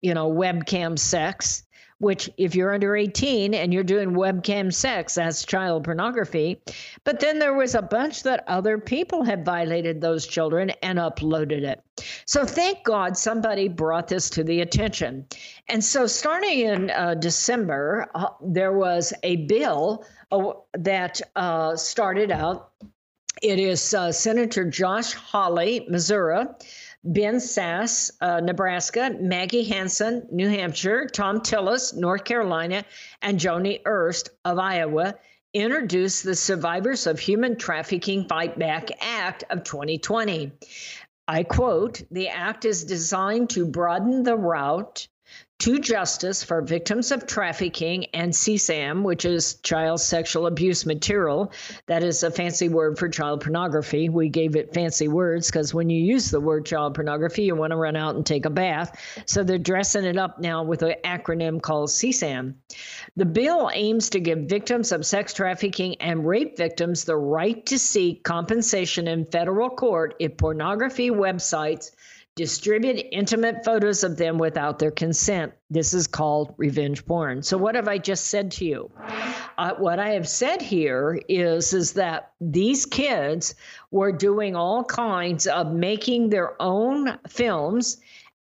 you 0.00 0.14
know 0.14 0.30
webcam 0.30 0.98
sex 0.98 1.64
which 1.98 2.28
if 2.36 2.54
you're 2.54 2.74
under 2.74 2.96
18 2.96 3.54
and 3.54 3.72
you're 3.72 3.82
doing 3.82 4.10
webcam 4.10 4.72
sex 4.72 5.14
that's 5.14 5.44
child 5.44 5.84
pornography. 5.84 6.60
But 7.04 7.20
then 7.20 7.38
there 7.38 7.54
was 7.54 7.74
a 7.74 7.82
bunch 7.82 8.22
that 8.24 8.44
other 8.46 8.78
people 8.78 9.22
had 9.24 9.44
violated 9.44 10.00
those 10.00 10.26
children 10.26 10.70
and 10.82 10.98
uploaded 10.98 11.62
it. 11.62 11.82
So 12.26 12.44
thank 12.44 12.84
god 12.84 13.16
somebody 13.16 13.68
brought 13.68 14.08
this 14.08 14.28
to 14.30 14.44
the 14.44 14.60
attention. 14.60 15.26
And 15.68 15.82
so 15.82 16.06
starting 16.06 16.60
in 16.60 16.90
uh, 16.90 17.14
december 17.14 18.08
uh, 18.14 18.28
there 18.42 18.72
was 18.72 19.12
a 19.22 19.46
bill 19.46 20.04
uh, 20.30 20.52
that 20.74 21.20
uh, 21.34 21.76
started 21.76 22.30
out. 22.30 22.72
It 23.42 23.58
is 23.58 23.92
uh, 23.92 24.12
Senator 24.12 24.64
Josh 24.64 25.12
Hawley, 25.12 25.86
Missouri, 25.90 26.46
Ben 27.08 27.36
Sasse, 27.36 28.10
uh, 28.20 28.40
Nebraska, 28.40 29.16
Maggie 29.20 29.62
Hassan, 29.62 30.26
New 30.32 30.48
Hampshire, 30.48 31.08
Thom 31.08 31.40
Tillis, 31.40 31.94
North 31.94 32.24
Carolina, 32.24 32.84
and 33.22 33.38
Joni 33.38 33.80
Ernst 33.84 34.30
of 34.44 34.58
Iowa 34.58 35.14
introduced 35.54 36.24
the 36.24 36.34
Survivors 36.34 37.06
of 37.06 37.20
Human 37.20 37.56
Trafficking 37.56 38.26
Fight 38.26 38.58
Back 38.58 38.90
Act 39.00 39.44
of 39.50 39.62
2020. 39.62 40.50
I 41.28 41.44
quote 41.44 42.02
The 42.10 42.28
act 42.28 42.64
is 42.64 42.82
designed 42.82 43.50
to 43.50 43.66
broaden 43.66 44.24
the 44.24 44.36
route 44.36 45.06
to 45.58 45.78
justice 45.78 46.44
for 46.44 46.60
victims 46.60 47.10
of 47.10 47.26
trafficking 47.26 48.04
and 48.12 48.32
CSAM, 48.32 49.02
which 49.02 49.24
is 49.24 49.54
child 49.62 50.00
sexual 50.00 50.46
abuse 50.46 50.84
material. 50.84 51.50
That 51.86 52.02
is 52.02 52.22
a 52.22 52.30
fancy 52.30 52.68
word 52.68 52.98
for 52.98 53.08
child 53.08 53.40
pornography. 53.40 54.10
We 54.10 54.28
gave 54.28 54.54
it 54.54 54.74
fancy 54.74 55.08
words 55.08 55.50
because 55.50 55.72
when 55.72 55.88
you 55.88 56.02
use 56.02 56.30
the 56.30 56.40
word 56.40 56.66
child 56.66 56.94
pornography, 56.94 57.44
you 57.44 57.54
want 57.54 57.70
to 57.70 57.76
run 57.76 57.96
out 57.96 58.16
and 58.16 58.26
take 58.26 58.44
a 58.44 58.50
bath. 58.50 59.00
So 59.24 59.42
they're 59.42 59.58
dressing 59.58 60.04
it 60.04 60.18
up 60.18 60.38
now 60.38 60.62
with 60.62 60.82
an 60.82 60.96
acronym 61.04 61.62
called 61.62 61.88
CSAM. 61.88 62.54
The 63.16 63.24
bill 63.24 63.70
aims 63.72 64.10
to 64.10 64.20
give 64.20 64.40
victims 64.40 64.92
of 64.92 65.06
sex 65.06 65.32
trafficking 65.32 65.96
and 66.02 66.26
rape 66.26 66.58
victims 66.58 67.04
the 67.04 67.16
right 67.16 67.64
to 67.66 67.78
seek 67.78 68.22
compensation 68.24 69.08
in 69.08 69.24
federal 69.24 69.70
court 69.70 70.16
if 70.18 70.36
pornography 70.36 71.10
websites 71.10 71.92
distribute 72.36 73.02
intimate 73.12 73.64
photos 73.64 74.04
of 74.04 74.18
them 74.18 74.36
without 74.36 74.78
their 74.78 74.90
consent. 74.90 75.54
This 75.70 75.94
is 75.94 76.06
called 76.06 76.54
revenge 76.58 77.04
porn. 77.06 77.42
So 77.42 77.56
what 77.56 77.74
have 77.74 77.88
I 77.88 77.96
just 77.96 78.26
said 78.26 78.52
to 78.52 78.64
you? 78.66 78.90
Uh, 79.58 79.72
what 79.78 79.98
I 79.98 80.10
have 80.10 80.28
said 80.28 80.60
here 80.60 81.18
is 81.30 81.72
is 81.72 81.94
that 81.94 82.32
these 82.40 82.84
kids 82.84 83.54
were 83.90 84.12
doing 84.12 84.54
all 84.54 84.84
kinds 84.84 85.46
of 85.46 85.72
making 85.72 86.28
their 86.28 86.60
own 86.60 87.18
films 87.26 87.96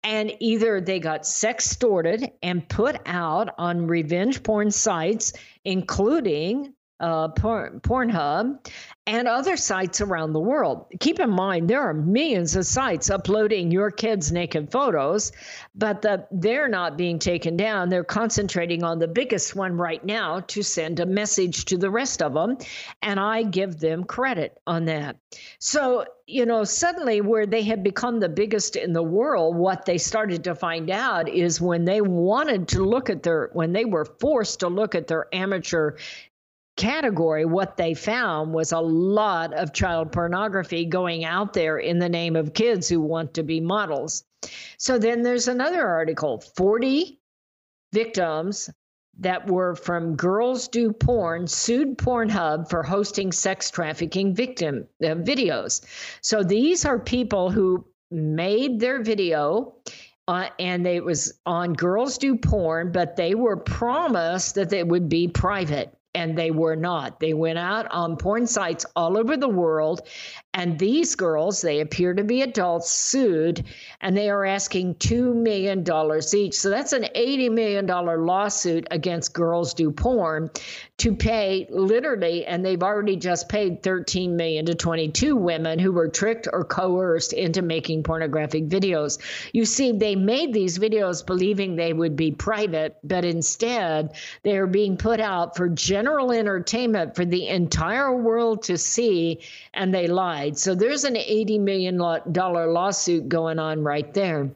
and 0.03 0.34
either 0.39 0.82
they 0.82 0.99
got 0.99 1.25
sex 1.25 1.67
sextorted 1.67 2.32
and 2.41 2.67
put 2.67 2.99
out 3.06 3.53
on 3.60 3.88
revenge 3.88 4.41
porn 4.41 4.71
sites 4.71 5.34
including 5.63 6.73
uh, 7.03 7.27
porn, 7.27 7.81
Pornhub, 7.81 8.65
and 9.05 9.27
other 9.27 9.57
sites 9.57 9.99
around 9.99 10.31
the 10.31 10.39
world. 10.39 10.85
Keep 11.01 11.19
in 11.19 11.29
mind, 11.29 11.69
there 11.69 11.81
are 11.81 11.93
millions 11.93 12.55
of 12.55 12.65
sites 12.65 13.09
uploading 13.09 13.69
your 13.71 13.91
kids' 13.91 14.31
naked 14.31 14.71
photos, 14.71 15.33
but 15.75 16.01
the, 16.01 16.25
they're 16.31 16.69
not 16.69 16.97
being 16.97 17.19
taken 17.19 17.57
down. 17.57 17.89
They're 17.89 18.05
concentrating 18.05 18.83
on 18.83 18.99
the 18.99 19.09
biggest 19.09 19.53
one 19.53 19.75
right 19.75 20.03
now 20.05 20.39
to 20.39 20.63
send 20.63 21.01
a 21.01 21.05
message 21.05 21.65
to 21.65 21.77
the 21.77 21.89
rest 21.89 22.21
of 22.21 22.33
them. 22.33 22.57
And 23.01 23.19
I 23.19 23.43
give 23.43 23.81
them 23.81 24.05
credit 24.05 24.57
on 24.65 24.85
that. 24.85 25.17
So, 25.59 26.05
you 26.25 26.45
know, 26.45 26.63
suddenly 26.63 27.19
where 27.19 27.45
they 27.45 27.63
had 27.63 27.83
become 27.83 28.21
the 28.21 28.29
biggest 28.29 28.77
in 28.77 28.93
the 28.93 29.03
world, 29.03 29.57
what 29.57 29.83
they 29.83 29.97
started 29.97 30.45
to 30.45 30.55
find 30.55 30.89
out 30.89 31.27
is 31.27 31.59
when 31.59 31.83
they 31.83 31.99
wanted 31.99 32.69
to 32.69 32.85
look 32.85 33.09
at 33.09 33.23
their, 33.23 33.49
when 33.51 33.73
they 33.73 33.83
were 33.83 34.05
forced 34.05 34.61
to 34.61 34.69
look 34.69 34.95
at 34.95 35.07
their 35.07 35.27
amateur 35.33 35.97
category, 36.75 37.45
what 37.45 37.77
they 37.77 37.93
found 37.93 38.53
was 38.53 38.71
a 38.71 38.79
lot 38.79 39.53
of 39.53 39.73
child 39.73 40.12
pornography 40.12 40.86
going 40.86 41.23
out 41.23 41.53
there 41.53 41.77
in 41.77 41.99
the 41.99 42.09
name 42.09 42.36
of 42.36 42.53
kids 42.53 42.89
who 42.89 42.99
want 42.99 43.33
to 43.33 43.43
be 43.43 43.59
models. 43.59 44.23
So 44.77 44.97
then 44.97 45.21
there's 45.21 45.47
another 45.47 45.86
article 45.88 46.39
40 46.39 47.19
victims 47.93 48.69
that 49.19 49.47
were 49.47 49.75
from 49.75 50.15
Girls 50.15 50.67
Do 50.67 50.91
Porn 50.91 51.47
sued 51.47 51.97
Pornhub 51.97 52.69
for 52.69 52.81
hosting 52.81 53.32
sex 53.32 53.69
trafficking 53.69 54.34
victim 54.34 54.88
uh, 55.03 55.07
videos. 55.15 55.86
So 56.21 56.43
these 56.43 56.84
are 56.84 56.97
people 56.97 57.51
who 57.51 57.86
made 58.09 58.80
their 58.80 59.03
video 59.03 59.76
uh, 60.28 60.49
and 60.57 60.88
it 60.88 61.03
was 61.03 61.34
on 61.45 61.74
Girls 61.74 62.17
Do 62.17 62.36
Porn, 62.36 62.91
but 62.91 63.15
they 63.15 63.36
were 63.36 63.57
promised 63.57 64.55
that 64.55 64.74
it 64.74 64.88
would 64.88 65.09
be 65.09 65.28
private 65.28 65.95
and 66.16 66.38
they 66.38 66.51
were 66.51 66.76
not. 66.76 67.20
They 67.20 67.34
went 67.34 67.57
out 67.59 67.88
on 67.91 68.18
porn 68.18 68.47
sites 68.47 68.86
all 68.95 69.18
over 69.18 69.36
the 69.38 69.49
world, 69.49 70.01
and 70.56 70.78
these 70.78 71.16
girls, 71.16 71.62
they 71.62 71.80
appear 71.80 72.14
to 72.14 72.24
be 72.24 72.43
adults, 72.43 72.91
sued, 72.91 73.66
and 74.01 74.16
they 74.16 74.30
are 74.30 74.45
asking 74.45 74.95
$2 74.95 75.36
million 75.36 75.84
each. 76.34 76.54
So 76.54 76.70
that's 76.70 76.93
an 76.93 77.08
$80 77.16 77.51
million 77.51 77.88
lawsuit 77.88 78.88
against 78.91 79.34
Girls 79.34 79.74
Do 79.74 79.89
Porn 79.89 80.51
to 80.97 81.16
pay 81.16 81.68
literally, 81.72 82.45
and 82.45 82.64
they've 82.64 82.84
already 82.84 83.16
just 83.16 83.49
paid 83.49 83.82
13 83.82 84.36
million 84.36 84.66
to 84.68 84.76
22 84.76 85.36
women 85.36 85.80
who 85.80 85.91
were 85.91 86.08
tricked 86.08 86.47
or 86.54 86.64
coerced 86.64 87.34
into 87.34 87.64
making 87.64 88.04
pornographic 88.04 88.70
videos. 88.70 89.20
You 89.54 89.66
see, 89.66 89.91
they 89.91 90.16
made 90.16 90.54
these 90.54 90.78
videos 90.78 91.26
believing 91.26 91.76
they 91.76 91.93
would 91.93 92.16
be 92.16 92.32
private, 92.32 92.97
but 93.04 93.26
instead 93.26 94.16
they 94.43 94.56
are 94.56 94.68
being 94.68 94.97
put 94.97 95.20
out 95.20 95.58
for 95.58 95.68
general 95.68 96.32
entertainment 96.32 97.16
for 97.16 97.26
the 97.26 97.47
entire 97.47 98.16
world 98.16 98.64
to 98.64 98.78
see, 98.78 99.41
and 99.74 99.93
they 99.93 100.08
lied. 100.43 100.57
So 100.57 100.75
there's 100.75 101.03
an 101.03 101.15
$80 101.15 101.59
million 101.59 101.97
lawsuit 101.97 103.29
going 103.29 103.59
on 103.59 103.83
right 103.83 104.13
there. 104.13 104.49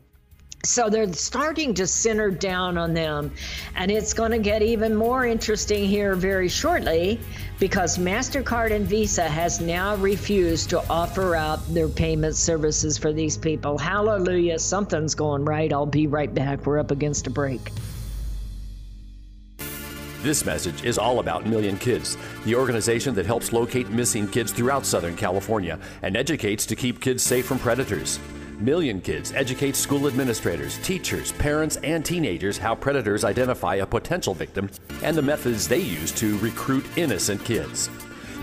So 0.66 0.90
they're 0.90 1.14
starting 1.14 1.76
to 1.76 1.88
center 1.88 2.32
down 2.32 2.78
on 2.78 2.94
them. 2.94 3.32
And 3.76 3.92
it's 3.92 4.14
going 4.14 4.32
to 4.32 4.40
get 4.40 4.62
even 4.62 4.96
more 4.96 5.26
interesting 5.26 5.86
here 5.86 6.16
very 6.16 6.50
shortly 6.50 7.20
because 7.60 7.98
MasterCard 7.98 8.72
and 8.72 8.86
Visa 8.86 9.30
has 9.30 9.62
now 9.62 9.96
refused 9.96 10.72
to 10.72 10.80
offer 10.90 11.36
out 11.36 11.66
their 11.74 11.88
payment 11.88 12.36
services 12.36 12.98
for 12.98 13.14
these 13.14 13.38
people. 13.38 13.78
Hallelujah. 13.78 14.60
Something's 14.60 15.16
going 15.16 15.46
right. 15.46 15.72
I'll 15.72 15.86
be 15.86 16.08
right 16.08 16.34
back. 16.34 16.66
We're 16.66 16.80
up 16.80 16.92
against 16.92 17.28
a 17.28 17.30
break. 17.30 17.72
This 20.28 20.44
message 20.44 20.84
is 20.84 20.98
all 20.98 21.20
about 21.20 21.46
Million 21.46 21.78
Kids, 21.78 22.18
the 22.44 22.54
organization 22.54 23.16
that 23.16 23.26
helps 23.26 23.54
locate 23.54 23.90
missing 23.92 24.28
kids 24.28 24.52
throughout 24.52 24.86
Southern 24.86 25.16
California 25.16 25.80
and 26.02 26.18
educates 26.18 26.66
to 26.66 26.76
keep 26.76 27.00
kids 27.00 27.24
safe 27.24 27.46
from 27.46 27.60
predators. 27.60 28.20
Million 28.60 29.00
Kids 29.00 29.32
educates 29.32 29.80
school 29.80 30.06
administrators, 30.06 30.80
teachers, 30.80 31.32
parents, 31.32 31.78
and 31.78 32.04
teenagers 32.04 32.58
how 32.58 32.76
predators 32.76 33.24
identify 33.24 33.76
a 33.76 33.86
potential 33.86 34.34
victim 34.34 34.70
and 35.02 35.16
the 35.16 35.22
methods 35.22 35.66
they 35.66 35.80
use 35.80 36.12
to 36.12 36.38
recruit 36.40 36.86
innocent 36.98 37.42
kids. 37.46 37.90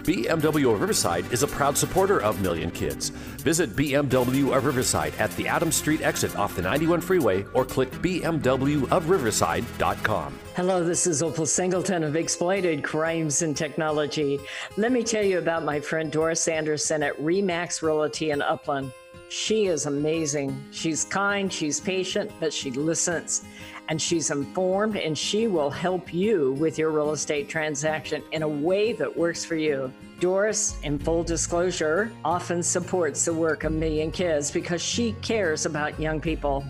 BMW 0.05 0.73
of 0.73 0.81
Riverside 0.83 1.33
is 1.33 1.43
a 1.43 1.47
proud 1.47 1.79
supporter 1.79 2.23
of 2.23 2.43
Million 2.43 2.71
Kids. 2.71 3.09
Visit 3.41 3.75
BMW 3.75 4.55
of 4.55 4.67
Riverside 4.67 5.15
at 5.19 5.35
the 5.37 5.49
Adams 5.49 5.77
Street 5.77 6.03
exit 6.03 6.37
off 6.37 6.55
the 6.55 6.61
91 6.61 7.01
freeway 7.01 7.47
or 7.55 7.65
click 7.65 7.91
bmwofriverside.com. 7.91 10.39
Hello, 10.57 10.85
this 10.85 11.07
is 11.07 11.23
Opal 11.23 11.47
Singleton 11.47 12.05
of 12.05 12.17
Exploited 12.17 12.85
Crimes 12.85 13.41
and 13.41 13.57
Technology. 13.57 14.39
Let 14.77 14.93
me 14.93 15.03
tell 15.03 15.25
you 15.25 15.39
about 15.39 15.65
my 15.65 15.81
friend 15.81 16.13
Doris 16.13 16.47
Anderson 16.49 17.03
at 17.03 17.19
Remax 17.19 17.81
Realty 17.81 18.31
in 18.31 18.43
Upland. 18.43 18.93
She 19.37 19.67
is 19.67 19.87
amazing. 19.87 20.65
She's 20.71 21.05
kind, 21.05 21.53
she's 21.53 21.81
patient, 21.81 22.31
but 22.39 22.53
she 22.53 22.71
listens 22.71 23.43
and 23.89 24.01
she's 24.01 24.31
informed 24.31 24.97
and 24.97 25.19
she 25.19 25.49
will 25.49 25.71
help 25.71 26.15
you 26.15 26.53
with 26.53 26.79
your 26.79 26.93
real 26.93 27.11
estate 27.11 27.49
transaction 27.49 28.23
in 28.31 28.45
a 28.45 28.49
way 28.49 28.93
that 28.93 29.17
works 29.17 29.45
for 29.45 29.57
you. 29.57 29.93
Doris, 30.21 30.81
in 30.85 31.01
full 31.01 31.25
disclosure, 31.25 32.13
often 32.25 32.63
supports 32.63 33.25
the 33.25 33.35
work 33.35 33.65
of 33.65 33.73
Million 33.73 34.13
Kids 34.13 34.53
because 34.53 34.81
she 34.81 35.17
cares 35.21 35.67
about 35.67 35.99
young 35.99 36.21
people. 36.21 36.65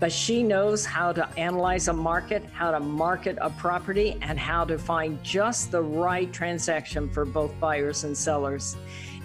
But 0.00 0.10
she 0.10 0.42
knows 0.42 0.86
how 0.86 1.12
to 1.12 1.28
analyze 1.38 1.88
a 1.88 1.92
market, 1.92 2.42
how 2.52 2.70
to 2.70 2.80
market 2.80 3.36
a 3.40 3.50
property, 3.50 4.16
and 4.22 4.38
how 4.38 4.64
to 4.64 4.78
find 4.78 5.22
just 5.22 5.70
the 5.70 5.82
right 5.82 6.32
transaction 6.32 7.10
for 7.10 7.26
both 7.26 7.58
buyers 7.60 8.04
and 8.04 8.16
sellers. 8.16 8.76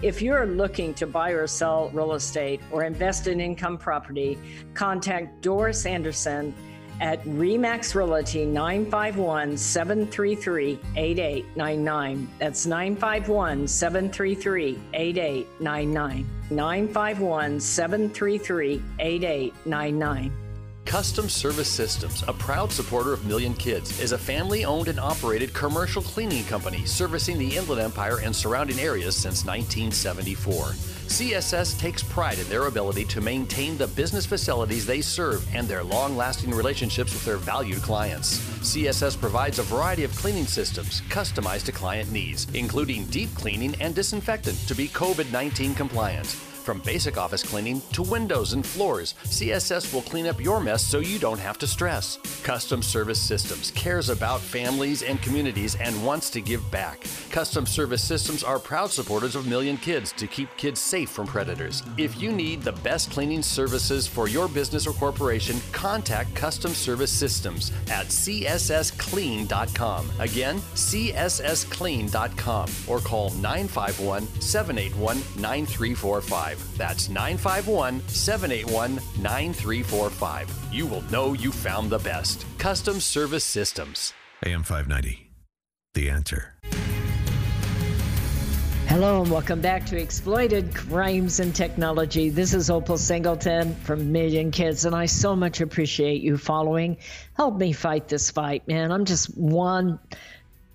If 0.02 0.20
you're 0.20 0.46
looking 0.46 0.92
to 0.94 1.06
buy 1.06 1.30
or 1.30 1.46
sell 1.46 1.88
real 1.94 2.12
estate 2.12 2.60
or 2.70 2.84
invest 2.84 3.26
in 3.26 3.40
income 3.40 3.78
property, 3.78 4.38
contact 4.74 5.40
Doris 5.40 5.86
Anderson 5.86 6.54
at 7.00 7.24
Remax 7.24 7.94
Realty 7.94 8.44
951 8.44 9.56
733 9.56 10.78
8899. 10.96 12.28
That's 12.38 12.66
951 12.66 13.66
733 13.66 14.78
8899. 14.92 16.26
951 16.50 17.60
733 17.60 18.82
8899. 18.98 20.45
Custom 20.86 21.28
Service 21.28 21.68
Systems, 21.68 22.22
a 22.28 22.32
proud 22.32 22.70
supporter 22.70 23.12
of 23.12 23.26
Million 23.26 23.54
Kids, 23.54 24.00
is 24.00 24.12
a 24.12 24.18
family 24.18 24.64
owned 24.64 24.86
and 24.86 25.00
operated 25.00 25.52
commercial 25.52 26.00
cleaning 26.00 26.44
company 26.44 26.84
servicing 26.84 27.38
the 27.38 27.56
Inland 27.56 27.82
Empire 27.82 28.20
and 28.20 28.34
surrounding 28.34 28.78
areas 28.78 29.16
since 29.16 29.44
1974. 29.44 30.64
CSS 31.08 31.78
takes 31.78 32.04
pride 32.04 32.38
in 32.38 32.48
their 32.48 32.66
ability 32.66 33.04
to 33.06 33.20
maintain 33.20 33.76
the 33.76 33.88
business 33.88 34.24
facilities 34.24 34.86
they 34.86 35.00
serve 35.00 35.44
and 35.54 35.66
their 35.66 35.82
long 35.82 36.16
lasting 36.16 36.52
relationships 36.52 37.12
with 37.12 37.24
their 37.24 37.36
valued 37.36 37.82
clients. 37.82 38.38
CSS 38.60 39.20
provides 39.20 39.58
a 39.58 39.64
variety 39.64 40.04
of 40.04 40.14
cleaning 40.14 40.46
systems 40.46 41.00
customized 41.08 41.64
to 41.64 41.72
client 41.72 42.12
needs, 42.12 42.46
including 42.54 43.04
deep 43.06 43.34
cleaning 43.34 43.74
and 43.80 43.94
disinfectant 43.94 44.56
to 44.68 44.74
be 44.74 44.86
COVID 44.88 45.32
19 45.32 45.74
compliant. 45.74 46.36
From 46.66 46.80
basic 46.80 47.16
office 47.16 47.44
cleaning 47.44 47.80
to 47.92 48.02
windows 48.02 48.52
and 48.52 48.66
floors, 48.66 49.14
CSS 49.22 49.94
will 49.94 50.02
clean 50.02 50.26
up 50.26 50.40
your 50.40 50.58
mess 50.58 50.84
so 50.84 50.98
you 50.98 51.16
don't 51.16 51.38
have 51.38 51.58
to 51.58 51.66
stress. 51.68 52.18
Custom 52.42 52.82
Service 52.82 53.20
Systems 53.20 53.70
cares 53.70 54.08
about 54.08 54.40
families 54.40 55.04
and 55.04 55.22
communities 55.22 55.76
and 55.76 56.04
wants 56.04 56.28
to 56.30 56.40
give 56.40 56.68
back. 56.72 57.06
Custom 57.30 57.66
Service 57.66 58.02
Systems 58.02 58.42
are 58.42 58.58
proud 58.58 58.90
supporters 58.90 59.36
of 59.36 59.46
Million 59.46 59.76
Kids 59.76 60.10
to 60.14 60.26
keep 60.26 60.48
kids 60.56 60.80
safe 60.80 61.08
from 61.08 61.28
predators. 61.28 61.84
If 61.98 62.20
you 62.20 62.32
need 62.32 62.62
the 62.62 62.72
best 62.72 63.12
cleaning 63.12 63.42
services 63.42 64.08
for 64.08 64.26
your 64.26 64.48
business 64.48 64.88
or 64.88 64.92
corporation, 64.92 65.60
contact 65.70 66.34
Custom 66.34 66.72
Service 66.72 67.12
Systems 67.12 67.70
at 67.90 68.06
cssclean.com. 68.06 70.10
Again, 70.18 70.58
cssclean.com 70.74 72.68
or 72.88 72.98
call 72.98 73.30
951 73.30 74.26
781 74.40 75.18
9345. 75.40 76.55
That's 76.76 77.08
951 77.08 78.00
781 78.08 78.94
9345. 79.20 80.50
You 80.72 80.86
will 80.86 81.02
know 81.02 81.32
you 81.32 81.52
found 81.52 81.90
the 81.90 81.98
best. 81.98 82.44
Custom 82.58 83.00
Service 83.00 83.44
Systems. 83.44 84.12
AM 84.44 84.62
590. 84.62 85.30
The 85.94 86.10
answer. 86.10 86.54
Hello 88.88 89.20
and 89.20 89.30
welcome 89.30 89.60
back 89.60 89.84
to 89.86 90.00
Exploited 90.00 90.74
Crimes 90.74 91.40
and 91.40 91.54
Technology. 91.54 92.30
This 92.30 92.54
is 92.54 92.70
Opal 92.70 92.96
Singleton 92.96 93.74
from 93.74 94.12
Million 94.12 94.50
Kids, 94.50 94.84
and 94.84 94.94
I 94.94 95.06
so 95.06 95.34
much 95.34 95.60
appreciate 95.60 96.22
you 96.22 96.38
following. 96.38 96.96
Help 97.36 97.56
me 97.58 97.72
fight 97.72 98.08
this 98.08 98.30
fight, 98.30 98.66
man. 98.68 98.92
I'm 98.92 99.04
just 99.04 99.36
one 99.36 99.98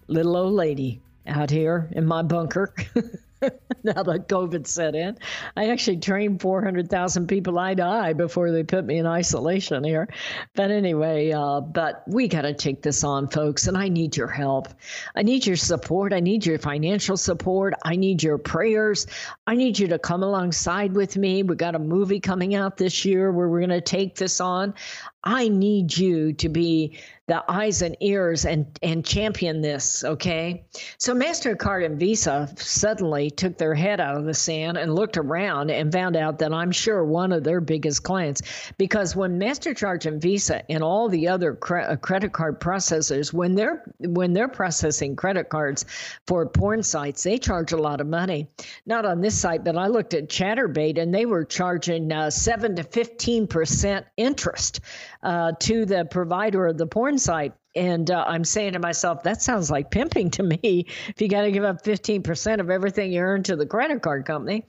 little 0.07 0.35
old 0.35 0.53
lady 0.53 1.01
out 1.25 1.49
here 1.49 1.89
in 1.93 2.05
my 2.05 2.21
bunker. 2.21 2.73
now 3.83 4.03
that 4.03 4.27
COVID 4.27 4.67
set 4.67 4.95
in. 4.95 5.17
I 5.57 5.69
actually 5.69 5.97
trained 5.97 6.41
400,000 6.41 7.27
people 7.27 7.57
eye 7.57 7.75
to 7.75 7.83
eye 7.83 8.13
before 8.13 8.51
they 8.51 8.63
put 8.63 8.85
me 8.85 8.97
in 8.97 9.07
isolation 9.07 9.83
here. 9.83 10.07
But 10.55 10.71
anyway, 10.71 11.31
uh, 11.31 11.61
but 11.61 12.03
we 12.07 12.27
got 12.27 12.43
to 12.43 12.53
take 12.53 12.81
this 12.81 13.03
on, 13.03 13.27
folks, 13.27 13.67
and 13.67 13.77
I 13.77 13.89
need 13.89 14.15
your 14.15 14.27
help. 14.27 14.67
I 15.15 15.23
need 15.23 15.45
your 15.45 15.55
support. 15.55 16.13
I 16.13 16.19
need 16.19 16.45
your 16.45 16.59
financial 16.59 17.17
support. 17.17 17.73
I 17.83 17.95
need 17.95 18.21
your 18.21 18.37
prayers. 18.37 19.07
I 19.47 19.55
need 19.55 19.79
you 19.79 19.87
to 19.87 19.99
come 19.99 20.23
alongside 20.23 20.93
with 20.93 21.17
me. 21.17 21.43
We 21.43 21.55
got 21.55 21.75
a 21.75 21.79
movie 21.79 22.19
coming 22.19 22.55
out 22.55 22.77
this 22.77 23.05
year 23.05 23.31
where 23.31 23.47
we're 23.47 23.59
going 23.59 23.69
to 23.69 23.81
take 23.81 24.15
this 24.15 24.39
on. 24.39 24.73
I 25.23 25.47
need 25.47 25.95
you 25.95 26.33
to 26.33 26.49
be 26.49 26.97
the 27.31 27.49
eyes 27.49 27.81
and 27.81 27.95
ears 28.01 28.43
and 28.43 28.65
and 28.83 29.05
champion 29.05 29.61
this 29.61 30.03
okay? 30.03 30.65
So 30.97 31.15
mastercard 31.15 31.85
and 31.85 31.97
visa 31.97 32.53
suddenly 32.57 33.31
took 33.31 33.57
their 33.57 33.73
head 33.73 34.01
out 34.01 34.17
of 34.17 34.25
the 34.25 34.33
sand 34.33 34.77
and 34.77 34.93
looked 34.93 35.15
around 35.15 35.71
and 35.71 35.93
found 35.93 36.17
out 36.17 36.39
that 36.39 36.51
i'm 36.51 36.73
sure 36.73 37.05
one 37.05 37.31
of 37.31 37.45
their 37.45 37.61
biggest 37.61 38.03
clients 38.03 38.41
because 38.77 39.15
when 39.15 39.39
mastercard 39.39 40.05
and 40.05 40.21
visa 40.21 40.69
and 40.69 40.83
all 40.83 41.07
the 41.07 41.29
other 41.29 41.53
cre- 41.53 41.77
uh, 41.77 41.95
credit 41.95 42.33
card 42.33 42.59
processors 42.59 43.31
when 43.31 43.55
they're 43.55 43.81
when 43.99 44.33
they're 44.33 44.49
processing 44.49 45.15
credit 45.15 45.47
cards 45.47 45.85
for 46.27 46.45
porn 46.45 46.83
sites 46.83 47.23
they 47.23 47.37
charge 47.37 47.71
a 47.71 47.77
lot 47.77 48.01
of 48.01 48.07
money. 48.07 48.47
Not 48.85 49.05
on 49.05 49.21
this 49.21 49.39
site 49.39 49.63
but 49.63 49.77
i 49.77 49.87
looked 49.87 50.13
at 50.13 50.27
Chaturbate 50.27 51.01
and 51.01 51.15
they 51.15 51.25
were 51.25 51.45
charging 51.45 52.11
uh, 52.11 52.29
7 52.29 52.75
to 52.75 52.83
15 52.83 53.47
percent 53.47 54.05
interest 54.17 54.81
uh, 55.23 55.53
to 55.59 55.85
the 55.85 56.03
provider 56.05 56.67
of 56.67 56.77
the 56.77 56.87
porn 56.87 57.20
site. 57.21 57.60
And 57.75 58.11
uh, 58.11 58.25
I'm 58.27 58.43
saying 58.43 58.73
to 58.73 58.79
myself, 58.79 59.23
that 59.23 59.41
sounds 59.41 59.71
like 59.71 59.91
pimping 59.91 60.31
to 60.31 60.43
me. 60.43 60.87
If 61.07 61.21
you 61.21 61.29
got 61.29 61.43
to 61.43 61.51
give 61.51 61.63
up 61.63 61.83
15% 61.83 62.59
of 62.59 62.69
everything 62.69 63.13
you 63.13 63.21
earn 63.21 63.43
to 63.43 63.55
the 63.55 63.65
credit 63.65 64.01
card 64.01 64.25
company. 64.25 64.65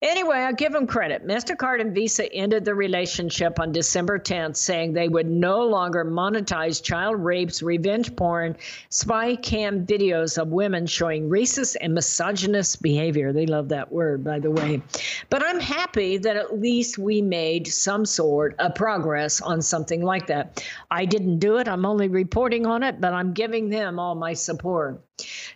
Anyway, 0.00 0.38
I 0.38 0.52
give 0.52 0.72
them 0.72 0.86
credit. 0.86 1.26
MasterCard 1.26 1.82
and 1.82 1.94
Visa 1.94 2.32
ended 2.32 2.64
the 2.64 2.74
relationship 2.74 3.60
on 3.60 3.72
December 3.72 4.18
10th, 4.18 4.56
saying 4.56 4.94
they 4.94 5.08
would 5.08 5.26
no 5.26 5.64
longer 5.64 6.04
monetize 6.04 6.82
child 6.82 7.22
rapes, 7.22 7.62
revenge 7.62 8.16
porn, 8.16 8.56
spy 8.88 9.36
cam 9.36 9.84
videos 9.84 10.40
of 10.40 10.48
women 10.48 10.86
showing 10.86 11.28
racist 11.28 11.76
and 11.80 11.92
misogynist 11.92 12.80
behavior. 12.80 13.32
They 13.32 13.46
love 13.46 13.68
that 13.68 13.92
word, 13.92 14.24
by 14.24 14.38
the 14.38 14.50
way. 14.50 14.80
But 15.28 15.44
I'm 15.44 15.60
happy 15.60 16.16
that 16.18 16.36
at 16.36 16.58
least 16.58 16.96
we 16.96 17.20
made 17.20 17.66
some 17.68 18.06
sort 18.06 18.54
of 18.58 18.74
progress 18.74 19.42
on 19.42 19.60
something 19.60 20.02
like 20.02 20.26
that. 20.28 20.64
I 20.90 21.04
didn't 21.04 21.38
do 21.38 21.58
it. 21.58 21.68
I'm 21.68 21.84
only 21.84 22.08
reporting 22.08 22.45
reporting 22.46 22.66
on 22.66 22.84
it, 22.84 23.00
but 23.00 23.12
I'm 23.12 23.32
giving 23.32 23.70
them 23.70 23.98
all 23.98 24.14
my 24.14 24.32
support. 24.32 25.02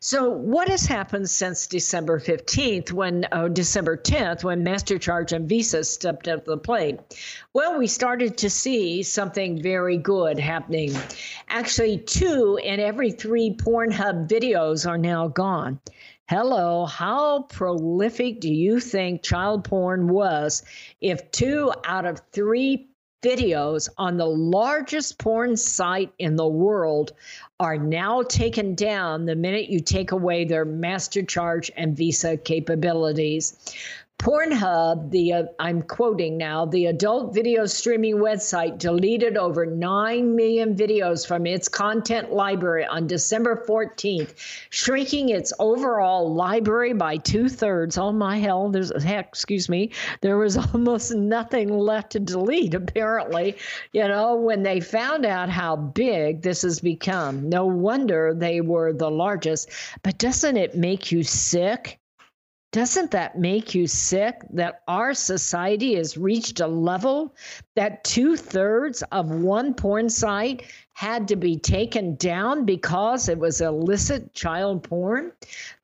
So, 0.00 0.28
what 0.30 0.68
has 0.68 0.86
happened 0.86 1.30
since 1.30 1.68
December 1.68 2.18
15th, 2.18 2.90
when 2.90 3.26
uh, 3.30 3.46
December 3.46 3.96
10th, 3.96 4.42
when 4.42 4.64
MasterCharge 4.64 5.30
and 5.30 5.48
Visa 5.48 5.84
stepped 5.84 6.26
up 6.26 6.44
the 6.44 6.56
plate? 6.56 6.98
Well, 7.54 7.78
we 7.78 7.86
started 7.86 8.38
to 8.38 8.50
see 8.50 9.04
something 9.04 9.62
very 9.62 9.98
good 9.98 10.40
happening. 10.40 10.92
Actually, 11.48 11.98
two 11.98 12.58
in 12.60 12.80
every 12.80 13.12
three 13.12 13.54
Pornhub 13.54 14.28
videos 14.28 14.84
are 14.84 14.98
now 14.98 15.28
gone. 15.28 15.78
Hello, 16.28 16.86
how 16.86 17.42
prolific 17.42 18.40
do 18.40 18.52
you 18.52 18.80
think 18.80 19.22
child 19.22 19.62
porn 19.62 20.08
was 20.08 20.64
if 21.00 21.30
two 21.30 21.72
out 21.84 22.06
of 22.06 22.20
three 22.32 22.89
videos 23.22 23.88
on 23.98 24.16
the 24.16 24.26
largest 24.26 25.18
porn 25.18 25.56
site 25.56 26.12
in 26.18 26.36
the 26.36 26.48
world 26.48 27.12
are 27.58 27.76
now 27.76 28.22
taken 28.22 28.74
down 28.74 29.26
the 29.26 29.36
minute 29.36 29.68
you 29.68 29.80
take 29.80 30.12
away 30.12 30.44
their 30.44 30.64
master 30.64 31.22
charge 31.22 31.70
and 31.76 31.94
visa 31.96 32.36
capabilities. 32.36 33.58
Pornhub, 34.20 35.10
the 35.10 35.32
uh, 35.32 35.42
I'm 35.58 35.80
quoting 35.80 36.36
now, 36.36 36.66
the 36.66 36.86
adult 36.86 37.32
video 37.32 37.64
streaming 37.64 38.16
website 38.16 38.76
deleted 38.76 39.38
over 39.38 39.64
9 39.64 40.36
million 40.36 40.76
videos 40.76 41.26
from 41.26 41.46
its 41.46 41.68
content 41.68 42.30
library 42.30 42.84
on 42.84 43.06
December 43.06 43.64
14th, 43.66 44.34
shrinking 44.68 45.30
its 45.30 45.54
overall 45.58 46.34
library 46.34 46.92
by 46.92 47.16
two 47.16 47.48
thirds. 47.48 47.96
Oh 47.96 48.12
my 48.12 48.36
hell, 48.36 48.68
there's 48.68 48.92
heck, 49.02 49.28
excuse 49.28 49.70
me, 49.70 49.92
there 50.20 50.36
was 50.36 50.58
almost 50.74 51.14
nothing 51.14 51.70
left 51.70 52.12
to 52.12 52.20
delete, 52.20 52.74
apparently. 52.74 53.56
You 53.92 54.06
know, 54.06 54.36
when 54.36 54.62
they 54.62 54.80
found 54.80 55.24
out 55.24 55.48
how 55.48 55.76
big 55.76 56.42
this 56.42 56.60
has 56.60 56.78
become, 56.80 57.48
no 57.48 57.64
wonder 57.64 58.34
they 58.34 58.60
were 58.60 58.92
the 58.92 59.10
largest. 59.10 59.70
But 60.02 60.18
doesn't 60.18 60.58
it 60.58 60.76
make 60.76 61.10
you 61.10 61.22
sick? 61.22 61.99
Doesn't 62.72 63.10
that 63.10 63.36
make 63.36 63.74
you 63.74 63.88
sick 63.88 64.42
that 64.50 64.82
our 64.86 65.12
society 65.12 65.96
has 65.96 66.16
reached 66.16 66.60
a 66.60 66.68
level 66.68 67.34
that 67.80 68.04
two 68.04 68.36
thirds 68.36 69.02
of 69.10 69.30
one 69.30 69.72
porn 69.72 70.10
site 70.10 70.64
had 71.00 71.28
to 71.28 71.34
be 71.34 71.56
taken 71.56 72.14
down 72.16 72.66
because 72.66 73.30
it 73.30 73.38
was 73.38 73.62
illicit 73.62 74.34
child 74.34 74.82
porn. 74.82 75.32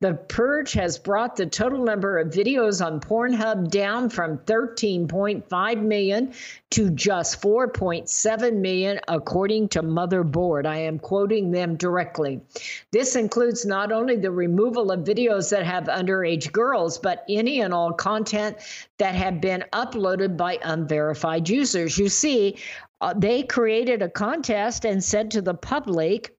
The 0.00 0.12
purge 0.12 0.74
has 0.74 0.98
brought 0.98 1.36
the 1.36 1.46
total 1.46 1.82
number 1.82 2.18
of 2.18 2.28
videos 2.28 2.84
on 2.84 3.00
Pornhub 3.00 3.70
down 3.70 4.10
from 4.10 4.36
13.5 4.36 5.82
million 5.82 6.34
to 6.72 6.90
just 6.90 7.40
4.7 7.40 8.52
million, 8.56 9.00
according 9.08 9.70
to 9.70 9.82
Motherboard. 9.82 10.66
I 10.66 10.76
am 10.78 10.98
quoting 10.98 11.50
them 11.50 11.76
directly. 11.76 12.42
This 12.90 13.16
includes 13.16 13.64
not 13.64 13.92
only 13.92 14.16
the 14.16 14.30
removal 14.30 14.92
of 14.92 15.00
videos 15.00 15.48
that 15.48 15.64
have 15.64 15.84
underage 15.84 16.52
girls, 16.52 16.98
but 16.98 17.24
any 17.26 17.62
and 17.62 17.72
all 17.72 17.94
content 17.94 18.58
that 18.98 19.14
have 19.14 19.40
been 19.40 19.64
uploaded 19.72 20.36
by 20.36 20.58
unverified 20.62 21.48
users. 21.48 21.85
You 21.86 22.08
see, 22.08 22.58
uh, 23.00 23.14
they 23.14 23.42
created 23.42 24.02
a 24.02 24.08
contest 24.08 24.84
and 24.84 25.02
said 25.02 25.32
to 25.32 25.42
the 25.42 25.54
public, 25.54 26.36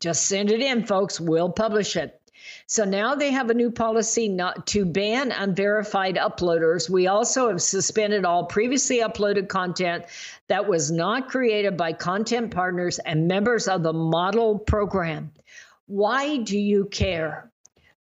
just 0.00 0.26
send 0.26 0.50
it 0.50 0.60
in, 0.60 0.86
folks, 0.86 1.20
we'll 1.20 1.52
publish 1.52 1.96
it. 1.96 2.20
So 2.66 2.84
now 2.84 3.14
they 3.14 3.30
have 3.30 3.50
a 3.50 3.54
new 3.54 3.70
policy 3.70 4.28
not 4.28 4.66
to 4.68 4.84
ban 4.84 5.32
unverified 5.32 6.16
uploaders. 6.16 6.90
We 6.90 7.06
also 7.06 7.48
have 7.48 7.62
suspended 7.62 8.24
all 8.24 8.46
previously 8.46 8.98
uploaded 9.00 9.48
content 9.48 10.04
that 10.48 10.66
was 10.66 10.90
not 10.90 11.28
created 11.28 11.76
by 11.76 11.92
content 11.92 12.50
partners 12.50 12.98
and 12.98 13.28
members 13.28 13.68
of 13.68 13.82
the 13.82 13.92
model 13.92 14.58
program. 14.58 15.32
Why 15.86 16.38
do 16.38 16.58
you 16.58 16.86
care? 16.86 17.50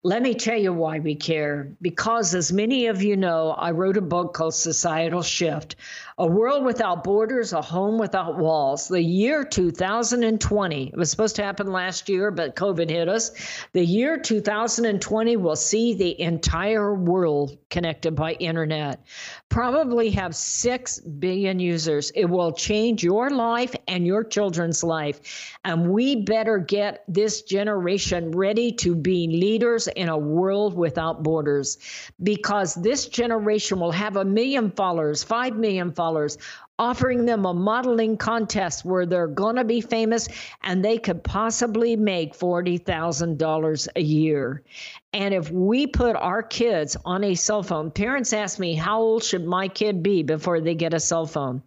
Let 0.03 0.23
me 0.23 0.33
tell 0.33 0.57
you 0.57 0.73
why 0.73 0.97
we 0.97 1.13
care. 1.13 1.75
Because, 1.79 2.33
as 2.33 2.51
many 2.51 2.87
of 2.87 3.03
you 3.03 3.17
know, 3.17 3.51
I 3.51 3.71
wrote 3.71 3.97
a 3.97 4.01
book 4.01 4.33
called 4.33 4.55
Societal 4.55 5.21
Shift 5.21 5.75
A 6.17 6.27
World 6.27 6.65
Without 6.65 7.05
Borders, 7.05 7.53
A 7.53 7.61
Home 7.61 7.97
Without 7.97 8.37
Walls. 8.37 8.89
The 8.89 9.01
year 9.01 9.45
2020, 9.45 10.87
it 10.87 10.97
was 10.97 11.09
supposed 11.09 11.37
to 11.37 11.43
happen 11.43 11.67
last 11.67 12.09
year, 12.09 12.31
but 12.31 12.55
COVID 12.55 12.89
hit 12.89 13.07
us. 13.07 13.31
The 13.71 13.85
year 13.85 14.19
2020 14.19 15.37
will 15.37 15.55
see 15.55 15.93
the 15.93 16.19
entire 16.19 16.93
world 16.93 17.57
connected 17.69 18.15
by 18.15 18.33
internet. 18.33 19.05
Probably 19.47 20.09
have 20.11 20.35
6 20.35 20.99
billion 20.99 21.59
users. 21.59 22.11
It 22.11 22.25
will 22.25 22.51
change 22.51 23.03
your 23.03 23.29
life 23.29 23.73
and 23.87 24.05
your 24.05 24.25
children's 24.25 24.83
life. 24.83 25.57
And 25.63 25.91
we 25.91 26.17
better 26.23 26.57
get 26.57 27.05
this 27.07 27.43
generation 27.43 28.31
ready 28.31 28.73
to 28.73 28.95
be 28.95 29.27
leaders 29.27 29.87
in 29.87 30.09
a 30.09 30.17
world 30.17 30.75
without 30.75 31.23
borders 31.23 31.77
because 32.21 32.75
this 32.75 33.07
generation 33.07 33.79
will 33.79 33.91
have 33.91 34.17
a 34.17 34.25
million 34.25 34.71
followers, 34.71 35.23
5 35.23 35.55
million 35.55 35.93
followers, 35.93 36.01
offering 36.79 37.25
them 37.25 37.45
a 37.45 37.53
modeling 37.53 38.17
contest 38.17 38.83
where 38.83 39.05
they're 39.05 39.27
going 39.27 39.55
to 39.55 39.63
be 39.63 39.81
famous 39.81 40.27
and 40.63 40.83
they 40.83 40.97
could 40.97 41.23
possibly 41.23 41.95
make 41.95 42.33
$40,000 42.33 43.87
a 43.95 44.01
year. 44.01 44.63
And 45.13 45.33
if 45.33 45.51
we 45.51 45.85
put 45.85 46.15
our 46.15 46.41
kids 46.41 46.97
on 47.05 47.23
a 47.23 47.35
cell 47.35 47.61
phone, 47.61 47.91
parents 47.91 48.33
ask 48.33 48.57
me, 48.57 48.73
how 48.73 48.99
old 48.99 49.23
should 49.23 49.45
my 49.45 49.67
kid 49.67 50.01
be 50.01 50.23
before 50.23 50.59
they 50.59 50.73
get 50.73 50.93
a 50.93 50.99
cell 50.99 51.27
phone? 51.27 51.61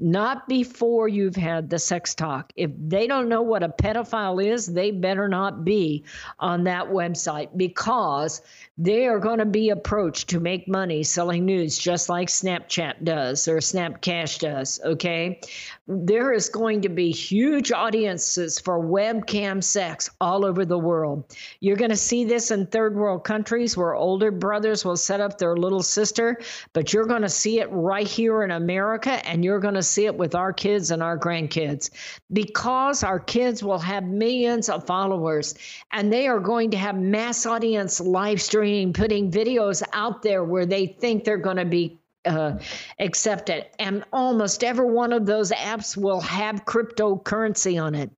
Not 0.00 0.48
before 0.48 1.08
you've 1.08 1.36
had 1.36 1.68
the 1.68 1.78
sex 1.78 2.14
talk. 2.14 2.52
If 2.56 2.70
they 2.78 3.06
don't 3.06 3.28
know 3.28 3.42
what 3.42 3.62
a 3.62 3.68
pedophile 3.68 4.44
is, 4.44 4.66
they 4.66 4.90
better 4.90 5.28
not 5.28 5.64
be 5.64 6.04
on 6.38 6.64
that 6.64 6.86
website 6.86 7.56
because 7.56 8.42
they 8.76 9.06
are 9.06 9.18
going 9.18 9.40
to 9.40 9.44
be 9.44 9.70
approached 9.70 10.28
to 10.30 10.40
make 10.40 10.68
money 10.68 11.02
selling 11.02 11.44
news 11.44 11.76
just 11.76 12.08
like 12.08 12.28
Snapchat 12.28 13.02
does 13.02 13.48
or 13.48 13.56
Snapcash 13.56 14.38
does. 14.38 14.80
Okay. 14.84 15.40
There 15.88 16.32
is 16.32 16.48
going 16.48 16.82
to 16.82 16.88
be 16.88 17.10
huge 17.10 17.72
audiences 17.72 18.60
for 18.60 18.78
webcam 18.78 19.64
sex 19.64 20.10
all 20.20 20.44
over 20.44 20.64
the 20.64 20.78
world. 20.78 21.34
You're 21.60 21.76
going 21.76 21.90
to 21.90 21.96
see 21.96 22.24
this 22.24 22.50
in 22.50 22.66
third 22.66 22.94
world 22.94 23.24
countries 23.24 23.76
where 23.76 23.94
older 23.94 24.30
brothers 24.30 24.84
will 24.84 24.98
set 24.98 25.20
up 25.20 25.38
their 25.38 25.56
little 25.56 25.82
sister, 25.82 26.40
but 26.72 26.92
you're 26.92 27.06
going 27.06 27.22
to 27.22 27.28
see 27.28 27.58
it 27.58 27.68
right 27.72 28.06
here 28.06 28.42
in 28.42 28.50
America 28.50 29.26
and 29.26 29.44
you're 29.44 29.60
going 29.60 29.74
to 29.74 29.82
see 29.88 30.06
it 30.06 30.16
with 30.16 30.34
our 30.34 30.52
kids 30.52 30.90
and 30.90 31.02
our 31.02 31.18
grandkids 31.18 31.90
because 32.32 33.02
our 33.02 33.18
kids 33.18 33.62
will 33.62 33.78
have 33.78 34.04
millions 34.04 34.68
of 34.68 34.86
followers 34.86 35.54
and 35.92 36.12
they 36.12 36.28
are 36.28 36.40
going 36.40 36.70
to 36.70 36.76
have 36.76 36.96
mass 36.96 37.46
audience 37.46 38.00
live 38.00 38.40
streaming, 38.40 38.92
putting 38.92 39.30
videos 39.30 39.82
out 39.92 40.22
there 40.22 40.44
where 40.44 40.66
they 40.66 40.86
think 40.86 41.24
they're 41.24 41.36
going 41.36 41.56
to 41.56 41.64
be 41.64 41.98
uh, 42.24 42.58
accepted. 42.98 43.66
And 43.78 44.04
almost 44.12 44.62
every 44.62 44.90
one 44.90 45.12
of 45.12 45.26
those 45.26 45.50
apps 45.50 45.96
will 45.96 46.20
have 46.20 46.64
cryptocurrency 46.66 47.82
on 47.82 47.94
it. 47.94 48.10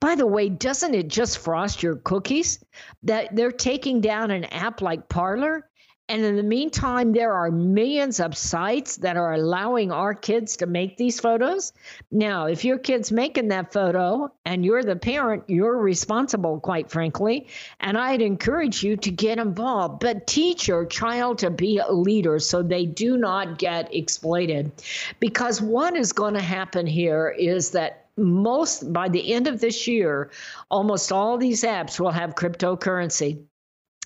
By 0.00 0.14
the 0.14 0.26
way, 0.26 0.48
doesn't 0.48 0.94
it 0.94 1.08
just 1.08 1.38
frost 1.38 1.82
your 1.82 1.96
cookies 1.96 2.64
that 3.02 3.34
they're 3.34 3.52
taking 3.52 4.00
down 4.00 4.30
an 4.30 4.44
app 4.44 4.80
like 4.80 5.08
Parler 5.08 5.67
And 6.10 6.24
in 6.24 6.36
the 6.36 6.42
meantime, 6.42 7.12
there 7.12 7.34
are 7.34 7.50
millions 7.50 8.18
of 8.18 8.36
sites 8.36 8.96
that 8.96 9.18
are 9.18 9.34
allowing 9.34 9.92
our 9.92 10.14
kids 10.14 10.56
to 10.56 10.66
make 10.66 10.96
these 10.96 11.20
photos. 11.20 11.74
Now, 12.10 12.46
if 12.46 12.64
your 12.64 12.78
kid's 12.78 13.12
making 13.12 13.48
that 13.48 13.74
photo 13.74 14.32
and 14.46 14.64
you're 14.64 14.82
the 14.82 14.96
parent, 14.96 15.44
you're 15.48 15.76
responsible, 15.76 16.60
quite 16.60 16.90
frankly. 16.90 17.48
And 17.80 17.98
I'd 17.98 18.22
encourage 18.22 18.82
you 18.82 18.96
to 18.96 19.10
get 19.10 19.38
involved, 19.38 20.00
but 20.00 20.26
teach 20.26 20.66
your 20.66 20.86
child 20.86 21.38
to 21.38 21.50
be 21.50 21.76
a 21.78 21.92
leader 21.92 22.38
so 22.38 22.62
they 22.62 22.86
do 22.86 23.18
not 23.18 23.58
get 23.58 23.94
exploited. 23.94 24.72
Because 25.20 25.60
what 25.60 25.94
is 25.94 26.12
going 26.12 26.34
to 26.34 26.40
happen 26.40 26.86
here 26.86 27.34
is 27.38 27.70
that 27.72 28.06
most 28.16 28.92
by 28.92 29.08
the 29.08 29.32
end 29.32 29.46
of 29.46 29.60
this 29.60 29.86
year, 29.86 30.30
almost 30.70 31.12
all 31.12 31.38
these 31.38 31.62
apps 31.62 32.00
will 32.00 32.10
have 32.10 32.34
cryptocurrency. 32.34 33.42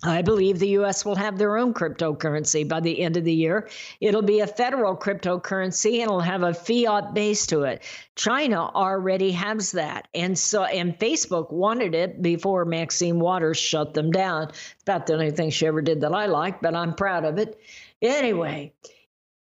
I 0.04 0.22
believe 0.22 0.58
the 0.58 0.70
US 0.80 1.04
will 1.04 1.14
have 1.14 1.38
their 1.38 1.56
own 1.56 1.74
cryptocurrency 1.74 2.66
by 2.66 2.80
the 2.80 3.00
end 3.00 3.16
of 3.16 3.24
the 3.24 3.32
year. 3.32 3.68
It'll 4.00 4.22
be 4.22 4.40
a 4.40 4.46
federal 4.48 4.96
cryptocurrency 4.96 5.94
and 5.94 6.02
it'll 6.02 6.20
have 6.20 6.42
a 6.42 6.52
fiat 6.52 7.14
base 7.14 7.46
to 7.48 7.62
it. 7.62 7.82
China 8.16 8.68
already 8.74 9.30
has 9.30 9.72
that. 9.72 10.08
And 10.12 10.36
so 10.36 10.64
and 10.64 10.98
Facebook 10.98 11.52
wanted 11.52 11.94
it 11.94 12.20
before 12.20 12.64
Maxine 12.64 13.20
Waters 13.20 13.58
shut 13.58 13.94
them 13.94 14.10
down. 14.10 14.48
It's 14.48 14.82
about 14.82 15.06
the 15.06 15.14
only 15.14 15.30
thing 15.30 15.50
she 15.50 15.66
ever 15.66 15.82
did 15.82 16.00
that 16.00 16.12
I 16.12 16.26
like, 16.26 16.60
but 16.60 16.74
I'm 16.74 16.94
proud 16.94 17.24
of 17.24 17.38
it. 17.38 17.60
Anyway, 18.00 18.72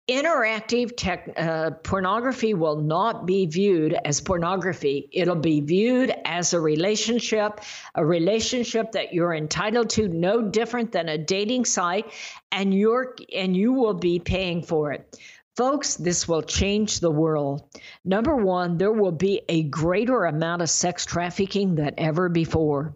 interactive 0.07 0.95
tech, 0.95 1.33
uh, 1.35 1.71
pornography 1.83 2.53
will 2.53 2.79
not 2.79 3.25
be 3.25 3.47
viewed 3.47 3.93
as 4.05 4.21
pornography. 4.21 5.09
It'll 5.11 5.35
be 5.35 5.61
viewed 5.61 6.13
as 6.25 6.53
a 6.53 6.59
relationship, 6.59 7.61
a 7.95 8.05
relationship 8.05 8.91
that 8.91 9.13
you're 9.13 9.33
entitled 9.33 9.89
to, 9.91 10.07
no 10.07 10.43
different 10.43 10.91
than 10.91 11.09
a 11.09 11.17
dating 11.17 11.65
site, 11.65 12.11
and 12.51 12.73
you're 12.73 13.15
and 13.35 13.55
you 13.55 13.73
will 13.73 13.95
be 13.95 14.19
paying 14.19 14.61
for 14.61 14.91
it. 14.93 15.19
Folks, 15.55 15.95
this 15.95 16.27
will 16.27 16.43
change 16.43 16.99
the 16.99 17.09
world. 17.09 17.63
Number 18.03 18.35
one, 18.35 18.77
there 18.77 18.91
will 18.91 19.13
be 19.13 19.41
a 19.47 19.63
greater 19.63 20.25
amount 20.25 20.61
of 20.61 20.69
sex 20.69 21.05
trafficking 21.05 21.75
than 21.75 21.93
ever 21.97 22.27
before. 22.27 22.95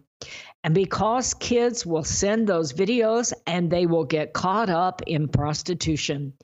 And 0.62 0.74
because 0.74 1.32
kids 1.34 1.86
will 1.86 2.04
send 2.04 2.46
those 2.46 2.72
videos 2.72 3.32
and 3.46 3.70
they 3.70 3.86
will 3.86 4.04
get 4.04 4.34
caught 4.34 4.68
up 4.68 5.00
in 5.06 5.28
prostitution. 5.28 6.34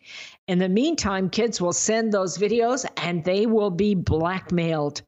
In 0.49 0.59
the 0.59 0.71
meantime, 0.71 1.29
kids 1.29 1.61
will 1.61 1.75
send 1.75 2.13
those 2.13 2.39
videos 2.39 2.87
and 2.97 3.23
they 3.25 3.45
will 3.45 3.71
be 3.71 3.95
blackmailed. 3.95 5.03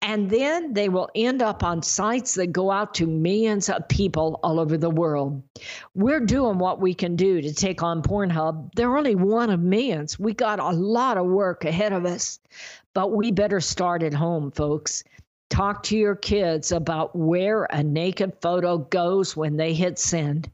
And 0.00 0.30
then 0.30 0.72
they 0.72 0.88
will 0.88 1.10
end 1.14 1.42
up 1.42 1.64
on 1.64 1.82
sites 1.82 2.34
that 2.36 2.52
go 2.52 2.70
out 2.70 2.94
to 2.94 3.06
millions 3.06 3.68
of 3.68 3.88
people 3.88 4.40
all 4.42 4.60
over 4.60 4.78
the 4.78 4.90
world. 4.90 5.42
We're 5.94 6.20
doing 6.20 6.58
what 6.58 6.80
we 6.80 6.94
can 6.94 7.16
do 7.16 7.42
to 7.42 7.52
take 7.52 7.82
on 7.82 8.02
Pornhub. 8.02 8.72
They're 8.74 8.96
only 8.96 9.16
one 9.16 9.50
of 9.50 9.60
millions. 9.60 10.18
We 10.18 10.32
got 10.32 10.60
a 10.60 10.70
lot 10.70 11.18
of 11.18 11.26
work 11.26 11.64
ahead 11.64 11.92
of 11.92 12.06
us, 12.06 12.38
but 12.94 13.12
we 13.12 13.32
better 13.32 13.60
start 13.60 14.02
at 14.02 14.14
home, 14.14 14.50
folks. 14.52 15.02
Talk 15.48 15.84
to 15.84 15.96
your 15.96 16.16
kids 16.16 16.72
about 16.72 17.14
where 17.14 17.64
a 17.70 17.82
naked 17.82 18.32
photo 18.42 18.78
goes 18.78 19.36
when 19.36 19.56
they 19.56 19.72
hit 19.74 19.98
send, 19.98 20.50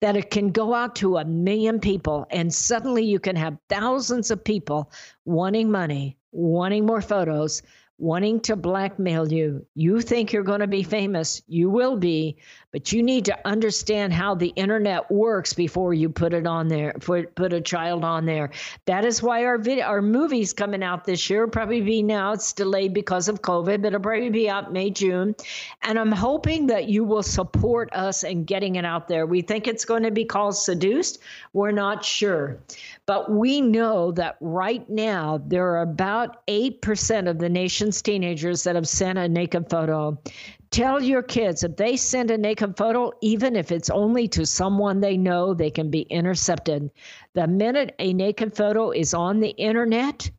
that 0.00 0.16
it 0.16 0.30
can 0.30 0.50
go 0.50 0.72
out 0.72 0.94
to 0.96 1.16
a 1.16 1.24
million 1.24 1.80
people, 1.80 2.26
and 2.30 2.54
suddenly 2.54 3.04
you 3.04 3.18
can 3.18 3.34
have 3.36 3.58
thousands 3.68 4.30
of 4.30 4.44
people 4.44 4.92
wanting 5.24 5.70
money, 5.70 6.16
wanting 6.30 6.86
more 6.86 7.02
photos, 7.02 7.62
wanting 7.98 8.38
to 8.40 8.56
blackmail 8.56 9.32
you. 9.32 9.66
You 9.74 10.00
think 10.00 10.32
you're 10.32 10.42
going 10.42 10.60
to 10.60 10.66
be 10.66 10.82
famous. 10.82 11.42
You 11.48 11.70
will 11.70 11.96
be, 11.96 12.36
but 12.72 12.92
you 12.92 13.02
need 13.02 13.24
to 13.24 13.38
understand 13.46 14.12
how 14.12 14.34
the 14.34 14.48
internet 14.48 15.10
works 15.10 15.52
before 15.52 15.94
you 15.94 16.08
put 16.08 16.32
it 16.32 16.46
on 16.46 16.68
there, 16.68 16.92
put, 17.00 17.34
put 17.34 17.52
a 17.52 17.60
child 17.60 18.04
on 18.04 18.26
there. 18.26 18.50
That 18.86 19.04
is 19.04 19.22
why 19.22 19.44
our 19.44 19.58
video, 19.58 19.84
our 19.86 20.02
movies 20.02 20.52
coming 20.52 20.82
out 20.82 21.04
this 21.04 21.30
year, 21.30 21.46
probably 21.46 21.80
be 21.80 22.02
now, 22.02 22.32
it's 22.32 22.52
delayed 22.52 22.92
because 22.92 23.28
of 23.28 23.42
COVID, 23.42 23.82
but 23.82 23.88
it'll 23.88 24.00
probably 24.00 24.30
be 24.30 24.50
out 24.50 24.72
May, 24.72 24.90
June. 24.90 25.34
And 25.82 25.98
I'm 25.98 26.12
hoping 26.12 26.66
that 26.66 26.88
you 26.88 27.04
will 27.04 27.22
support 27.22 27.88
us 27.92 28.24
in 28.24 28.44
getting 28.44 28.76
it 28.76 28.84
out 28.84 29.08
there. 29.08 29.26
We 29.26 29.42
think 29.42 29.66
it's 29.66 29.84
going 29.84 30.02
to 30.02 30.10
be 30.10 30.24
called 30.24 30.56
Seduced. 30.56 31.20
We're 31.52 31.70
not 31.70 32.04
sure. 32.04 32.58
But 33.06 33.30
we 33.30 33.60
know 33.60 34.10
that 34.12 34.36
right 34.40 34.88
now 34.90 35.40
there 35.46 35.66
are 35.68 35.82
about 35.82 36.44
8% 36.46 37.28
of 37.28 37.38
the 37.38 37.48
nation's 37.48 38.02
teenagers 38.02 38.64
that 38.64 38.74
have 38.74 38.88
sent 38.88 39.18
a 39.18 39.28
naked 39.28 39.70
photo. 39.70 40.18
Tell 40.70 41.02
your 41.02 41.22
kids 41.22 41.64
if 41.64 41.76
they 41.76 41.96
send 41.96 42.30
a 42.30 42.38
naked 42.38 42.76
photo, 42.76 43.12
even 43.22 43.56
if 43.56 43.72
it's 43.72 43.90
only 43.90 44.28
to 44.28 44.44
someone 44.46 45.00
they 45.00 45.16
know, 45.16 45.54
they 45.54 45.70
can 45.70 45.90
be 45.90 46.02
intercepted. 46.02 46.90
The 47.34 47.46
minute 47.46 47.94
a 47.98 48.12
naked 48.12 48.56
photo 48.56 48.90
is 48.90 49.14
on 49.14 49.40
the 49.40 49.50
internet, 49.50 50.30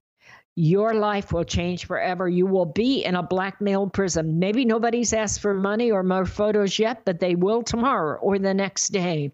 your 0.60 0.96
life 0.96 1.32
will 1.32 1.44
change 1.44 1.86
forever. 1.86 2.28
You 2.28 2.48
will 2.48 2.66
be 2.66 3.06
in 3.06 3.14
a 3.14 3.22
blackmail 3.22 3.92
prison. 3.92 4.40
Maybe 4.40 4.66
nobody's 4.66 5.14
asked 5.14 5.40
for 5.40 5.54
money 5.54 5.92
or 5.92 6.02
more 6.02 6.26
photos 6.26 6.80
yet, 6.80 7.06
but 7.06 7.20
they 7.20 7.36
will 7.36 7.62
tomorrow 7.62 8.18
or 8.20 8.40
the 8.40 8.56
next 8.56 8.88
day. 8.88 9.32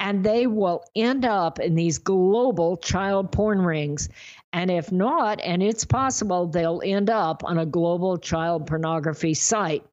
And 0.00 0.24
they 0.24 0.46
will 0.46 0.82
end 0.96 1.26
up 1.26 1.60
in 1.60 1.74
these 1.74 1.98
global 1.98 2.78
child 2.78 3.32
porn 3.32 3.60
rings. 3.60 4.08
And 4.54 4.70
if 4.70 4.90
not, 4.90 5.42
and 5.42 5.62
it's 5.62 5.84
possible, 5.84 6.46
they'll 6.46 6.80
end 6.82 7.10
up 7.10 7.44
on 7.44 7.58
a 7.58 7.66
global 7.66 8.16
child 8.16 8.66
pornography 8.66 9.34
site. 9.34 9.84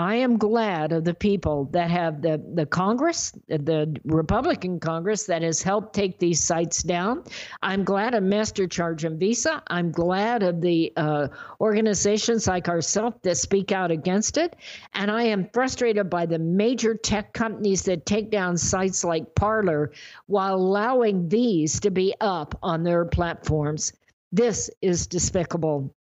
I 0.00 0.14
am 0.14 0.38
glad 0.38 0.92
of 0.92 1.04
the 1.04 1.12
people 1.12 1.66
that 1.72 1.90
have 1.90 2.22
the, 2.22 2.42
the 2.54 2.64
Congress, 2.64 3.32
the 3.48 4.00
Republican 4.04 4.80
Congress 4.80 5.24
that 5.24 5.42
has 5.42 5.60
helped 5.60 5.94
take 5.94 6.18
these 6.18 6.40
sites 6.40 6.82
down. 6.82 7.22
I'm 7.62 7.84
glad 7.84 8.14
of 8.14 8.24
MasterCharge 8.24 9.04
and 9.04 9.20
Visa. 9.20 9.62
I'm 9.66 9.92
glad 9.92 10.42
of 10.42 10.62
the 10.62 10.90
uh, 10.96 11.28
organizations 11.60 12.48
like 12.48 12.66
ourselves 12.66 13.16
that 13.24 13.36
speak 13.36 13.72
out 13.72 13.90
against 13.90 14.38
it. 14.38 14.56
And 14.94 15.10
I 15.10 15.24
am 15.24 15.50
frustrated 15.52 16.08
by 16.08 16.24
the 16.24 16.38
major 16.38 16.94
tech 16.94 17.34
companies 17.34 17.82
that 17.82 18.06
take 18.06 18.30
down 18.30 18.56
sites 18.56 19.04
like 19.04 19.34
Parler 19.34 19.92
while 20.28 20.54
allowing 20.54 21.28
these 21.28 21.78
to 21.80 21.90
be 21.90 22.14
up 22.22 22.58
on 22.62 22.84
their 22.84 23.04
platforms. 23.04 23.92
This 24.32 24.70
is 24.80 25.06
despicable. 25.06 25.94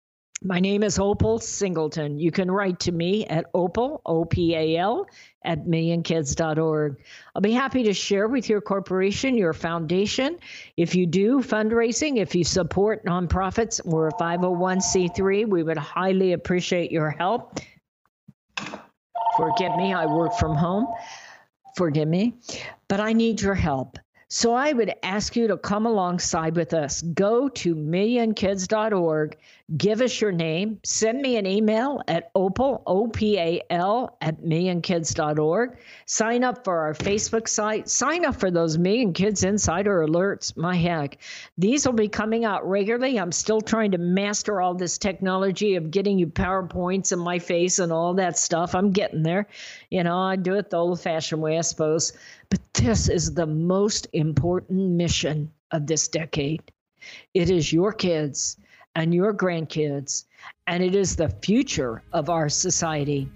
My 0.43 0.61
name 0.61 0.82
is 0.82 0.99
Opal 0.99 1.39
Singleton. 1.39 2.18
You 2.18 2.30
can 2.30 2.51
write 2.51 2.78
to 2.80 2.93
me 2.93 3.24
at 3.26 3.47
opal, 3.55 4.03
O 4.05 4.26
P 4.26 4.55
A 4.55 4.76
L, 4.76 5.07
at 5.43 5.64
millionkids.org. 5.64 6.97
I'll 7.34 7.43
be 7.43 7.53
happy 7.53 7.82
to 7.84 7.95
share 7.95 8.28
with 8.28 8.49
your 8.49 8.61
corporation, 8.61 9.39
your 9.39 9.55
foundation. 9.55 10.39
If 10.76 10.95
you 10.95 11.07
do 11.07 11.41
fundraising, 11.41 12.18
if 12.18 12.34
you 12.34 12.45
support 12.45 13.05
nonprofits, 13.07 13.82
we're 13.87 14.09
a 14.09 14.12
501c3. 14.12 15.49
We 15.49 15.62
would 15.62 15.78
highly 15.78 16.34
appreciate 16.34 16.93
your 16.93 17.11
help. 17.11 17.59
Forgive 19.39 19.74
me, 19.76 19.95
I 19.95 20.05
work 20.05 20.34
from 20.34 20.55
home. 20.55 20.87
Forgive 21.76 22.09
me, 22.09 22.34
but 22.89 23.01
I 23.01 23.14
need 23.14 23.41
your 23.41 23.55
help. 23.55 23.99
So 24.28 24.55
I 24.55 24.72
would 24.72 24.93
ask 25.03 25.37
you 25.37 25.47
to 25.47 25.57
come 25.57 25.87
alongside 25.87 26.57
with 26.57 26.74
us. 26.74 27.01
Go 27.01 27.49
to 27.51 27.76
millionkids.org, 27.76 29.37
give 29.77 30.01
us 30.01 30.21
your 30.21 30.31
name, 30.31 30.79
send 30.85 31.21
me 31.21 31.37
an 31.37 31.47
email 31.47 32.01
at 32.07 32.31
opal, 32.37 32.85
O-P-A-L, 32.87 34.17
at 34.21 34.41
millionkids.org. 34.41 35.77
Sign 36.07 36.45
up 36.45 36.62
for 36.64 36.79
our 36.79 36.95
Facebook 36.95 37.49
site. 37.49 37.89
Sign 37.89 38.25
up 38.25 38.37
for 38.37 38.51
those 38.51 38.79
Million 38.79 39.12
Kids 39.12 39.43
Insider 39.43 40.07
alerts. 40.07 40.57
My 40.57 40.77
heck, 40.77 41.19
these 41.59 41.85
will 41.85 41.95
be 41.95 42.07
coming 42.07 42.45
out 42.45 42.69
regularly. 42.69 43.19
I'm 43.19 43.33
still 43.33 43.61
trying 43.61 43.91
to 43.91 43.99
master 43.99 44.61
all 44.61 44.75
this 44.75 44.99
technology 44.99 45.75
of 45.75 45.91
getting 45.91 46.17
you 46.17 46.29
PowerPoints 46.29 47.12
in 47.12 47.19
my 47.19 47.41
face 47.41 47.81
and 47.81 47.93
all 47.93 48.14
that 48.14 48.39
stuff. 48.39 48.73
I'm 48.73 48.93
getting 48.93 49.25
there. 49.25 49.49
You 49.91 50.05
know, 50.05 50.17
I 50.17 50.37
do 50.37 50.55
it 50.55 50.71
the 50.71 50.77
old 50.77 51.01
fashioned 51.01 51.43
way, 51.43 51.59
I 51.59 51.62
suppose. 51.62 52.12
But 52.51 52.61
this 52.75 53.09
is 53.09 53.35
the 53.35 53.47
most 53.47 54.07
important 54.12 54.93
mission 54.93 55.51
of 55.73 55.89
this 55.89 56.07
decade. 56.07 56.62
It 57.35 57.51
is 57.51 57.73
your 57.73 57.93
kids 57.93 58.59
and 58.97 59.15
your 59.15 59.33
grandkids, 59.33 60.25
and 60.67 60.83
it 60.83 60.95
is 60.95 61.15
the 61.15 61.29
future 61.29 62.03
of 62.15 62.31
our 62.31 62.49
society. 62.49 63.29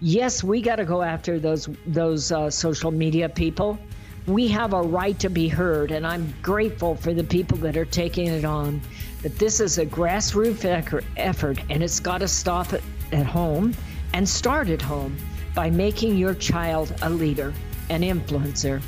Yes, 0.00 0.42
we 0.42 0.60
got 0.60 0.76
to 0.76 0.84
go 0.84 1.02
after 1.02 1.38
those 1.38 1.68
those 1.86 2.32
uh, 2.32 2.50
social 2.50 2.90
media 2.90 3.28
people. 3.28 3.78
We 4.26 4.48
have 4.48 4.72
a 4.72 4.82
right 4.82 5.18
to 5.20 5.30
be 5.30 5.48
heard, 5.48 5.92
and 5.92 6.06
I'm 6.06 6.34
grateful 6.42 6.96
for 6.96 7.14
the 7.14 7.22
people 7.22 7.56
that 7.58 7.76
are 7.76 7.84
taking 7.84 8.26
it 8.26 8.44
on. 8.44 8.80
But 9.22 9.38
this 9.38 9.60
is 9.60 9.78
a 9.78 9.86
grassroots 9.86 10.64
effort, 11.16 11.58
and 11.70 11.82
it's 11.82 12.00
got 12.00 12.18
to 12.18 12.28
stop 12.28 12.72
at 13.12 13.26
home 13.26 13.72
and 14.12 14.28
start 14.28 14.68
at 14.68 14.82
home 14.82 15.16
by 15.54 15.70
making 15.70 16.16
your 16.18 16.34
child 16.34 16.92
a 17.02 17.08
leader 17.08 17.54
an 17.90 18.02
influencer. 18.02 18.82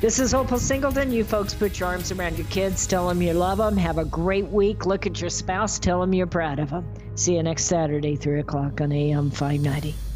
This 0.00 0.18
is 0.18 0.34
Opal 0.34 0.58
Singleton. 0.58 1.12
You 1.12 1.24
folks 1.24 1.54
put 1.54 1.78
your 1.78 1.88
arms 1.88 2.12
around 2.12 2.38
your 2.38 2.46
kids, 2.48 2.86
tell 2.86 3.08
them 3.08 3.22
you 3.22 3.32
love 3.32 3.58
them, 3.58 3.76
have 3.76 3.98
a 3.98 4.04
great 4.04 4.46
week. 4.46 4.86
Look 4.86 5.06
at 5.06 5.20
your 5.20 5.30
spouse, 5.30 5.78
tell 5.78 6.00
them 6.00 6.12
you're 6.14 6.26
proud 6.26 6.58
of 6.58 6.70
them. 6.70 6.86
See 7.14 7.36
you 7.36 7.42
next 7.42 7.64
Saturday, 7.64 8.16
3 8.16 8.40
o'clock 8.40 8.80
on 8.80 8.92
AM 8.92 9.30
590. 9.30 10.07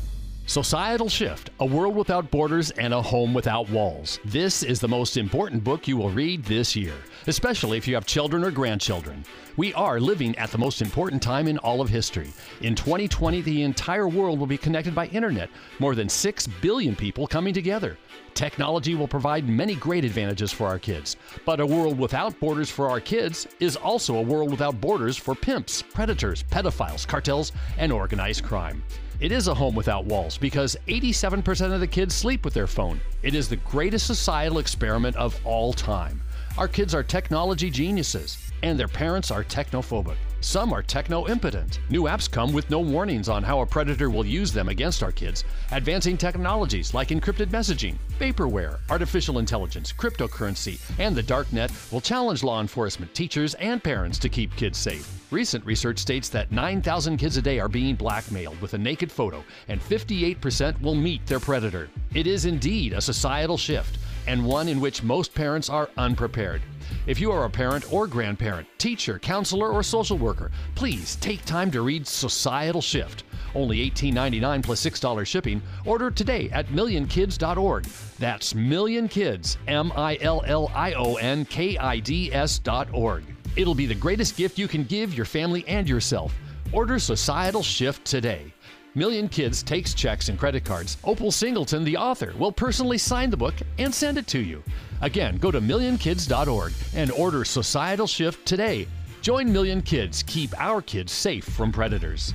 Societal 0.47 1.09
Shift 1.09 1.51
A 1.61 1.65
World 1.65 1.95
Without 1.95 2.31
Borders 2.31 2.73
and 2.73 2.93
a 2.93 3.01
Home 3.01 3.33
Without 3.33 3.71
Walls. 3.71 4.19
This 4.25 4.63
is 4.63 4.81
the 4.81 4.89
most 4.89 5.17
important 5.17 5.63
book 5.63 5.87
you 5.87 5.97
will 5.97 6.11
read 6.11 6.45
this 6.45 6.75
year, 6.75 6.95
especially 7.29 7.79
if 7.79 7.87
you 7.87 7.95
have 7.95 8.05
children 8.05 8.45
or 8.45 8.51
grandchildren. 8.51 9.25
We 9.57 9.73
are 9.75 10.01
living 10.01 10.37
at 10.37 10.51
the 10.51 10.59
most 10.59 10.83
important 10.83 11.23
time 11.23 11.47
in 11.47 11.59
all 11.59 11.81
of 11.81 11.89
history. 11.89 12.33
In 12.61 12.75
2020, 12.75 13.41
the 13.43 13.63
entire 13.63 14.09
world 14.09 14.41
will 14.41 14.47
be 14.47 14.59
connected 14.59 14.95
by 14.95 15.07
internet, 15.07 15.49
more 15.79 15.95
than 15.95 16.09
6 16.09 16.47
billion 16.61 16.97
people 16.97 17.27
coming 17.27 17.55
together. 17.55 17.97
Technology 18.35 18.95
will 18.95 19.09
provide 19.09 19.49
many 19.49 19.77
great 19.77 20.05
advantages 20.05 20.51
for 20.51 20.67
our 20.67 20.79
kids, 20.79 21.17
but 21.47 21.61
a 21.61 21.67
world 21.67 21.99
without 21.99 22.39
borders 22.41 22.69
for 22.69 22.91
our 22.91 23.01
kids 23.01 23.47
is 23.61 23.77
also 23.77 24.17
a 24.17 24.23
world 24.23 24.51
without 24.51 24.81
borders 24.81 25.17
for 25.17 25.35
pimps, 25.35 25.83
predators, 25.83 26.43
pedophiles, 26.43 27.07
cartels, 27.07 27.53
and 27.79 27.93
organized 27.93 28.43
crime. 28.43 28.83
It 29.23 29.31
is 29.31 29.47
a 29.47 29.55
home 29.55 29.77
without 29.77 30.05
walls 30.05 30.37
because 30.37 30.77
87% 30.89 31.73
of 31.73 31.79
the 31.79 31.87
kids 31.87 32.13
sleep 32.13 32.45
with 32.45 32.55
their 32.55 32.67
phone. 32.67 33.01
It 33.23 33.37
is 33.37 33.49
the 33.49 33.55
greatest 33.55 34.09
societal 34.09 34.59
experiment 34.59 35.15
of 35.15 35.39
all 35.45 35.73
time. 35.73 36.21
Our 36.59 36.67
kids 36.67 36.93
are 36.93 37.05
technology 37.05 37.71
geniuses, 37.71 38.51
and 38.63 38.79
their 38.79 38.89
parents 38.89 39.31
are 39.31 39.45
technophobic. 39.45 40.17
Some 40.43 40.73
are 40.73 40.83
techno 40.83 41.29
impotent. 41.29 41.79
New 41.89 42.03
apps 42.03 42.29
come 42.29 42.53
with 42.53 42.69
no 42.69 42.81
warnings 42.81 43.29
on 43.29 43.45
how 43.45 43.61
a 43.61 43.67
predator 43.67 44.11
will 44.11 44.27
use 44.27 44.53
them 44.53 44.69
against 44.69 45.05
our 45.05 45.13
kids. 45.13 45.45
Advancing 45.71 46.17
technologies 46.17 46.95
like 46.95 47.09
encrypted 47.09 47.47
messaging, 47.47 47.95
vaporware, 48.19 48.81
artificial 48.91 49.39
intelligence, 49.39 49.93
cryptocurrency, 49.93 50.81
and 50.99 51.15
the 51.15 51.23
dark 51.23 51.53
net 51.53 51.71
will 51.93 52.01
challenge 52.01 52.43
law 52.43 52.61
enforcement, 52.61 53.15
teachers, 53.15 53.55
and 53.55 53.85
parents 53.85 54.19
to 54.19 54.29
keep 54.29 54.55
kids 54.57 54.79
safe. 54.79 55.09
Recent 55.31 55.65
research 55.65 55.99
states 55.99 56.29
that 56.31 56.51
9,000 56.51 57.19
kids 57.19 57.37
a 57.37 57.43
day 57.43 57.61
are 57.61 57.69
being 57.69 57.95
blackmailed 57.95 58.61
with 58.61 58.75
a 58.75 58.79
naked 58.79 59.13
photo, 59.13 59.45
and 59.69 59.81
58% 59.81 60.81
will 60.83 60.97
meet 60.97 61.25
their 61.27 61.41
predator. 61.41 61.89
It 62.15 62.27
is 62.27 62.47
indeed 62.47 62.95
a 62.95 63.01
societal 63.01 63.57
shift, 63.57 63.97
and 64.27 64.45
one 64.45 64.69
in 64.69 64.81
which 64.81 65.03
most 65.03 65.35
parents 65.35 65.69
are 65.69 65.91
unprepared. 65.97 66.63
If 67.07 67.21
you 67.21 67.33
are 67.33 67.45
a 67.45 67.51
parent 67.51 67.93
or 67.93 68.07
grandparent, 68.07 68.69
teacher, 68.79 69.19
counselor, 69.19 69.71
or 69.71 69.83
social 69.83 70.19
worker, 70.19 70.51
please 70.75 71.17
take 71.17 71.45
time 71.45 71.71
to 71.73 71.83
read 71.83 72.07
Societal 72.07 72.83
Shift. 72.83 73.25
Only 73.55 73.91
$18.99 73.91 74.63
plus 74.63 74.85
$6 74.85 75.27
shipping. 75.27 75.63
Order 75.85 76.11
today 76.11 76.49
at 76.51 76.69
millionkids.org. 76.69 77.85
That's 78.19 78.53
millionkids, 78.55 79.57
M 79.69 79.93
I 79.97 80.19
L 80.21 80.43
L 80.47 80.71
I 80.75 80.93
O 80.95 81.17
N 81.17 81.45
K 81.45 81.77
I 81.77 81.99
D 81.99 82.33
S.org. 82.33 83.25
It'll 83.57 83.75
be 83.75 83.87
the 83.87 83.95
greatest 83.95 84.37
gift 84.37 84.59
you 84.59 84.69
can 84.69 84.85
give 84.85 85.13
your 85.15 85.27
family 85.27 85.67
and 85.69 85.89
yourself. 85.89 86.35
Order 86.73 86.99
Societal 86.99 87.63
Shift 87.63 88.05
today. 88.07 88.52
Million 88.95 89.27
Kids 89.29 89.63
takes 89.63 89.95
checks 89.95 90.29
and 90.29 90.39
credit 90.39 90.65
cards. 90.65 90.99
Opal 91.05 91.33
Singleton, 91.33 91.83
the 91.83 91.97
author, 91.97 92.35
will 92.39 92.53
personally 92.53 92.99
sign 92.99 93.31
the 93.31 93.37
book 93.37 93.55
and 93.79 93.95
send 93.95 94.19
it 94.19 94.27
to 94.27 94.39
you. 94.39 94.63
Again, 95.01 95.39
go 95.39 95.51
to 95.51 95.61
millionkids.org 95.61 96.73
and 96.95 97.11
order 97.13 97.45
Societal 97.45 98.07
Shift 98.07 98.45
today. 98.45 98.87
Join 99.23 99.51
Million 99.51 99.81
Kids. 99.81 100.23
Keep 100.25 100.59
our 100.61 100.83
kids 100.83 101.13
safe 101.13 101.45
from 101.45 101.73
predators. 101.73 102.35